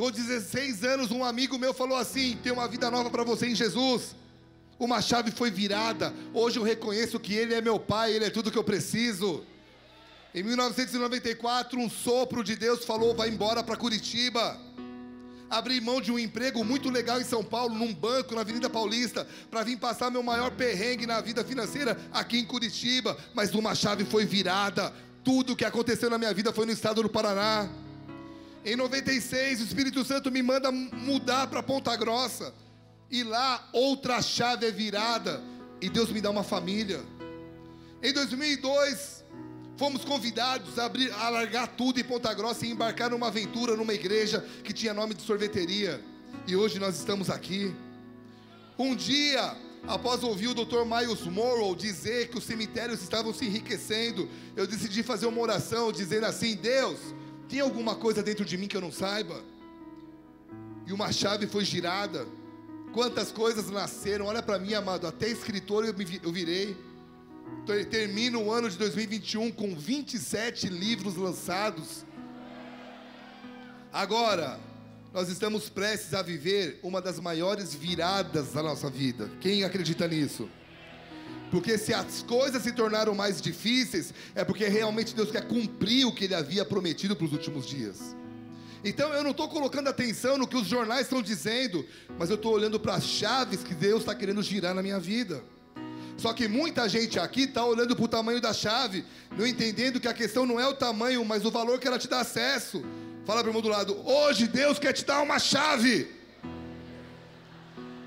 Com 0.02 0.10
16 0.10 0.84
anos, 0.84 1.12
um 1.12 1.24
amigo 1.24 1.60
meu 1.60 1.76
falou 1.76 1.96
assim: 1.96 2.36
tem 2.42 2.52
uma 2.52 2.68
vida 2.68 2.90
nova 2.90 3.12
para 3.12 3.24
você 3.24 3.46
em 3.46 3.54
Jesus. 3.54 4.16
Uma 4.80 5.00
chave 5.00 5.30
foi 5.30 5.52
virada. 5.52 6.12
Hoje 6.34 6.58
eu 6.58 6.64
reconheço 6.64 7.20
que 7.20 7.36
Ele 7.36 7.54
é 7.54 7.62
meu 7.62 7.80
Pai, 7.80 8.12
Ele 8.12 8.26
é 8.26 8.32
tudo 8.32 8.50
que 8.50 8.58
eu 8.58 8.64
preciso. 8.64 9.46
Em 10.34 10.42
1994, 10.42 11.80
um 11.80 11.88
sopro 11.88 12.44
de 12.44 12.56
Deus 12.56 12.84
falou: 12.84 13.14
vai 13.14 13.30
embora 13.30 13.64
para 13.64 13.78
Curitiba. 13.78 14.60
Abri 15.48 15.80
mão 15.80 16.02
de 16.02 16.12
um 16.12 16.18
emprego 16.18 16.64
muito 16.64 16.90
legal 16.90 17.22
em 17.22 17.24
São 17.24 17.44
Paulo, 17.44 17.76
num 17.76 17.94
banco 17.94 18.34
na 18.34 18.42
Avenida 18.42 18.72
Paulista, 18.72 19.28
para 19.52 19.64
vir 19.64 19.78
passar 19.78 20.10
meu 20.10 20.24
maior 20.24 20.50
perrengue 20.50 21.06
na 21.06 21.22
vida 21.22 21.44
financeira 21.44 21.96
aqui 22.12 22.40
em 22.40 22.46
Curitiba. 22.46 23.16
Mas 23.36 23.54
uma 23.54 23.76
chave 23.76 24.04
foi 24.04 24.26
virada. 24.26 24.92
Tudo 25.24 25.54
o 25.54 25.56
que 25.56 25.64
aconteceu 25.64 26.10
na 26.10 26.18
minha 26.18 26.34
vida 26.34 26.52
foi 26.52 26.66
no 26.66 26.72
estado 26.72 27.04
do 27.04 27.10
Paraná. 27.10 27.70
Em 28.64 28.76
96, 28.76 29.62
o 29.62 29.64
Espírito 29.64 30.06
Santo 30.06 30.32
me 30.32 30.44
manda 30.44 30.72
mudar 30.72 31.48
para 31.48 31.64
Ponta 31.64 31.96
Grossa. 31.96 32.54
E 33.10 33.24
lá 33.24 33.68
outra 33.74 34.22
chave 34.22 34.68
é 34.68 34.72
virada 34.72 35.42
e 35.82 35.90
Deus 35.90 36.12
me 36.12 36.22
dá 36.22 36.30
uma 36.30 36.44
família. 36.44 37.02
Em 38.04 38.14
2002, 38.14 39.26
fomos 39.78 40.06
convidados 40.06 40.78
a, 40.78 40.86
abrir, 40.86 41.12
a 41.12 41.30
largar 41.30 41.68
tudo 41.70 42.00
em 42.00 42.04
Ponta 42.04 42.32
Grossa 42.36 42.66
e 42.66 42.70
embarcar 42.70 43.10
numa 43.10 43.28
aventura 43.28 43.76
numa 43.76 43.96
igreja 43.96 44.46
que 44.64 44.72
tinha 44.72 44.94
nome 44.94 45.16
de 45.16 45.24
sorveteria. 45.24 46.00
E 46.48 46.56
hoje 46.56 46.78
nós 46.78 46.96
estamos 46.96 47.32
aqui. 47.32 47.74
Um 48.78 48.96
dia, 48.96 49.56
após 49.88 50.24
ouvir 50.24 50.50
o 50.50 50.54
Dr. 50.54 50.86
Miles 50.86 51.22
Morrow 51.22 51.76
dizer 51.76 52.30
que 52.30 52.38
os 52.38 52.44
cemitérios 52.44 53.02
estavam 53.02 53.34
se 53.34 53.46
enriquecendo, 53.46 54.30
eu 54.56 54.68
decidi 54.68 55.02
fazer 55.02 55.26
uma 55.26 55.42
oração 55.42 55.92
dizendo 55.92 56.28
assim: 56.28 56.56
Deus, 56.56 57.00
tem 57.52 57.60
alguma 57.60 57.96
coisa 57.96 58.24
dentro 58.24 58.46
de 58.46 58.58
mim 58.58 58.66
que 58.66 58.78
eu 58.78 58.82
não 58.82 58.94
saiba? 58.94 59.44
E 60.88 60.94
uma 60.94 61.12
chave 61.12 61.48
foi 61.48 61.66
girada. 61.66 62.26
Quantas 62.94 63.30
coisas 63.30 63.70
nasceram? 63.70 64.28
Olha 64.28 64.42
para 64.42 64.58
mim, 64.58 64.74
amado. 64.74 65.06
Até 65.06 65.28
escritor 65.28 65.84
eu, 65.84 65.94
virei. 65.94 66.78
termina 67.90 68.38
o 68.38 68.50
ano 68.50 68.70
de 68.70 68.78
2021 68.78 69.52
com 69.52 69.76
27 69.76 70.70
livros 70.70 71.18
lançados. 71.18 72.06
Agora, 73.92 74.58
nós 75.14 75.28
estamos 75.28 75.68
prestes 75.68 76.14
a 76.14 76.22
viver 76.22 76.80
uma 76.82 77.02
das 77.02 77.20
maiores 77.20 77.76
viradas 77.76 78.54
da 78.54 78.64
nossa 78.64 78.90
vida. 78.90 79.30
Quem 79.42 79.66
acredita 79.66 80.08
nisso? 80.08 80.50
Porque 81.52 81.78
se 81.78 81.94
as 81.94 82.24
coisas 82.24 82.64
se 82.64 82.72
tornaram 82.72 83.14
mais 83.14 83.42
difíceis, 83.42 84.14
é 84.34 84.44
porque 84.44 84.68
realmente 84.70 85.14
Deus 85.14 85.30
quer 85.30 85.46
cumprir 85.46 86.08
o 86.08 86.16
que 86.16 86.24
Ele 86.24 86.34
havia 86.34 86.64
prometido 86.64 87.16
para 87.16 87.26
os 87.26 87.34
últimos 87.34 87.68
dias. 87.68 88.16
Então 88.84 89.14
eu 89.14 89.24
não 89.24 89.32
estou 89.32 89.48
colocando 89.48 89.90
atenção 89.90 90.38
no 90.38 90.48
que 90.48 90.56
os 90.56 90.66
jornais 90.66 91.02
estão 91.02 91.22
dizendo, 91.22 91.86
mas 92.18 92.30
eu 92.30 92.36
estou 92.36 92.54
olhando 92.54 92.80
para 92.80 92.96
as 92.96 93.04
chaves 93.04 93.64
que 93.64 93.76
Deus 93.76 94.00
está 94.00 94.16
querendo 94.16 94.42
girar 94.42 94.74
na 94.74 94.82
minha 94.82 95.00
vida. 95.00 95.44
Só 96.18 96.34
que 96.34 96.48
muita 96.48 96.88
gente 96.88 97.20
aqui 97.20 97.44
está 97.44 97.66
olhando 97.66 97.96
para 97.96 98.06
o 98.06 98.08
tamanho 98.08 98.40
da 98.40 98.54
chave, 98.54 99.04
não 99.38 99.46
entendendo 99.46 100.00
que 100.00 100.08
a 100.08 100.14
questão 100.14 100.46
não 100.46 100.60
é 100.60 100.68
o 100.68 100.74
tamanho, 100.74 101.24
mas 101.26 101.44
o 101.46 101.52
valor 101.52 101.80
que 101.80 101.88
ela 101.88 102.00
te 102.00 102.08
dá 102.08 102.22
acesso. 102.22 102.84
Fala 103.26 103.42
para 103.42 103.48
o 103.48 103.50
irmão 103.50 103.62
do 103.62 103.70
lado, 103.70 103.98
hoje 104.08 104.48
Deus 104.48 104.80
quer 104.80 104.94
te 104.94 105.04
dar 105.04 105.22
uma 105.22 105.38
chave. 105.38 106.21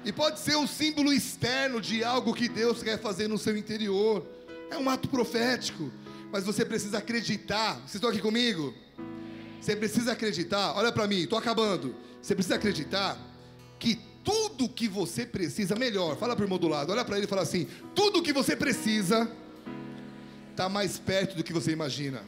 E 0.04 0.12
pode 0.12 0.38
ser 0.38 0.56
um 0.56 0.66
símbolo 0.66 1.12
externo 1.12 1.80
de 1.80 2.04
algo 2.04 2.34
que 2.34 2.48
Deus 2.48 2.82
quer 2.82 3.00
fazer 3.00 3.26
no 3.26 3.38
seu 3.38 3.56
interior. 3.56 4.26
É 4.70 4.76
um 4.76 4.88
ato 4.90 5.08
profético. 5.08 5.90
Mas 6.30 6.44
você 6.44 6.64
precisa 6.64 6.98
acreditar. 6.98 7.76
Vocês 7.76 7.94
estão 7.94 8.10
aqui 8.10 8.20
comigo? 8.20 8.74
Você 9.60 9.74
precisa 9.74 10.12
acreditar. 10.12 10.74
Olha 10.76 10.92
para 10.92 11.06
mim, 11.06 11.22
estou 11.22 11.38
acabando. 11.38 11.94
Você 12.20 12.34
precisa 12.34 12.56
acreditar 12.56 13.18
que 13.78 13.98
tudo 14.22 14.68
que 14.68 14.88
você 14.88 15.24
precisa, 15.24 15.74
melhor, 15.74 16.16
fala 16.16 16.34
para 16.34 16.42
o 16.42 16.46
irmão 16.46 16.58
do 16.58 16.68
lado, 16.68 16.90
olha 16.92 17.04
para 17.04 17.16
ele 17.16 17.26
e 17.26 17.28
fala 17.28 17.42
assim: 17.42 17.66
tudo 17.94 18.22
que 18.22 18.32
você 18.32 18.56
precisa 18.56 19.30
está 20.50 20.68
mais 20.68 20.98
perto 20.98 21.36
do 21.36 21.44
que 21.44 21.52
você 21.52 21.70
imagina. 21.70 22.22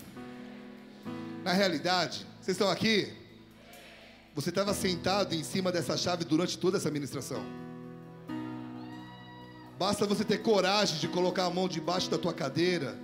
Na 1.45 1.53
realidade, 1.53 2.27
vocês 2.41 2.57
estão 2.57 2.71
aqui? 2.71 3.13
Você 4.35 4.51
estava 4.51 4.75
sentado 4.75 5.35
em 5.35 5.43
cima 5.43 5.73
dessa 5.73 5.97
chave 5.97 6.25
durante 6.25 6.59
toda 6.59 6.77
essa 6.77 6.91
ministração. 6.91 7.66
Basta 9.79 10.07
você 10.07 10.25
ter 10.25 10.39
coragem 10.39 10.99
de 10.99 11.07
colocar 11.07 11.45
a 11.45 11.51
mão 11.51 11.69
debaixo 11.69 12.11
da 12.11 12.17
tua 12.17 12.33
cadeira 12.33 12.97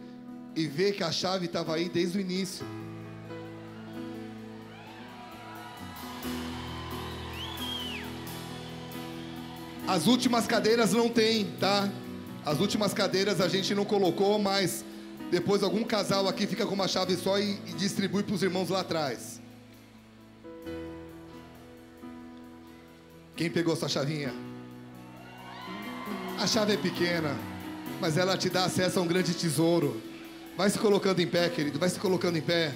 e 0.56 0.66
ver 0.66 0.92
que 0.92 1.04
a 1.04 1.12
chave 1.12 1.44
estava 1.44 1.74
aí 1.74 1.88
desde 1.88 2.16
o 2.16 2.20
início. 2.20 2.64
As 9.86 10.06
últimas 10.06 10.46
cadeiras 10.46 10.92
não 10.92 11.10
tem, 11.10 11.44
tá? 11.60 11.90
As 12.44 12.58
últimas 12.58 12.94
cadeiras 12.94 13.40
a 13.42 13.48
gente 13.48 13.74
não 13.74 13.84
colocou, 13.84 14.38
mas 14.38 14.82
depois 15.30 15.62
algum 15.62 15.84
casal 15.84 16.26
aqui 16.26 16.46
fica 16.46 16.64
com 16.64 16.74
uma 16.74 16.88
chave 16.88 17.16
só 17.16 17.38
e, 17.38 17.58
e 17.66 17.72
distribui 17.74 18.22
para 18.22 18.34
os 18.34 18.42
irmãos 18.42 18.70
lá 18.70 18.80
atrás. 18.80 19.42
Quem 23.36 23.50
pegou 23.50 23.76
sua 23.76 23.88
chavinha? 23.88 24.51
A 26.42 26.46
chave 26.48 26.72
é 26.72 26.76
pequena, 26.76 27.36
mas 28.00 28.18
ela 28.18 28.36
te 28.36 28.50
dá 28.50 28.64
acesso 28.64 28.98
a 28.98 29.02
um 29.02 29.06
grande 29.06 29.32
tesouro. 29.32 30.02
Vai 30.56 30.68
se 30.68 30.76
colocando 30.76 31.20
em 31.20 31.26
pé, 31.26 31.48
querido, 31.48 31.78
vai 31.78 31.88
se 31.88 32.00
colocando 32.00 32.36
em 32.36 32.40
pé. 32.40 32.72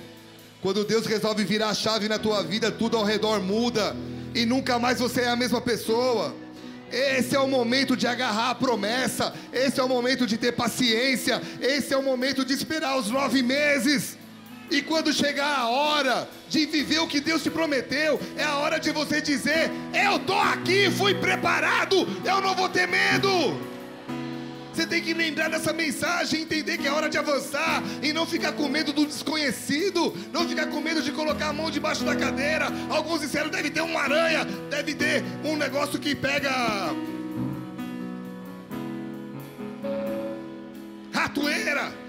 Quando 0.63 0.85
Deus 0.85 1.05
resolve 1.05 1.43
virar 1.43 1.71
a 1.71 1.75
chave 1.75 2.09
na 2.09 2.17
tua 2.17 2.45
vida, 2.45 2.71
tudo 2.71 2.97
ao 2.97 3.03
redor 3.03 3.41
muda 3.41 3.97
e 4.37 4.47
nunca 4.47 4.79
mais 4.79 5.01
você 5.01 5.23
é 5.23 5.29
a 5.31 5.35
mesma 5.35 5.61
pessoa. 5.61 6.33
Esse 6.93 7.35
é 7.35 7.41
o 7.41 7.49
momento 7.49 7.97
de 7.97 8.07
agarrar 8.07 8.51
a 8.51 8.55
promessa, 8.55 9.35
esse 9.53 9.81
é 9.81 9.83
o 9.83 9.89
momento 9.89 10.29
de 10.29 10.39
ter 10.39 10.53
paciência, 10.53 11.43
esse 11.61 11.93
é 11.93 11.97
o 11.97 12.05
momento 12.05 12.45
de 12.45 12.53
esperar 12.53 12.97
os 12.97 13.11
nove 13.11 13.43
meses. 13.43 14.17
E 14.71 14.83
quando 14.83 15.13
chegar 15.13 15.59
a 15.59 15.69
hora 15.69 16.29
de 16.49 16.67
viver 16.67 16.99
o 16.99 17.07
que 17.07 17.21
Deus 17.21 17.43
te 17.43 17.51
prometeu, 17.51 18.21
é 18.37 18.43
a 18.43 18.57
hora 18.57 18.79
de 18.79 18.91
você 18.91 19.21
dizer: 19.21 19.71
Eu 19.95 20.17
estou 20.17 20.41
aqui, 20.41 20.91
fui 20.91 21.15
preparado, 21.15 22.07
eu 22.25 22.41
não 22.41 22.55
vou 22.55 22.69
ter 22.69 22.87
medo. 22.87 23.31
Você 24.77 24.87
tem 24.87 25.01
que 25.01 25.15
lembrar 25.15 25.49
dessa 25.49 25.73
mensagem, 25.73 26.43
entender 26.43 26.77
que 26.77 26.87
é 26.87 26.93
hora 26.93 27.09
de 27.09 27.17
avançar 27.17 27.83
e 28.03 28.13
não 28.13 28.27
ficar 28.27 28.53
com 28.53 28.69
medo 28.69 28.93
do 28.93 29.07
desconhecido, 29.07 30.15
não 30.31 30.47
ficar 30.47 30.67
com 30.67 30.83
medo 30.83 31.01
de 31.01 31.13
colocar 31.13 31.49
a 31.49 31.53
mão 31.53 31.71
debaixo 31.71 32.05
da 32.05 32.15
cadeira. 32.15 32.67
Alguns 32.91 33.21
disseram: 33.21 33.49
deve 33.49 33.71
ter 33.71 33.81
uma 33.81 34.01
aranha, 34.03 34.45
deve 34.69 34.95
ter 34.95 35.25
um 35.45 35.57
negócio 35.57 35.99
que 35.99 36.15
pega. 36.15 36.51
Ratoeira. 41.13 42.06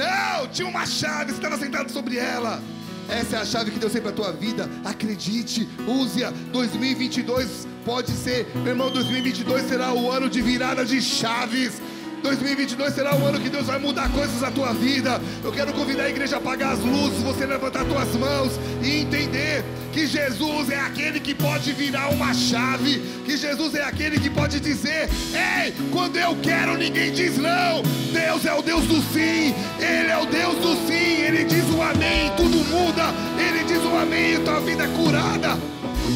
Não, 0.00 0.48
tinha 0.48 0.66
uma 0.66 0.86
chave, 0.86 1.32
estava 1.32 1.58
sentado 1.58 1.92
sobre 1.92 2.16
ela. 2.16 2.62
Essa 3.06 3.36
é 3.36 3.40
a 3.40 3.44
chave 3.44 3.70
que 3.70 3.78
Deus 3.78 3.92
tem 3.92 4.00
para 4.00 4.12
a 4.12 4.14
tua 4.14 4.32
vida. 4.32 4.66
Acredite, 4.82 5.68
use-a. 5.86 6.30
2022 6.52 7.68
pode 7.84 8.10
ser, 8.12 8.46
meu 8.54 8.68
irmão, 8.68 8.90
2022 8.90 9.68
será 9.68 9.92
o 9.92 10.10
ano 10.10 10.30
de 10.30 10.40
virada 10.40 10.86
de 10.86 11.02
chaves. 11.02 11.82
2022 12.20 12.94
será 12.94 13.14
o 13.16 13.26
ano 13.26 13.40
que 13.40 13.48
Deus 13.48 13.66
vai 13.66 13.78
mudar 13.78 14.08
coisas 14.10 14.40
na 14.40 14.50
tua 14.50 14.72
vida. 14.72 15.20
Eu 15.42 15.52
quero 15.52 15.72
convidar 15.72 16.04
a 16.04 16.10
igreja 16.10 16.36
a 16.36 16.38
apagar 16.38 16.72
as 16.72 16.80
luzes, 16.80 17.22
você 17.22 17.46
levantar 17.46 17.84
tuas 17.84 18.14
mãos 18.14 18.52
e 18.82 19.00
entender 19.00 19.64
que 19.92 20.06
Jesus 20.06 20.70
é 20.70 20.78
aquele 20.78 21.18
que 21.18 21.34
pode 21.34 21.72
virar 21.72 22.10
uma 22.10 22.32
chave, 22.32 23.02
que 23.24 23.36
Jesus 23.36 23.74
é 23.74 23.82
aquele 23.82 24.20
que 24.20 24.30
pode 24.30 24.60
dizer: 24.60 25.08
"Ei, 25.34 25.74
quando 25.90 26.16
eu 26.16 26.36
quero, 26.42 26.76
ninguém 26.76 27.12
diz 27.12 27.36
não". 27.36 27.82
Deus 28.12 28.44
é 28.44 28.54
o 28.54 28.62
Deus 28.62 28.84
do 28.84 29.00
sim. 29.12 29.54
Ele 29.78 30.10
é 30.10 30.18
o 30.18 30.26
Deus 30.26 30.56
do 30.56 30.74
sim. 30.86 31.22
Ele 31.22 31.44
diz 31.44 31.64
o 31.70 31.82
amém, 31.82 32.30
tudo 32.36 32.58
muda. 32.68 33.12
Ele 33.38 33.64
diz 33.64 33.82
o 33.82 33.96
amém 33.96 34.30
tua 34.44 34.60
vida 34.60 34.84
é 34.84 34.88
curada. 34.88 35.58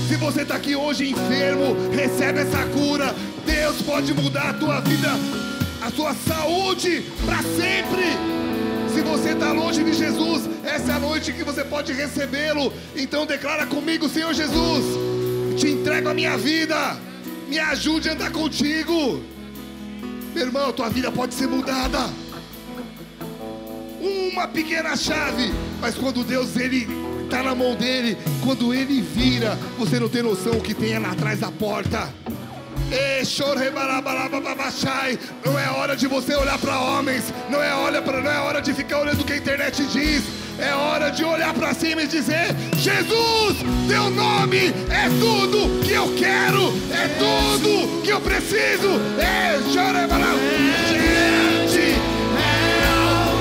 Se 0.08 0.16
você 0.16 0.42
está 0.42 0.56
aqui 0.56 0.74
hoje 0.74 1.10
enfermo, 1.10 1.76
recebe 1.90 2.40
essa 2.40 2.64
cura. 2.66 3.14
Deus 3.46 3.80
pode 3.82 4.12
mudar 4.14 4.50
a 4.50 4.54
tua 4.54 4.80
vida 4.80 5.10
a 5.84 5.90
sua 5.90 6.14
saúde 6.14 7.04
para 7.26 7.42
sempre. 7.42 8.16
Se 8.94 9.02
você 9.02 9.32
está 9.32 9.52
longe 9.52 9.84
de 9.84 9.92
Jesus, 9.92 10.48
essa 10.64 10.92
é 10.92 10.94
a 10.94 10.98
noite 10.98 11.30
que 11.30 11.44
você 11.44 11.62
pode 11.62 11.92
recebê-lo. 11.92 12.72
Então 12.96 13.26
declara 13.26 13.66
comigo, 13.66 14.08
Senhor 14.08 14.32
Jesus, 14.32 14.84
te 15.58 15.68
entrego 15.68 16.08
a 16.08 16.14
minha 16.14 16.38
vida, 16.38 16.96
me 17.48 17.58
ajude 17.58 18.08
a 18.08 18.12
andar 18.14 18.32
contigo. 18.32 19.22
Meu 20.34 20.46
irmão, 20.46 20.72
tua 20.72 20.88
vida 20.88 21.12
pode 21.12 21.34
ser 21.34 21.48
mudada. 21.48 22.08
Uma 24.00 24.48
pequena 24.48 24.96
chave, 24.96 25.52
mas 25.82 25.94
quando 25.96 26.24
Deus 26.24 26.56
ele 26.56 26.88
está 27.24 27.42
na 27.42 27.54
mão 27.54 27.74
dele, 27.74 28.16
quando 28.42 28.72
ele 28.72 29.02
vira, 29.02 29.58
você 29.78 30.00
não 30.00 30.08
tem 30.08 30.22
noção 30.22 30.54
o 30.54 30.62
que 30.62 30.72
tem 30.72 30.98
lá 30.98 31.10
atrás 31.10 31.40
da 31.40 31.52
porta. 31.52 32.08
Não 35.44 35.58
é 35.58 35.68
hora 35.70 35.96
de 35.96 36.06
você 36.06 36.34
olhar 36.34 36.58
para 36.58 36.78
homens, 36.78 37.32
não 37.50 37.62
é, 37.62 37.74
hora 37.74 38.02
pra, 38.02 38.20
não 38.20 38.30
é 38.30 38.38
hora 38.38 38.60
de 38.60 38.72
ficar 38.72 39.00
olhando 39.00 39.20
o 39.20 39.24
que 39.24 39.32
a 39.32 39.36
internet 39.36 39.84
diz. 39.86 40.22
É 40.58 40.72
hora 40.72 41.10
de 41.10 41.24
olhar 41.24 41.52
para 41.52 41.74
cima 41.74 42.02
e 42.02 42.06
dizer: 42.06 42.54
Jesus, 42.76 43.56
teu 43.88 44.10
nome 44.10 44.68
é 44.88 45.08
tudo 45.20 45.82
que 45.84 45.92
eu 45.92 46.14
quero, 46.14 46.72
é 46.92 47.08
tudo 47.18 48.02
que 48.02 48.10
eu 48.10 48.20
preciso. 48.20 48.88
É, 49.18 49.58
chora. 49.74 50.06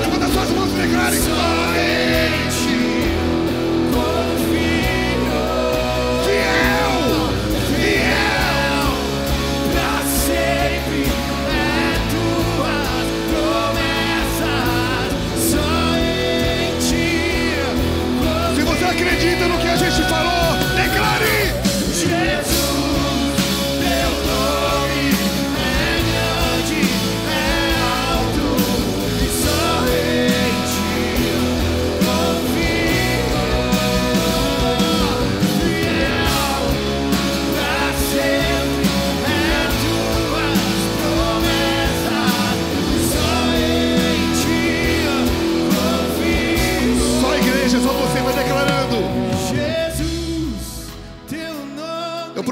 Levanta 0.00 0.28
te 19.94 20.02
falou. 20.02 20.53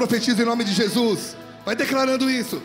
profetizo 0.03 0.41
em 0.41 0.45
nome 0.45 0.63
de 0.65 0.73
Jesus. 0.73 1.35
Vai 1.65 1.75
declarando 1.75 2.29
isso. 2.29 2.61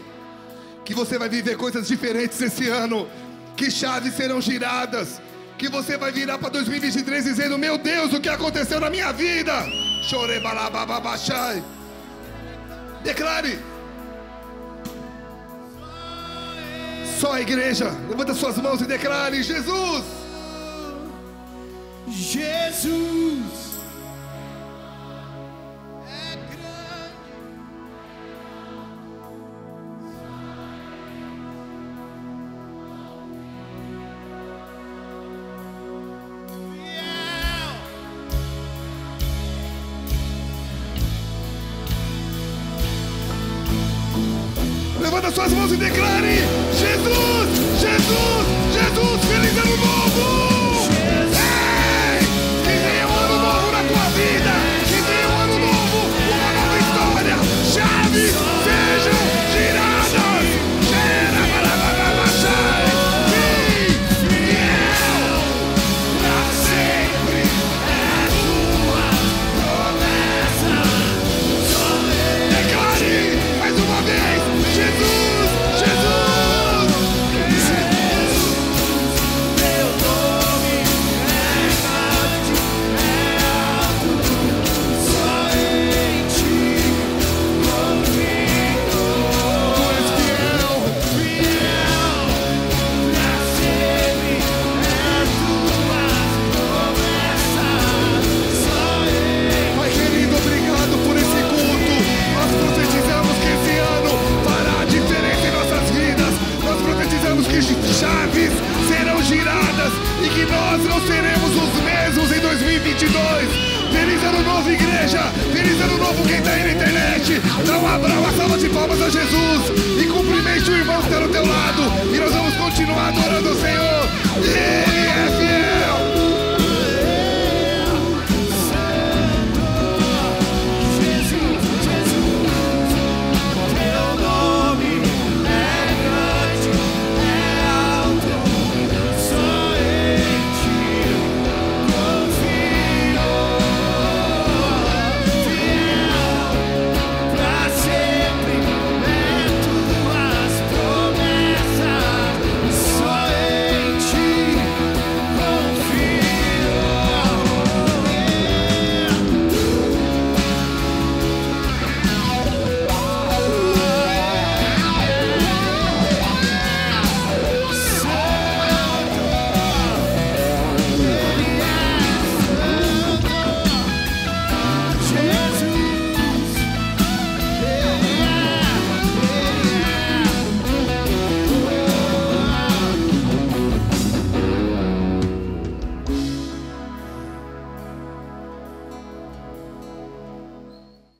Que 0.85 0.95
você 0.95 1.19
vai 1.19 1.29
viver 1.29 1.57
coisas 1.57 1.87
diferentes 1.87 2.41
esse 2.41 2.69
ano. 2.69 3.09
Que 3.57 3.71
chaves 3.71 4.15
serão 4.15 4.41
giradas. 4.41 5.21
Que 5.57 5.69
você 5.69 5.97
vai 5.97 6.11
virar 6.11 6.39
para 6.39 6.49
2023 6.49 7.25
dizendo: 7.25 7.59
Meu 7.59 7.79
Deus, 7.79 8.13
o 8.13 8.21
que 8.21 8.29
aconteceu 8.29 8.81
na 8.81 8.91
minha 8.91 9.13
vida? 9.13 9.53
Chorei, 10.03 10.41
balababachai. 10.41 11.63
Declare. 13.05 13.59
Só 17.21 17.33
a 17.33 17.41
igreja. 17.41 17.91
Levanta 18.09 18.35
suas 18.35 18.57
mãos 18.59 18.81
e 18.81 18.85
declare: 18.85 19.43
Jesus. 19.43 20.05
Jesus. 22.09 23.68